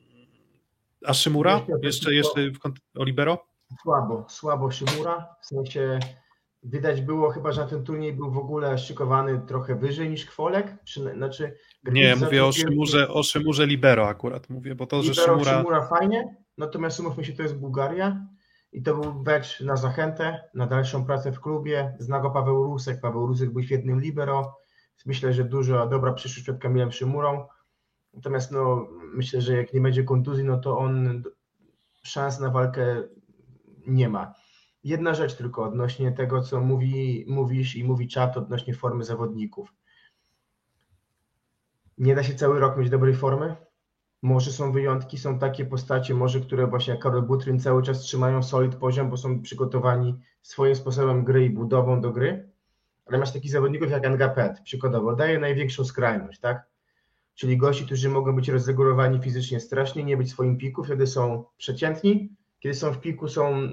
a 1.06 1.14
Szymura? 1.14 1.66
Jeszcze, 1.82 2.14
jeszcze 2.14 2.50
w 2.50 2.98
Olibero? 2.98 3.46
Słabo, 3.82 4.26
słabo 4.28 4.70
Szymura, 4.70 5.26
w 5.42 5.46
sensie 5.46 5.98
Widać 6.62 7.00
było 7.00 7.30
chyba, 7.30 7.52
że 7.52 7.66
ten 7.66 7.84
turniej 7.84 8.12
był 8.12 8.30
w 8.30 8.38
ogóle 8.38 8.78
szykowany 8.78 9.40
trochę 9.46 9.74
wyżej 9.74 10.10
niż 10.10 10.26
Kwolek. 10.26 10.76
Znaczy, 11.16 11.54
nie, 11.84 12.16
mówię 12.16 12.44
o 12.44 12.52
Szymurze, 12.52 13.08
o 13.08 13.22
Szymurze 13.22 13.66
Libero 13.66 14.08
akurat 14.08 14.50
mówię, 14.50 14.74
bo 14.74 14.86
to, 14.86 14.96
Libero, 14.96 15.14
że 15.14 15.22
Szymura... 15.22 15.58
Szymura 15.58 15.86
fajnie, 15.86 16.36
natomiast 16.58 17.00
umówmy 17.00 17.24
się, 17.24 17.32
to 17.32 17.42
jest 17.42 17.56
Bułgaria 17.56 18.26
i 18.72 18.82
to 18.82 18.96
był 18.96 19.14
becz 19.14 19.60
na 19.60 19.76
zachętę, 19.76 20.40
na 20.54 20.66
dalszą 20.66 21.04
pracę 21.04 21.32
w 21.32 21.40
klubie. 21.40 21.96
Zna 21.98 22.20
go 22.20 22.30
Paweł 22.30 22.64
Rusek, 22.64 23.00
Paweł 23.00 23.26
Rusek 23.26 23.50
był 23.50 23.62
świetnym 23.62 24.00
libero. 24.00 24.56
Myślę, 25.06 25.32
że 25.32 25.44
dużo 25.44 25.86
dobra 25.86 26.12
przyszłość 26.12 26.42
przed 26.42 26.58
Kamilem 26.58 26.92
Szymurą. 26.92 27.46
Natomiast 28.14 28.52
no, 28.52 28.86
myślę, 29.14 29.40
że 29.40 29.56
jak 29.56 29.72
nie 29.72 29.80
będzie 29.80 30.04
kontuzji, 30.04 30.44
no 30.44 30.58
to 30.58 30.78
on 30.78 31.22
szans 32.02 32.40
na 32.40 32.50
walkę 32.50 33.02
nie 33.86 34.08
ma. 34.08 34.34
Jedna 34.84 35.14
rzecz 35.14 35.34
tylko 35.34 35.64
odnośnie 35.64 36.12
tego, 36.12 36.42
co 36.42 36.60
mówi, 36.60 37.24
mówisz 37.28 37.76
i 37.76 37.84
mówi 37.84 38.08
czat 38.08 38.36
odnośnie 38.36 38.74
formy 38.74 39.04
zawodników. 39.04 39.74
Nie 41.98 42.14
da 42.14 42.22
się 42.22 42.34
cały 42.34 42.60
rok 42.60 42.76
mieć 42.76 42.90
dobrej 42.90 43.14
formy. 43.14 43.56
Może 44.22 44.52
są 44.52 44.72
wyjątki, 44.72 45.18
są 45.18 45.38
takie 45.38 45.64
postacie, 45.64 46.14
może 46.14 46.40
które 46.40 46.66
właśnie 46.66 46.94
jak 46.94 47.02
Karol 47.02 47.22
Butryn 47.22 47.60
cały 47.60 47.82
czas 47.82 48.00
trzymają 48.00 48.42
solid 48.42 48.74
poziom, 48.74 49.10
bo 49.10 49.16
są 49.16 49.42
przygotowani 49.42 50.20
swoim 50.42 50.76
sposobem 50.76 51.24
gry 51.24 51.44
i 51.44 51.50
budową 51.50 52.00
do 52.00 52.12
gry. 52.12 52.50
Ale 53.06 53.18
masz 53.18 53.32
takich 53.32 53.50
zawodników 53.50 53.90
jak 53.90 54.06
Angapet, 54.06 54.60
przykładowo, 54.60 55.16
daje 55.16 55.38
największą 55.38 55.84
skrajność, 55.84 56.40
tak? 56.40 56.66
Czyli 57.34 57.56
gości, 57.56 57.86
którzy 57.86 58.08
mogą 58.08 58.36
być 58.36 58.48
rozregulowani 58.48 59.20
fizycznie 59.22 59.60
strasznie, 59.60 60.04
nie 60.04 60.16
być 60.16 60.28
w 60.28 60.30
swoim 60.30 60.58
piku, 60.58 60.84
wtedy 60.84 61.06
są 61.06 61.44
przeciętni, 61.56 62.36
kiedy 62.60 62.74
są 62.74 62.92
w 62.92 63.00
piku, 63.00 63.28
są 63.28 63.68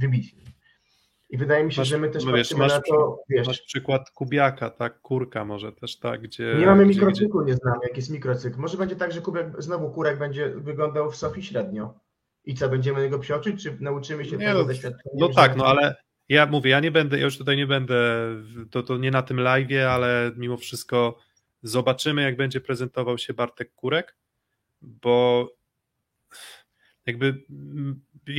wybitni. 0.00 0.44
I 1.30 1.38
wydaje 1.38 1.64
mi 1.64 1.72
się, 1.72 1.80
Masz- 1.80 1.88
że 1.88 1.98
my 1.98 2.08
też 2.08 2.24
no 2.24 2.32
wiesz, 2.32 2.48
patrzymy 2.48 2.60
masz 2.60 2.72
na 2.72 2.80
to, 2.80 3.22
wiesz, 3.28 3.46
Masz 3.46 3.60
przykład 3.62 4.10
Kubiaka, 4.10 4.70
tak? 4.70 5.00
Kurka 5.00 5.44
może 5.44 5.72
też 5.72 5.98
tak, 5.98 6.20
gdzie... 6.22 6.54
nie 6.58 6.66
mamy 6.66 6.84
gdzie, 6.84 6.90
gdzie, 6.92 7.00
mikrocyklu, 7.00 7.44
nie 7.44 7.54
znamy, 7.54 7.78
jak 7.82 7.96
jest 7.96 8.10
mikrocykl. 8.10 8.60
Może 8.60 8.76
będzie 8.76 8.96
tak, 8.96 9.12
że 9.12 9.20
kubek, 9.20 9.46
znowu 9.58 9.90
kurek 9.90 10.18
będzie 10.18 10.48
wyglądał 10.48 11.10
w 11.10 11.16
Sofii 11.16 11.42
średnio. 11.42 11.94
I 12.44 12.54
co, 12.54 12.68
będziemy 12.68 13.02
jego 13.02 13.18
przeoczyć, 13.18 13.62
czy 13.62 13.76
nauczymy 13.80 14.24
się 14.24 14.36
Nie, 14.36 14.46
tego 14.46 14.58
no, 14.58 14.64
doświadczenia? 14.64 15.14
No 15.18 15.28
że- 15.28 15.34
tak, 15.34 15.56
no 15.56 15.64
ale 15.64 15.96
ja 16.28 16.46
mówię, 16.46 16.70
ja 16.70 16.80
nie 16.80 16.90
będę, 16.90 17.18
ja 17.18 17.24
już 17.24 17.38
tutaj 17.38 17.56
nie 17.56 17.66
będę, 17.66 18.26
to, 18.70 18.82
to 18.82 18.96
nie 18.98 19.10
na 19.10 19.22
tym 19.22 19.36
live'ie, 19.36 19.80
ale 19.80 20.32
mimo 20.36 20.56
wszystko 20.56 21.18
zobaczymy, 21.62 22.22
jak 22.22 22.36
będzie 22.36 22.60
prezentował 22.60 23.18
się 23.18 23.34
Bartek 23.34 23.74
Kurek, 23.74 24.16
bo 24.82 25.48
jakby 27.06 27.42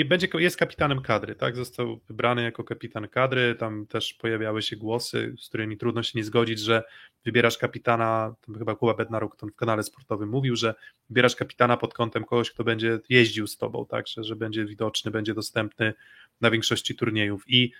będzie, 0.05 0.27
jest 0.34 0.57
kapitanem 0.57 1.01
kadry, 1.01 1.36
tak? 1.36 1.55
Został 1.55 1.99
wybrany 2.07 2.43
jako 2.43 2.63
kapitan 2.63 3.07
kadry, 3.07 3.55
tam 3.55 3.88
też 3.88 4.13
pojawiały 4.13 4.61
się 4.61 4.75
głosy, 4.75 5.36
z 5.39 5.49
którymi 5.49 5.77
trudno 5.77 6.03
się 6.03 6.11
nie 6.15 6.23
zgodzić, 6.23 6.59
że 6.59 6.84
wybierasz 7.25 7.57
kapitana, 7.57 8.36
to 8.41 8.53
chyba 8.53 8.75
Kuba 8.75 8.93
Bednaruk 8.93 9.38
w 9.41 9.55
kanale 9.55 9.84
sportowym 9.84 10.29
mówił, 10.29 10.55
że 10.55 10.75
wybierasz 11.09 11.36
kapitana 11.36 11.77
pod 11.77 11.93
kątem 11.93 12.23
kogoś, 12.25 12.51
kto 12.51 12.63
będzie 12.63 12.99
jeździł 13.09 13.47
z 13.47 13.57
tobą, 13.57 13.86
tak? 13.86 14.07
Że, 14.07 14.23
że 14.23 14.36
będzie 14.36 14.65
widoczny, 14.65 15.11
będzie 15.11 15.34
dostępny 15.34 15.93
na 16.41 16.51
większości 16.51 16.95
turniejów 16.95 17.43
i 17.47 17.71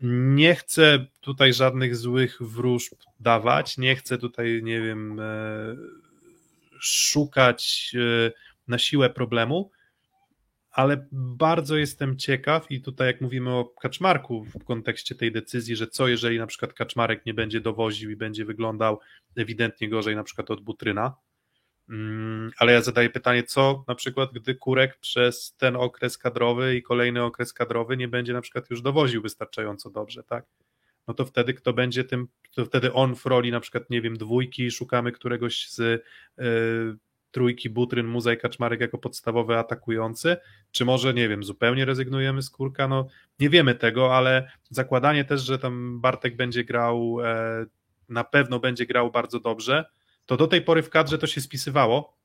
nie 0.00 0.54
chcę 0.54 1.06
tutaj 1.20 1.52
żadnych 1.52 1.96
złych 1.96 2.38
wróżb 2.40 2.92
dawać, 3.20 3.78
nie 3.78 3.96
chcę 3.96 4.18
tutaj, 4.18 4.60
nie 4.62 4.80
wiem, 4.80 5.20
e, 5.20 5.76
szukać 6.80 7.92
e, 7.94 8.32
na 8.68 8.78
siłę 8.78 9.10
problemu, 9.10 9.70
ale 10.74 11.06
bardzo 11.12 11.76
jestem 11.76 12.16
ciekaw 12.18 12.70
i 12.70 12.82
tutaj 12.82 13.06
jak 13.06 13.20
mówimy 13.20 13.50
o 13.50 13.64
Kaczmarku 13.64 14.44
w 14.44 14.64
kontekście 14.64 15.14
tej 15.14 15.32
decyzji, 15.32 15.76
że 15.76 15.86
co 15.86 16.08
jeżeli 16.08 16.38
na 16.38 16.46
przykład 16.46 16.72
Kaczmarek 16.72 17.26
nie 17.26 17.34
będzie 17.34 17.60
dowoził 17.60 18.10
i 18.10 18.16
będzie 18.16 18.44
wyglądał 18.44 19.00
ewidentnie 19.36 19.88
gorzej 19.88 20.16
na 20.16 20.24
przykład 20.24 20.50
od 20.50 20.60
Butryna, 20.60 21.14
Mm, 21.88 22.50
ale 22.58 22.72
ja 22.72 22.82
zadaję 22.82 23.10
pytanie, 23.10 23.42
co 23.42 23.84
na 23.88 23.94
przykład, 23.94 24.30
gdy 24.32 24.54
Kurek 24.54 24.98
przez 24.98 25.54
ten 25.56 25.76
okres 25.76 26.18
kadrowy 26.18 26.76
i 26.76 26.82
kolejny 26.82 27.22
okres 27.22 27.52
kadrowy 27.52 27.96
nie 27.96 28.08
będzie 28.08 28.32
na 28.32 28.40
przykład 28.40 28.70
już 28.70 28.82
dowoził 28.82 29.22
wystarczająco 29.22 29.90
dobrze, 29.90 30.22
tak? 30.22 30.46
No 31.08 31.14
to 31.14 31.24
wtedy 31.24 31.54
kto 31.54 31.72
będzie 31.72 32.04
tym, 32.04 32.28
to 32.54 32.64
wtedy 32.64 32.92
on 32.92 33.16
w 33.16 33.26
roli 33.26 33.50
na 33.50 33.60
przykład, 33.60 33.90
nie 33.90 34.02
wiem, 34.02 34.16
dwójki, 34.16 34.70
szukamy 34.70 35.12
któregoś 35.12 35.68
z 35.68 35.78
y, 35.78 36.00
trójki 37.34 37.70
Butryn, 37.70 38.06
Muza 38.06 38.32
i 38.32 38.36
Kaczmarek 38.36 38.80
jako 38.80 38.98
podstawowy 38.98 39.58
atakujący, 39.58 40.36
czy 40.70 40.84
może, 40.84 41.14
nie 41.14 41.28
wiem, 41.28 41.44
zupełnie 41.44 41.84
rezygnujemy 41.84 42.42
z 42.42 42.50
Kurka, 42.50 42.88
no 42.88 43.06
nie 43.40 43.50
wiemy 43.50 43.74
tego, 43.74 44.16
ale 44.16 44.50
zakładanie 44.70 45.24
też, 45.24 45.42
że 45.42 45.58
tam 45.58 46.00
Bartek 46.00 46.36
będzie 46.36 46.64
grał, 46.64 47.16
e, 47.24 47.66
na 48.08 48.24
pewno 48.24 48.60
będzie 48.60 48.86
grał 48.86 49.10
bardzo 49.10 49.40
dobrze, 49.40 49.84
to 50.26 50.36
do 50.36 50.46
tej 50.46 50.62
pory 50.62 50.82
w 50.82 50.90
kadrze 50.90 51.18
to 51.18 51.26
się 51.26 51.40
spisywało, 51.40 52.16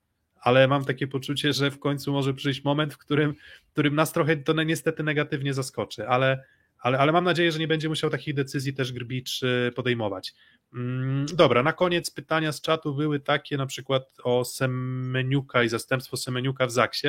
ale 0.42 0.68
mam 0.68 0.86
takie 0.86 1.08
poczucie, 1.08 1.54
że 1.54 1.72
w 1.72 1.80
końcu 1.80 2.12
może 2.12 2.34
przyjść 2.34 2.64
moment, 2.64 2.94
w 2.94 2.98
którym, 2.98 3.36
w 3.68 3.72
którym 3.72 3.96
nas 3.96 4.14
trochę 4.14 4.38
to 4.38 4.64
niestety 4.64 5.04
negatywnie 5.04 5.54
zaskoczy, 5.54 6.08
ale, 6.08 6.44
ale, 6.80 7.00
ale 7.00 7.12
mam 7.12 7.24
nadzieję, 7.24 7.52
że 7.52 7.60
nie 7.60 7.68
będzie 7.68 7.90
musiał 7.90 8.10
takich 8.10 8.34
decyzji 8.34 8.74
też 8.74 8.94
Grbicz 8.94 9.44
y, 9.44 9.72
podejmować. 9.76 10.34
Mm, 10.74 11.26
Dobra, 11.34 11.64
na 11.64 11.74
koniec 11.74 12.12
pytania 12.12 12.52
z 12.52 12.62
czatu 12.62 12.96
były 12.96 13.20
takie 13.20 13.58
na 13.58 13.66
przykład 13.66 14.14
o 14.24 14.46
Semeniuka 14.46 15.64
i 15.64 15.70
zastępstwo 15.70 16.18
Semeniuka 16.18 16.68
w 16.68 16.72
Zaksie. 16.72 17.08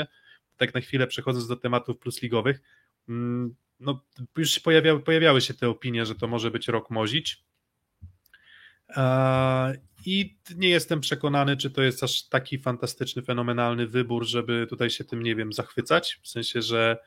Tak 0.57 0.75
na 0.75 0.81
chwilę 0.81 1.07
przechodząc 1.07 1.49
do 1.49 1.57
tematów 1.57 1.99
plusligowych. 1.99 2.61
Mm, 3.09 3.55
No, 3.81 4.05
już 4.37 4.61
pojawiały, 4.61 5.01
pojawiały 5.01 5.41
się 5.41 5.55
te 5.55 5.69
opinie, 5.69 6.07
że 6.07 6.15
to 6.15 6.27
może 6.29 6.51
być 6.51 6.69
rok 6.69 6.91
Mozić. 6.91 7.45
I 10.07 10.37
nie 10.57 10.69
jestem 10.69 11.01
przekonany, 11.01 11.57
czy 11.57 11.71
to 11.71 11.83
jest 11.83 12.03
aż 12.03 12.29
taki 12.29 12.59
fantastyczny, 12.59 13.23
fenomenalny 13.23 13.87
wybór, 13.87 14.27
żeby 14.27 14.67
tutaj 14.71 14.91
się 14.91 15.05
tym, 15.05 15.23
nie 15.23 15.35
wiem, 15.37 15.53
zachwycać. 15.53 16.21
W 16.23 16.29
sensie, 16.29 16.63
że, 16.63 16.99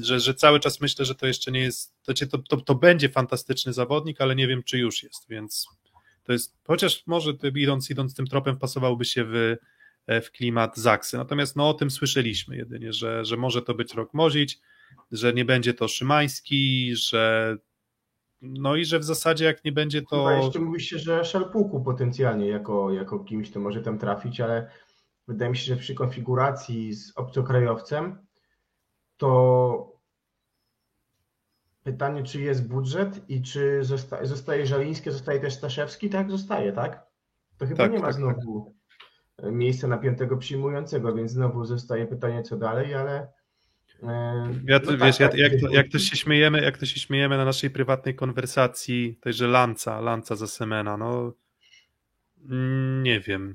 że, 0.00 0.20
że 0.20 0.34
cały 0.34 0.60
czas 0.60 0.80
myślę, 0.80 1.04
że 1.04 1.14
to 1.14 1.26
jeszcze 1.26 1.52
nie 1.52 1.60
jest. 1.60 1.94
To, 2.30 2.38
to, 2.38 2.56
to 2.56 2.74
będzie 2.74 3.08
fantastyczny 3.08 3.72
zawodnik, 3.72 4.20
ale 4.20 4.36
nie 4.36 4.48
wiem, 4.48 4.62
czy 4.62 4.78
już 4.78 5.02
jest, 5.02 5.28
więc 5.28 5.68
to 6.24 6.32
jest. 6.32 6.56
Chociaż 6.66 7.06
może 7.06 7.32
idąc, 7.56 7.90
idąc 7.90 8.14
tym 8.14 8.26
tropem, 8.26 8.56
wpasowałby 8.56 9.04
się 9.04 9.24
w, 9.24 9.56
w 10.08 10.30
klimat 10.30 10.76
Zaksy. 10.76 11.16
Natomiast 11.16 11.56
no, 11.56 11.68
o 11.68 11.74
tym 11.74 11.90
słyszeliśmy 11.90 12.56
jedynie, 12.56 12.92
że, 12.92 13.24
że 13.24 13.36
może 13.36 13.62
to 13.62 13.74
być 13.74 13.94
rok 13.94 14.14
Mozić, 14.14 14.60
że 15.12 15.32
nie 15.32 15.44
będzie 15.44 15.74
to 15.74 15.88
Szymański, 15.88 16.96
że 16.96 17.56
no 18.42 18.76
i 18.76 18.84
że 18.84 18.98
w 18.98 19.04
zasadzie 19.04 19.44
jak 19.44 19.64
nie 19.64 19.72
będzie 19.72 20.02
to. 20.02 20.24
Chyba 20.24 20.44
jeszcze 20.44 20.58
mówi 20.58 20.80
się, 20.80 20.98
że 20.98 21.24
Szalpuku 21.24 21.80
potencjalnie 21.80 22.48
jako, 22.48 22.92
jako 22.92 23.18
kimś 23.18 23.50
to 23.50 23.60
może 23.60 23.82
tam 23.82 23.98
trafić, 23.98 24.40
ale 24.40 24.70
wydaje 25.28 25.50
mi 25.50 25.56
się, 25.56 25.64
że 25.64 25.76
przy 25.76 25.94
konfiguracji 25.94 26.94
z 26.94 27.12
obcokrajowcem 27.16 28.18
to 29.24 29.92
pytanie, 31.84 32.22
czy 32.22 32.40
jest 32.40 32.68
budżet 32.68 33.30
i 33.30 33.42
czy 33.42 33.84
zosta, 33.84 34.24
zostaje 34.26 34.66
Żaliński, 34.66 35.10
zostaje 35.10 35.40
też 35.40 35.54
Staszewski? 35.54 36.10
Tak, 36.10 36.30
zostaje, 36.30 36.72
tak? 36.72 37.06
To 37.58 37.66
chyba 37.66 37.76
Tak, 37.76 37.92
nie 37.92 37.98
ma 37.98 38.06
tak, 38.06 38.14
znowu 38.14 38.74
miejsca 39.42 39.88
na 39.88 39.98
piątego 39.98 40.36
przyjmującego, 40.36 41.14
więc 41.14 41.30
znowu 41.32 41.64
zostaje 41.64 42.06
pytanie, 42.06 42.42
co 42.42 42.56
dalej, 42.56 42.94
ale 42.94 43.28
e, 44.02 44.48
Ja 44.66 44.80
to, 44.80 44.92
no 44.92 44.98
wiesz, 44.98 45.18
tak, 45.18 45.20
ja, 45.20 45.28
tak, 45.28 45.38
jak, 45.52 45.60
to, 45.60 45.68
jak 45.68 45.88
to 45.88 45.98
się 45.98 46.16
śmiejemy, 46.16 46.62
jak 46.62 46.78
to 46.78 46.86
się 46.86 47.00
śmiejemy 47.00 47.36
na 47.36 47.44
naszej 47.44 47.70
prywatnej 47.70 48.14
konwersacji, 48.14 49.18
że 49.26 49.48
Lanca, 49.48 50.00
Lanca 50.00 50.36
za 50.36 50.46
Semena, 50.46 50.96
no 50.96 51.32
mm, 52.50 53.02
nie 53.02 53.20
wiem. 53.20 53.54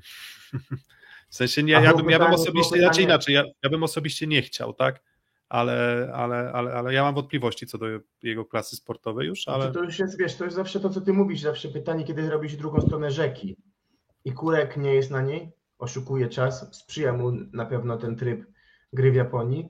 W 1.30 1.34
sensie 1.34 1.62
nie, 1.62 1.72
ja 1.72 1.94
bym, 1.94 2.10
ja 2.10 2.18
bym 2.18 2.32
osobiście, 2.32 2.76
pytanie- 2.76 3.02
inaczej, 3.02 3.34
ja, 3.34 3.44
ja 3.62 3.70
bym 3.70 3.82
osobiście 3.82 4.26
nie 4.26 4.42
chciał, 4.42 4.72
tak? 4.72 5.09
Ale, 5.50 6.10
ale, 6.14 6.52
ale, 6.52 6.72
ale 6.72 6.94
ja 6.94 7.02
mam 7.02 7.14
wątpliwości 7.14 7.66
co 7.66 7.78
do 7.78 7.86
jego 8.22 8.44
klasy 8.44 8.76
sportowej 8.76 9.26
już, 9.26 9.48
ale 9.48 9.62
Znaczy, 9.62 9.78
to 9.78 9.84
już 9.84 9.98
jest, 9.98 10.18
wiesz, 10.18 10.36
to 10.36 10.44
jest 10.44 10.56
zawsze 10.56 10.80
to, 10.80 10.90
co 10.90 11.00
ty 11.00 11.12
mówisz, 11.12 11.40
zawsze 11.40 11.68
pytanie, 11.68 12.04
kiedy 12.04 12.30
robisz 12.30 12.56
drugą 12.56 12.80
stronę 12.80 13.10
rzeki. 13.10 13.56
I 14.24 14.32
Kurek 14.32 14.76
nie 14.76 14.94
jest 14.94 15.10
na 15.10 15.22
niej, 15.22 15.52
oszukuje 15.78 16.28
czas, 16.28 16.76
sprzyja 16.76 17.12
mu 17.12 17.30
na 17.30 17.66
pewno 17.66 17.96
ten 17.96 18.16
tryb 18.16 18.46
gry 18.92 19.12
w 19.12 19.14
Japonii. 19.14 19.68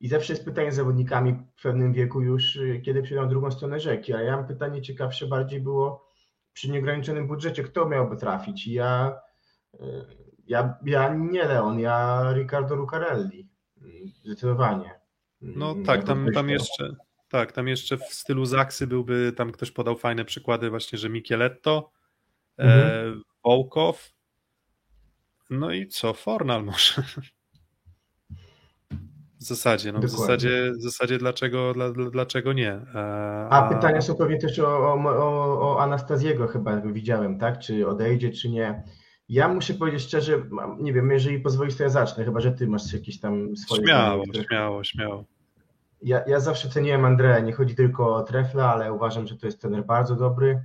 I 0.00 0.08
zawsze 0.08 0.32
jest 0.32 0.44
pytanie 0.44 0.72
z 0.72 0.76
zawodnikami 0.76 1.34
w 1.56 1.62
pewnym 1.62 1.92
wieku 1.92 2.20
już, 2.20 2.56
y, 2.56 2.82
kiedy 2.84 3.02
przyjdą 3.02 3.28
drugą 3.28 3.50
stronę 3.50 3.80
rzeki, 3.80 4.14
a 4.14 4.22
ja 4.22 4.36
mam 4.36 4.46
pytanie 4.46 4.82
ciekawsze 4.82 5.26
bardziej 5.26 5.60
było 5.60 6.10
przy 6.52 6.70
nieograniczonym 6.70 7.26
budżecie, 7.26 7.62
kto 7.62 7.88
miałby 7.88 8.16
trafić? 8.16 8.66
I 8.66 8.72
ja, 8.72 9.20
y, 9.74 9.78
ja, 10.46 10.78
ja 10.86 11.14
nie 11.14 11.44
Leon, 11.44 11.78
ja 11.78 12.24
Riccardo 12.32 12.74
Lucarelli, 12.74 13.48
zdecydowanie. 14.24 15.03
No 15.56 15.72
Y, 15.80 15.82
tak, 15.84 16.04
tam, 16.04 16.26
tam 16.34 16.48
jeszcze 16.50 16.90
tak, 17.28 17.52
tam 17.52 17.68
jeszcze 17.68 17.96
w 17.96 18.04
stylu 18.04 18.44
Zaksy 18.46 18.86
byłby, 18.86 19.32
tam 19.36 19.52
ktoś 19.52 19.70
podał 19.70 19.96
fajne 19.96 20.24
przykłady 20.24 20.70
właśnie, 20.70 20.98
że 20.98 21.08
Micheletto, 21.08 21.90
Mhm. 22.56 22.80
e, 22.80 23.20
Wołkow, 23.44 24.12
no 25.50 25.72
i 25.72 25.86
co, 25.88 26.14
Fornal 26.14 26.64
może. 26.64 27.02
W 29.40 29.46
zasadzie, 29.46 29.92
no 29.92 29.98
w 30.00 30.08
zasadzie, 30.08 30.72
w 30.78 30.82
zasadzie 30.82 31.18
dlaczego, 31.18 31.72
dla, 31.74 31.92
dla- 31.92 32.10
dlaczego 32.10 32.52
nie? 32.52 32.72
E, 32.94 33.46
A 33.50 33.68
pytania 33.74 34.00
są 34.00 34.14
pewnie 34.14 34.38
też 34.38 34.58
o, 34.58 34.92
o, 34.94 34.94
o, 35.04 35.60
o 35.74 35.80
Anastaziego 35.82 36.46
chyba 36.48 36.80
widziałem, 36.80 37.38
tak? 37.38 37.58
Czy 37.58 37.88
odejdzie, 37.88 38.30
czy 38.32 38.50
nie. 38.50 38.82
Ja 39.28 39.48
muszę 39.48 39.74
powiedzieć 39.74 40.02
szczerze, 40.02 40.42
nie 40.78 40.92
wiem, 40.92 41.10
jeżeli 41.10 41.40
pozwolisz, 41.40 41.76
to 41.76 41.82
ja 41.82 41.88
zacznę, 41.88 42.24
chyba 42.24 42.40
że 42.40 42.52
ty 42.52 42.66
masz 42.66 42.92
jakieś 42.92 43.20
tam 43.20 43.56
swoje 43.56 43.82
Śmiało, 43.82 44.24
śmiało, 44.48 44.84
śmiało. 44.84 45.24
Ja, 46.02 46.24
ja 46.26 46.40
zawsze 46.40 46.68
ceniłem 46.68 47.04
Andrea, 47.04 47.40
nie 47.40 47.52
chodzi 47.52 47.74
tylko 47.74 48.16
o 48.16 48.22
Trefla, 48.22 48.72
ale 48.72 48.92
uważam, 48.92 49.26
że 49.26 49.36
to 49.36 49.46
jest 49.46 49.60
trener 49.60 49.86
bardzo 49.86 50.16
dobry. 50.16 50.64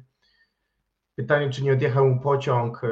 Pytanie, 1.15 1.49
czy 1.49 1.63
nie 1.63 1.73
odjechał 1.73 2.09
mu 2.09 2.19
pociąg 2.19 2.83
y, 2.83 2.87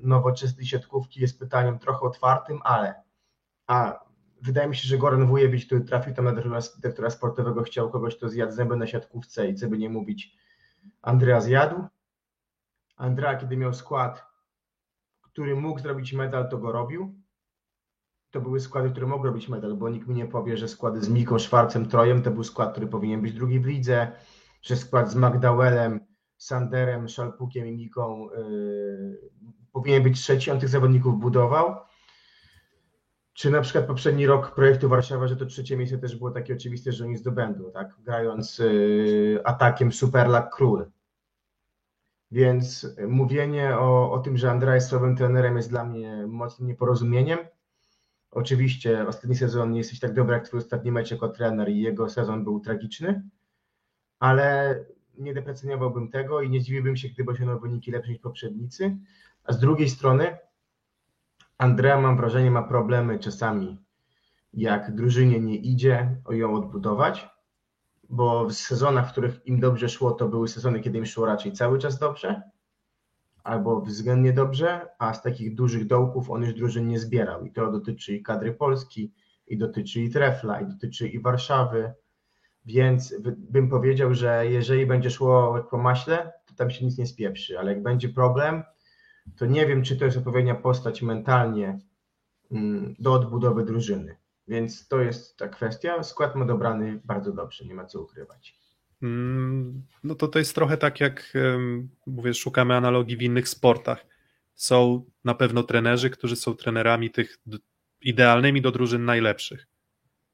nowoczesnej 0.00 0.66
siatkówki 0.66 1.20
jest 1.20 1.38
pytaniem 1.38 1.78
trochę 1.78 2.00
otwartym, 2.00 2.60
ale 2.64 2.94
a 3.66 4.04
wydaje 4.42 4.68
mi 4.68 4.76
się, 4.76 4.88
że 4.88 4.98
Goran 4.98 5.26
Wujewicz, 5.26 5.66
który 5.66 5.80
trafił 5.80 6.14
tam 6.14 6.24
na 6.24 6.32
dyrektora, 6.32 7.10
sportowego, 7.10 7.62
chciał 7.62 7.90
kogoś, 7.90 8.16
kto 8.16 8.28
zjadł 8.28 8.52
zęby 8.52 8.76
na 8.76 8.86
siatkówce 8.86 9.48
i 9.48 9.54
co 9.54 9.68
by 9.68 9.78
nie 9.78 9.88
mówić, 9.88 10.36
Andrea 11.02 11.40
zjadł. 11.40 11.86
Andrea, 12.96 13.36
kiedy 13.36 13.56
miał 13.56 13.74
skład, 13.74 14.26
który 15.22 15.56
mógł 15.56 15.80
zrobić 15.80 16.12
medal, 16.12 16.48
to 16.48 16.58
go 16.58 16.72
robił. 16.72 17.21
To 18.32 18.40
były 18.40 18.60
składy, 18.60 18.90
które 18.90 19.06
mogły 19.06 19.28
robić 19.28 19.48
medal, 19.48 19.74
bo 19.76 19.88
nikt 19.88 20.08
mi 20.08 20.14
nie 20.14 20.26
powie, 20.26 20.56
że 20.56 20.68
składy 20.68 21.00
z 21.00 21.08
Miką, 21.08 21.38
Szwarcem, 21.38 21.88
Trojem 21.88 22.22
to 22.22 22.30
był 22.30 22.44
skład, 22.44 22.72
który 22.72 22.86
powinien 22.86 23.22
być 23.22 23.32
drugi 23.32 23.60
w 23.60 23.66
lidze, 23.66 24.12
że 24.62 24.76
skład 24.76 25.10
z 25.10 25.14
Magdałelem, 25.14 26.00
Sanderem, 26.36 27.08
Szalpukiem 27.08 27.66
i 27.66 27.72
Miką 27.72 28.28
yy, 28.30 29.30
powinien 29.72 30.02
być 30.02 30.20
trzeci, 30.20 30.50
on 30.50 30.60
tych 30.60 30.68
zawodników 30.68 31.20
budował. 31.20 31.76
czy 33.34 33.50
na 33.50 33.60
przykład 33.60 33.86
poprzedni 33.86 34.26
rok 34.26 34.54
projektu 34.54 34.88
Warszawa, 34.88 35.28
że 35.28 35.36
to 35.36 35.46
trzecie 35.46 35.76
miejsce 35.76 35.98
też 35.98 36.16
było 36.16 36.30
takie 36.30 36.54
oczywiste, 36.54 36.92
że 36.92 37.04
oni 37.04 37.16
zdobędą, 37.16 37.72
tak? 37.72 37.96
Grając 37.98 38.60
y, 38.60 39.40
atakiem 39.44 39.92
Superlak 39.92 40.54
Król. 40.54 40.90
Więc 42.30 42.96
mówienie 43.08 43.78
o, 43.78 44.12
o 44.12 44.18
tym, 44.18 44.36
że 44.36 44.50
Andrea 44.50 44.74
jest 44.74 44.88
słabym 44.88 45.16
trenerem 45.16 45.56
jest 45.56 45.68
dla 45.68 45.84
mnie 45.84 46.26
mocnym 46.26 46.68
nieporozumieniem. 46.68 47.38
Oczywiście 48.32 49.06
ostatni 49.08 49.36
sezon 49.36 49.72
nie 49.72 49.78
jesteś 49.78 50.00
tak 50.00 50.14
dobry 50.14 50.34
jak 50.34 50.46
twój 50.46 50.58
ostatni 50.58 50.92
mecz 50.92 51.10
jako 51.10 51.28
trener 51.28 51.68
i 51.68 51.80
jego 51.80 52.08
sezon 52.08 52.44
był 52.44 52.60
tragiczny, 52.60 53.22
ale 54.20 54.78
nie 55.18 55.34
deprecjonowałbym 55.34 56.10
tego 56.10 56.42
i 56.42 56.50
nie 56.50 56.60
zdziwiłbym 56.60 56.96
się, 56.96 57.08
gdyby 57.08 57.30
osiągnął 57.30 57.60
wyniki 57.60 57.90
lepsze 57.90 58.12
niż 58.12 58.20
poprzednicy. 58.20 58.96
A 59.44 59.52
z 59.52 59.58
drugiej 59.58 59.88
strony 59.88 60.38
Andrea 61.58 62.00
mam 62.00 62.16
wrażenie 62.16 62.50
ma 62.50 62.62
problemy 62.62 63.18
czasami 63.18 63.78
jak 64.52 64.94
drużynie 64.94 65.40
nie 65.40 65.56
idzie 65.56 66.16
o 66.24 66.32
ją 66.32 66.54
odbudować, 66.54 67.28
bo 68.08 68.46
w 68.46 68.52
sezonach, 68.52 69.08
w 69.08 69.12
których 69.12 69.46
im 69.46 69.60
dobrze 69.60 69.88
szło, 69.88 70.10
to 70.12 70.28
były 70.28 70.48
sezony, 70.48 70.80
kiedy 70.80 70.98
im 70.98 71.06
szło 71.06 71.26
raczej 71.26 71.52
cały 71.52 71.78
czas 71.78 71.98
dobrze, 71.98 72.42
albo 73.44 73.80
względnie 73.80 74.32
dobrze, 74.32 74.88
a 74.98 75.14
z 75.14 75.22
takich 75.22 75.54
dużych 75.54 75.86
dołków 75.86 76.30
on 76.30 76.42
już 76.42 76.54
drużyn 76.54 76.88
nie 76.88 76.98
zbierał. 76.98 77.44
I 77.44 77.52
to 77.52 77.72
dotyczy 77.72 78.14
i 78.14 78.22
kadry 78.22 78.52
Polski, 78.52 79.12
i 79.46 79.58
dotyczy 79.58 80.00
i 80.00 80.10
Trefla, 80.10 80.60
i 80.60 80.66
dotyczy 80.66 81.08
i 81.08 81.20
Warszawy. 81.20 81.92
Więc 82.64 83.14
bym 83.36 83.68
powiedział, 83.68 84.14
że 84.14 84.46
jeżeli 84.46 84.86
będzie 84.86 85.10
szło 85.10 85.66
po 85.70 85.78
maśle, 85.78 86.32
to 86.46 86.54
tam 86.54 86.70
się 86.70 86.84
nic 86.84 86.98
nie 86.98 87.06
spieprzy, 87.06 87.58
ale 87.58 87.72
jak 87.72 87.82
będzie 87.82 88.08
problem, 88.08 88.62
to 89.36 89.46
nie 89.46 89.66
wiem, 89.66 89.82
czy 89.82 89.96
to 89.96 90.04
jest 90.04 90.16
odpowiednia 90.16 90.54
postać 90.54 91.02
mentalnie 91.02 91.78
mm, 92.52 92.94
do 92.98 93.12
odbudowy 93.12 93.64
drużyny. 93.64 94.16
Więc 94.48 94.88
to 94.88 95.00
jest 95.00 95.36
ta 95.36 95.48
kwestia. 95.48 96.02
Skład 96.02 96.36
ma 96.36 96.44
dobrany 96.44 97.00
bardzo 97.04 97.32
dobrze, 97.32 97.64
nie 97.64 97.74
ma 97.74 97.84
co 97.84 98.02
ukrywać. 98.02 98.61
Mm, 99.02 99.82
no 100.04 100.14
to 100.14 100.28
to 100.28 100.38
jest 100.38 100.54
trochę 100.54 100.76
tak, 100.76 101.00
jak 101.00 101.32
mówię, 102.06 102.34
szukamy 102.34 102.74
analogii 102.74 103.16
w 103.16 103.22
innych 103.22 103.48
sportach. 103.48 104.06
Są 104.54 105.04
na 105.24 105.34
pewno 105.34 105.62
trenerzy, 105.62 106.10
którzy 106.10 106.36
są 106.36 106.54
trenerami 106.54 107.10
tych 107.10 107.38
idealnymi 108.00 108.60
do 108.62 108.70
drużyn 108.70 109.04
najlepszych. 109.04 109.66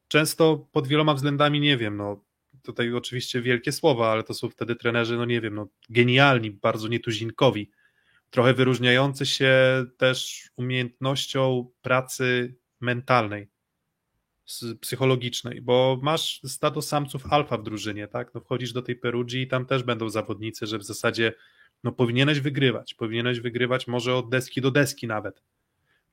Często 0.09 0.69
pod 0.73 0.87
wieloma 0.89 1.15
względami 1.15 1.61
nie 1.61 1.77
wiem, 1.77 1.97
no 1.97 2.25
tutaj 2.63 2.93
oczywiście 2.93 3.43
wielkie 3.43 3.73
słowa, 3.73 4.13
ale 4.13 4.23
to 4.23 4.35
są 4.35 4.49
wtedy 4.49 4.77
trenerzy, 4.77 5.17
no 5.17 5.25
nie 5.25 5.41
wiem, 5.41 5.55
no 5.55 5.69
genialni, 5.91 6.51
bardzo 6.51 6.89
nietuzinkowi, 6.89 7.71
trochę 8.31 8.55
wyróżniający 8.55 9.27
się 9.27 9.55
też 9.97 10.51
umiejętnością 10.57 11.71
pracy 11.83 12.55
mentalnej 12.81 13.49
psychologicznej, 14.81 15.63
bo 15.63 15.99
masz 16.03 16.41
stado 16.45 16.83
samców 16.83 17.33
alfa 17.33 17.59
w 17.59 17.63
drużynie, 17.63 18.09
tak? 18.09 18.35
No 18.35 18.41
wchodzisz 18.41 18.73
do 18.73 18.83
tej 18.83 18.97
Perugii 18.97 19.43
i 19.43 19.49
tam 19.49 19.67
też 19.67 19.83
będą 19.83 20.09
zawodnicy, 20.09 20.67
że 20.67 20.79
w 20.79 20.85
zasadzie 20.85 21.33
no 21.85 21.93
powinieneś 21.93 22.41
wygrywać, 22.41 22.95
powinieneś 22.95 23.41
wygrywać 23.41 23.87
może 23.87 24.15
od 24.15 24.29
deski 24.29 24.61
do 24.61 24.71
deski 24.71 25.07
nawet. 25.07 25.43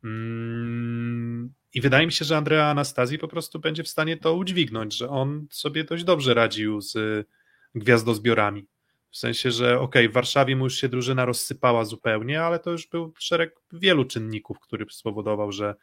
Mm, 0.03 1.53
I 1.73 1.81
wydaje 1.81 2.05
mi 2.05 2.11
się, 2.11 2.25
że 2.25 2.37
Andrea 2.37 2.65
Anastazji 2.65 3.19
po 3.19 3.27
prostu 3.27 3.59
będzie 3.59 3.83
w 3.83 3.87
stanie 3.87 4.17
to 4.17 4.33
udźwignąć, 4.33 4.97
że 4.97 5.09
on 5.09 5.47
sobie 5.51 5.83
dość 5.83 6.03
dobrze 6.03 6.33
radził 6.33 6.81
z 6.81 7.27
gwiazdozbiorami. 7.75 8.67
W 9.11 9.17
sensie, 9.17 9.51
że 9.51 9.79
ok, 9.79 9.95
w 10.09 10.13
Warszawie 10.13 10.55
mu 10.55 10.63
już 10.63 10.75
się 10.75 10.89
drużyna 10.89 11.25
rozsypała 11.25 11.85
zupełnie, 11.85 12.41
ale 12.41 12.59
to 12.59 12.71
już 12.71 12.87
był 12.87 13.13
szereg 13.19 13.55
wielu 13.73 14.05
czynników, 14.05 14.59
który 14.59 14.85
spowodował, 14.89 15.51
że 15.51 15.75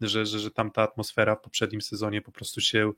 że, 0.00 0.26
że, 0.26 0.38
że 0.38 0.50
tam 0.50 0.70
ta 0.70 0.82
atmosfera 0.82 1.36
w 1.36 1.40
poprzednim 1.40 1.80
sezonie 1.80 2.22
po 2.22 2.32
prostu 2.32 2.60
się 2.60 2.92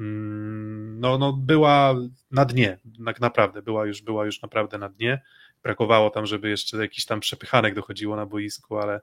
mm, 0.00 1.00
no, 1.00 1.18
no 1.18 1.32
była 1.32 1.94
na 2.30 2.44
dnie, 2.44 2.78
tak 3.04 3.20
naprawdę, 3.20 3.62
była 3.62 3.86
już, 3.86 4.02
była 4.02 4.26
już 4.26 4.42
naprawdę 4.42 4.78
na 4.78 4.88
dnie. 4.88 5.22
Brakowało 5.62 6.10
tam, 6.10 6.26
żeby 6.26 6.50
jeszcze 6.50 6.76
jakiś 6.76 7.04
tam 7.04 7.20
przepychanek 7.20 7.74
dochodziło 7.74 8.16
na 8.16 8.26
boisku, 8.26 8.78
ale, 8.78 9.00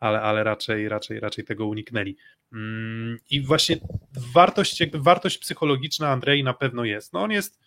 ale, 0.00 0.22
ale 0.22 0.44
raczej, 0.44 0.88
raczej, 0.88 1.20
raczej 1.20 1.44
tego 1.44 1.66
uniknęli. 1.66 2.16
Mm, 2.52 3.18
I 3.30 3.40
właśnie 3.40 3.76
wartość, 4.34 4.80
jakby 4.80 5.00
wartość 5.00 5.38
psychologiczna 5.38 6.08
Andrei 6.08 6.44
na 6.44 6.54
pewno 6.54 6.84
jest. 6.84 7.12
No 7.12 7.22
on 7.22 7.30
jest, 7.30 7.60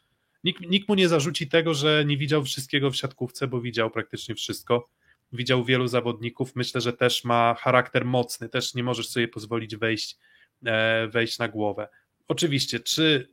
nikt, 0.43 0.61
nikt 0.61 0.89
mu 0.89 0.95
nie 0.95 1.07
zarzuci 1.07 1.47
tego, 1.47 1.73
że 1.73 2.03
nie 2.07 2.17
widział 2.17 2.43
wszystkiego 2.43 2.91
w 2.91 2.95
siatkówce, 2.95 3.47
bo 3.47 3.61
widział 3.61 3.91
praktycznie 3.91 4.35
wszystko 4.35 4.89
widział 5.33 5.65
wielu 5.65 5.87
zawodników. 5.87 6.55
Myślę, 6.55 6.81
że 6.81 6.93
też 6.93 7.23
ma 7.23 7.55
charakter 7.59 8.05
mocny, 8.05 8.49
też 8.49 8.73
nie 8.73 8.83
możesz 8.83 9.09
sobie 9.09 9.27
pozwolić 9.27 9.75
wejść, 9.75 10.17
e, 10.65 11.07
wejść 11.07 11.39
na 11.39 11.47
głowę. 11.47 11.87
Oczywiście, 12.27 12.79
czy 12.79 13.29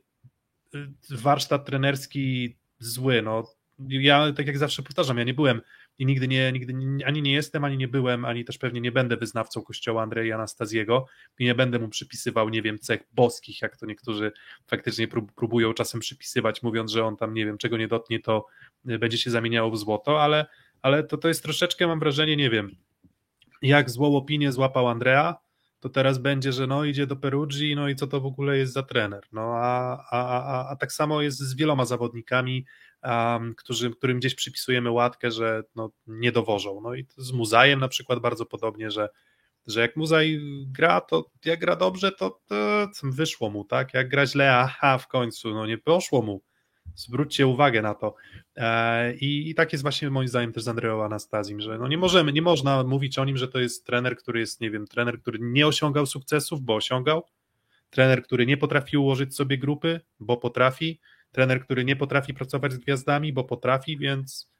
y, 0.75 0.87
warsztat 1.09 1.65
trenerski 1.65 2.57
zły? 2.79 3.21
No, 3.21 3.55
ja 3.89 4.33
tak 4.33 4.47
jak 4.47 4.57
zawsze 4.57 4.83
powtarzam, 4.83 5.17
ja 5.17 5.23
nie 5.23 5.33
byłem 5.33 5.61
i 5.99 6.05
nigdy 6.05 6.27
nie, 6.27 6.51
nigdy 6.51 6.73
ani 7.05 7.21
nie 7.21 7.33
jestem, 7.33 7.63
ani 7.63 7.77
nie 7.77 7.87
byłem, 7.87 8.25
ani 8.25 8.45
też 8.45 8.57
pewnie 8.57 8.81
nie 8.81 8.91
będę 8.91 9.17
wyznawcą 9.17 9.61
kościoła 9.61 10.03
Andrzeja 10.03 10.35
Anastazjego 10.35 11.05
i 11.39 11.45
nie 11.45 11.55
będę 11.55 11.79
mu 11.79 11.89
przypisywał, 11.89 12.49
nie 12.49 12.61
wiem, 12.61 12.79
cech 12.79 13.03
boskich, 13.11 13.61
jak 13.61 13.77
to 13.77 13.85
niektórzy 13.85 14.31
faktycznie 14.67 15.07
próbują 15.35 15.73
czasem 15.73 15.99
przypisywać, 16.01 16.63
mówiąc, 16.63 16.91
że 16.91 17.05
on 17.05 17.17
tam, 17.17 17.33
nie 17.33 17.45
wiem, 17.45 17.57
czego 17.57 17.77
nie 17.77 17.87
dotknie, 17.87 18.19
to 18.19 18.45
y, 18.89 18.99
będzie 18.99 19.17
się 19.17 19.31
zamieniało 19.31 19.71
w 19.71 19.77
złoto, 19.77 20.21
ale 20.21 20.45
ale 20.81 21.03
to, 21.03 21.17
to 21.17 21.27
jest 21.27 21.43
troszeczkę, 21.43 21.87
mam 21.87 21.99
wrażenie, 21.99 22.35
nie 22.35 22.49
wiem, 22.49 22.75
jak 23.61 23.89
złą 23.89 24.15
opinię 24.15 24.51
złapał 24.51 24.87
Andrea, 24.87 25.35
to 25.79 25.89
teraz 25.89 26.17
będzie, 26.17 26.51
że 26.51 26.67
no 26.67 26.85
idzie 26.85 27.07
do 27.07 27.15
Perugii, 27.15 27.75
no 27.75 27.89
i 27.89 27.95
co 27.95 28.07
to 28.07 28.21
w 28.21 28.25
ogóle 28.25 28.57
jest 28.57 28.73
za 28.73 28.83
trener. 28.83 29.23
No 29.31 29.41
a, 29.41 30.03
a, 30.11 30.43
a, 30.43 30.69
a 30.69 30.75
tak 30.75 30.91
samo 30.91 31.21
jest 31.21 31.39
z 31.39 31.55
wieloma 31.55 31.85
zawodnikami, 31.85 32.65
um, 33.03 33.55
którzy, 33.55 33.91
którym 33.91 34.19
gdzieś 34.19 34.35
przypisujemy 34.35 34.91
łatkę, 34.91 35.31
że 35.31 35.63
no, 35.75 35.91
nie 36.07 36.31
dowożą. 36.31 36.81
No 36.81 36.95
i 36.95 37.07
z 37.17 37.31
Muzajem 37.31 37.79
na 37.79 37.87
przykład 37.87 38.19
bardzo 38.19 38.45
podobnie, 38.45 38.91
że, 38.91 39.09
że 39.67 39.81
jak 39.81 39.95
Muzaj 39.95 40.39
gra, 40.67 41.01
to 41.01 41.25
jak 41.45 41.59
gra 41.59 41.75
dobrze, 41.75 42.11
to, 42.11 42.41
to 42.47 42.87
wyszło 43.03 43.49
mu, 43.49 43.65
tak? 43.65 43.93
Jak 43.93 44.09
gra 44.09 44.25
źle, 44.25 44.55
aha, 44.55 44.97
w 44.97 45.07
końcu, 45.07 45.53
no 45.53 45.65
nie 45.65 45.77
poszło 45.77 46.21
mu 46.21 46.41
Zwróćcie 46.95 47.47
uwagę 47.47 47.81
na 47.81 47.93
to. 47.93 48.15
E, 48.55 49.13
I, 49.15 49.49
I, 49.49 49.55
tak 49.55 49.71
jest 49.71 49.81
właśnie 49.81 50.09
moim 50.09 50.27
zdaniem 50.27 50.53
też 50.53 50.63
z 50.63 50.67
Andreą 50.67 51.03
Anastazim, 51.03 51.61
że 51.61 51.77
no 51.77 51.87
nie 51.87 51.97
możemy, 51.97 52.33
nie 52.33 52.41
można 52.41 52.83
mówić 52.83 53.19
o 53.19 53.25
nim, 53.25 53.37
że 53.37 53.47
to 53.47 53.59
jest 53.59 53.85
trener, 53.85 54.17
który 54.17 54.39
jest, 54.39 54.61
nie 54.61 54.71
wiem, 54.71 54.87
trener, 54.87 55.21
który 55.21 55.39
nie 55.41 55.67
osiągał 55.67 56.05
sukcesów, 56.05 56.61
bo 56.61 56.75
osiągał, 56.75 57.23
trener, 57.89 58.23
który 58.23 58.45
nie 58.45 58.57
potrafi 58.57 58.97
ułożyć 58.97 59.35
sobie 59.35 59.57
grupy, 59.57 60.01
bo 60.19 60.37
potrafi, 60.37 60.99
trener, 61.31 61.61
który 61.61 61.85
nie 61.85 61.95
potrafi 61.95 62.33
pracować 62.33 62.73
z 62.73 62.77
gwiazdami, 62.77 63.33
bo 63.33 63.43
potrafi, 63.43 63.97
więc 63.97 64.51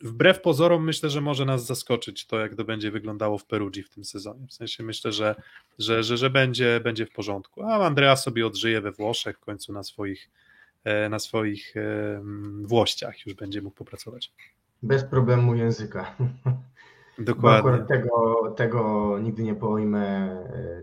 wbrew 0.00 0.40
pozorom 0.40 0.84
myślę, 0.84 1.10
że 1.10 1.20
może 1.20 1.44
nas 1.44 1.66
zaskoczyć 1.66 2.26
to, 2.26 2.38
jak 2.38 2.54
to 2.54 2.64
będzie 2.64 2.90
wyglądało 2.90 3.38
w 3.38 3.44
Perugii 3.44 3.82
w 3.82 3.90
tym 3.90 4.04
sezonie. 4.04 4.46
W 4.46 4.52
sensie 4.52 4.82
myślę, 4.82 5.12
że, 5.12 5.34
że, 5.78 6.02
że, 6.02 6.16
że 6.16 6.30
będzie, 6.30 6.80
będzie 6.84 7.06
w 7.06 7.10
porządku. 7.10 7.62
A 7.62 7.86
Andrea 7.86 8.16
sobie 8.16 8.46
odżyje 8.46 8.80
we 8.80 8.92
Włoszech 8.92 9.36
w 9.36 9.40
końcu 9.40 9.72
na 9.72 9.82
swoich 9.82 10.30
na 11.10 11.18
swoich 11.18 11.76
e, 11.76 12.22
włościach 12.64 13.26
już 13.26 13.34
będzie 13.34 13.62
mógł 13.62 13.76
popracować. 13.76 14.32
Bez 14.82 15.04
problemu 15.04 15.54
języka. 15.54 16.16
Dokładnie. 17.18 17.86
tego, 17.86 18.54
tego 18.56 19.18
nigdy 19.18 19.42
nie 19.42 19.54
pojmę. 19.54 20.36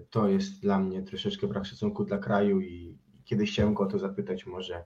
To 0.10 0.28
jest 0.28 0.62
dla 0.62 0.80
mnie 0.80 1.04
troszeczkę 1.04 1.48
brak 1.48 1.66
szacunku 1.66 2.04
dla 2.04 2.18
kraju 2.18 2.62
i 2.62 2.98
kiedyś 3.26 3.52
chciałem 3.52 3.74
go 3.74 3.84
o 3.84 3.86
to 3.86 4.00
zapytać 4.00 4.46
może 4.46 4.86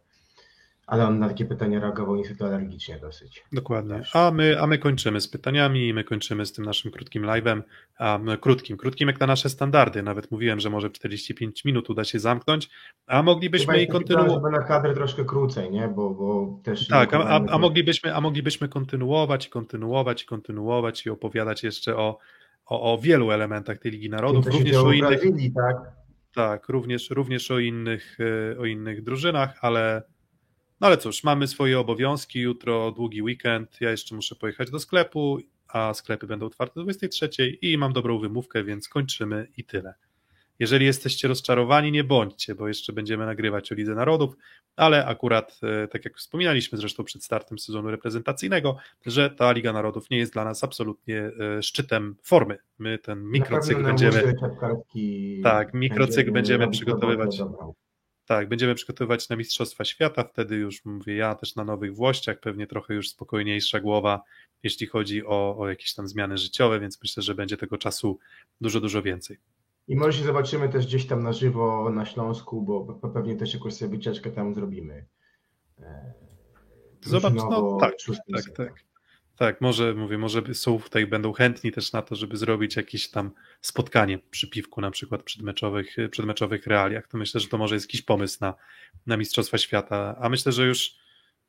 ale 0.92 1.08
on 1.08 1.20
na 1.20 1.28
takie 1.28 1.46
pytania 1.46 1.80
reagował 1.80 2.16
niestety 2.16 2.46
alergicznie 2.46 3.00
dosyć. 3.00 3.44
Dokładnie. 3.52 4.02
A 4.14 4.32
my, 4.32 4.62
a 4.62 4.68
my 4.68 4.78
kończymy 4.78 5.22
z 5.22 5.28
pytaniami 5.28 5.88
i 5.88 5.94
my 5.94 6.04
kończymy 6.04 6.46
z 6.46 6.54
tym 6.54 6.66
naszym 6.66 6.92
krótkim 6.92 7.24
live'em. 7.24 7.62
A, 7.98 8.20
krótkim, 8.42 8.78
krótkim 8.78 9.08
jak 9.08 9.20
na 9.20 9.28
nasze 9.28 9.50
standardy. 9.50 10.04
Nawet 10.04 10.32
mówiłem, 10.32 10.60
że 10.60 10.70
może 10.70 10.90
45 10.90 11.66
minut 11.66 11.90
uda 11.90 12.04
się 12.04 12.20
zamknąć, 12.20 12.70
a 13.08 13.24
moglibyśmy 13.24 13.84
i 13.84 13.88
kontynuować. 13.88 14.54
na 14.54 14.64
kadrę 14.64 14.94
troszkę 14.94 15.26
krócej, 15.26 15.72
nie? 15.72 15.88
Bo, 15.88 16.10
bo 16.10 16.60
też. 16.64 16.88
Tak, 16.88 17.14
a, 17.14 17.18
a, 17.18 17.46
a, 17.50 17.58
moglibyśmy, 17.58 18.16
a 18.16 18.22
moglibyśmy 18.22 18.70
kontynuować 18.70 19.48
i 19.48 19.50
kontynuować 19.50 20.24
i 20.24 20.26
kontynuować 20.26 21.06
i 21.06 21.10
opowiadać 21.10 21.64
jeszcze 21.64 21.98
o, 21.98 22.18
o, 22.66 22.94
o 22.94 22.98
wielu 22.98 23.32
elementach 23.32 23.80
tej 23.80 23.92
Ligi 23.92 24.10
Narodów, 24.10 24.48
również 24.48 24.76
o 24.76 24.92
innych. 24.92 25.10
Brazylii, 25.10 25.52
tak? 25.54 25.78
Tak, 26.36 26.70
również, 26.70 27.10
również 27.10 27.52
o 27.52 27.60
innych, 27.60 28.18
e, 28.54 28.60
o 28.60 28.66
innych 28.66 29.04
drużynach, 29.04 29.58
ale 29.62 30.11
no 30.82 30.88
ale 30.88 30.98
cóż, 30.98 31.24
mamy 31.24 31.48
swoje 31.48 31.80
obowiązki, 31.80 32.40
jutro 32.40 32.92
długi 32.92 33.22
weekend, 33.22 33.82
ja 33.82 33.92
jeszcze 33.92 34.16
muszę 34.16 34.36
pojechać 34.36 34.72
do 34.72 34.80
sklepu, 34.80 35.40
a 35.68 35.94
sklepy 35.94 36.28
będą 36.28 36.46
otwarte 36.46 36.74
do 36.76 36.84
23 36.84 37.30
i 37.62 37.78
mam 37.78 37.94
dobrą 37.94 38.20
wymówkę, 38.20 38.64
więc 38.64 38.90
kończymy 38.90 39.48
i 39.58 39.64
tyle. 39.64 39.94
Jeżeli 40.60 40.86
jesteście 40.86 41.28
rozczarowani, 41.28 41.92
nie 41.92 42.04
bądźcie, 42.04 42.56
bo 42.56 42.68
jeszcze 42.68 42.94
będziemy 42.94 43.26
nagrywać 43.26 43.72
o 43.72 43.76
Lidze 43.76 43.96
Narodów, 43.96 44.36
ale 44.76 45.06
akurat, 45.06 45.60
e, 45.64 45.88
tak 45.88 46.06
jak 46.06 46.18
wspominaliśmy 46.18 46.78
zresztą 46.78 47.04
przed 47.04 47.24
startem 47.24 47.60
sezonu 47.60 47.92
reprezentacyjnego, 47.92 48.78
że 49.06 49.30
ta 49.30 49.52
Liga 49.52 49.74
Narodów 49.74 50.10
nie 50.10 50.18
jest 50.18 50.34
dla 50.34 50.44
nas 50.44 50.64
absolutnie 50.64 51.32
e, 51.58 51.64
szczytem 51.64 52.16
formy. 52.24 52.58
My 52.80 52.98
ten 52.98 53.24
mikrocykl 53.24 53.84
będziemy. 53.84 54.34
Tak, 55.44 55.74
mikrocykl 55.74 56.32
będziemy 56.32 56.70
przygotowywać. 56.70 57.42
Tak, 58.26 58.50
będziemy 58.50 58.76
przygotowywać 58.76 59.30
na 59.30 59.36
Mistrzostwa 59.36 59.86
Świata, 59.86 60.24
wtedy 60.24 60.56
już 60.56 60.86
mówię 60.86 61.16
ja 61.16 61.36
też 61.36 61.56
na 61.56 61.64
nowych 61.64 61.96
włościach, 61.96 62.40
pewnie 62.40 62.68
trochę 62.68 62.94
już 62.94 63.10
spokojniejsza 63.10 63.80
głowa, 63.80 64.22
jeśli 64.64 64.88
chodzi 64.88 65.26
o, 65.26 65.58
o 65.58 65.70
jakieś 65.70 65.94
tam 65.94 66.08
zmiany 66.08 66.38
życiowe, 66.38 66.80
więc 66.80 67.02
myślę, 67.02 67.24
że 67.24 67.36
będzie 67.36 67.58
tego 67.58 67.78
czasu 67.78 68.20
dużo, 68.62 68.82
dużo 68.82 69.02
więcej. 69.02 69.38
I 69.88 69.96
może 69.96 70.18
się 70.18 70.26
zobaczymy 70.26 70.70
też 70.70 70.86
gdzieś 70.86 71.06
tam 71.08 71.24
na 71.24 71.34
żywo 71.34 71.90
na 71.90 72.06
Śląsku, 72.06 72.62
bo 72.62 73.10
pewnie 73.10 73.36
też 73.36 73.54
jakąś 73.54 73.74
sobie 73.74 73.92
wycieczkę 73.92 74.32
tam 74.32 74.54
zrobimy. 74.54 75.06
Zobacz, 77.02 77.34
no 77.34 77.78
tak, 77.80 77.94
tak, 78.34 78.56
tak. 78.56 78.91
Tak, 79.42 79.62
może 79.62 79.94
mówię, 79.94 80.18
może 80.18 80.42
są 80.54 80.80
tutaj 80.80 81.08
będą 81.08 81.34
chętni 81.34 81.72
też 81.72 81.92
na 81.92 82.02
to, 82.02 82.16
żeby 82.16 82.38
zrobić 82.38 82.76
jakieś 82.76 83.10
tam 83.10 83.32
spotkanie 83.62 84.20
przy 84.32 84.50
piwku, 84.50 84.82
na 84.82 84.92
przykład 84.92 85.24
przedmeczowych, 85.24 85.96
przedmeczowych 86.12 86.68
realiach. 86.68 87.08
To 87.08 87.18
myślę, 87.18 87.42
że 87.42 87.48
to 87.48 87.58
może 87.58 87.76
jest 87.76 87.88
jakiś 87.88 88.02
pomysł 88.02 88.38
na, 88.42 88.54
na 89.08 89.18
Mistrzostwa 89.18 89.58
Świata. 89.58 90.16
A 90.20 90.30
myślę, 90.30 90.52
że 90.52 90.66
już 90.66 90.96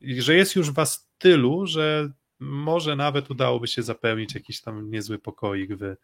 że 0.00 0.34
jest 0.34 0.56
już 0.56 0.70
was 0.70 1.10
tylu, 1.18 1.66
że 1.66 2.12
może 2.40 2.96
nawet 2.96 3.30
udałoby 3.30 3.66
się 3.66 3.82
zapełnić 3.82 4.34
jakiś 4.34 4.60
tam 4.60 4.90
niezły 4.90 5.18
pokoik 5.18 5.74
w, 5.74 5.96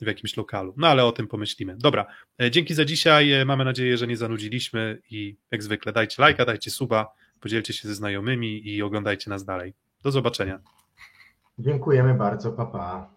w 0.00 0.06
jakimś 0.06 0.36
lokalu. 0.36 0.74
No 0.76 0.88
ale 0.88 1.04
o 1.04 1.12
tym 1.12 1.28
pomyślimy. 1.28 1.76
Dobra, 1.78 2.06
e, 2.42 2.50
dzięki 2.50 2.74
za 2.74 2.84
dzisiaj. 2.84 3.32
E, 3.32 3.44
mamy 3.44 3.64
nadzieję, 3.64 3.96
że 3.96 4.06
nie 4.06 4.16
zanudziliśmy 4.16 5.02
i 5.10 5.36
jak 5.50 5.62
zwykle 5.62 5.92
dajcie 5.92 6.22
lajka, 6.22 6.44
dajcie 6.44 6.70
suba, 6.70 7.08
podzielcie 7.40 7.72
się 7.72 7.88
ze 7.88 7.94
znajomymi 7.94 8.68
i 8.68 8.82
oglądajcie 8.82 9.30
nas 9.30 9.44
dalej. 9.44 9.74
Do 10.02 10.10
zobaczenia. 10.10 10.75
Dziękujemy 11.58 12.14
bardzo, 12.14 12.52
papa. 12.52 12.78
Pa. 12.78 13.15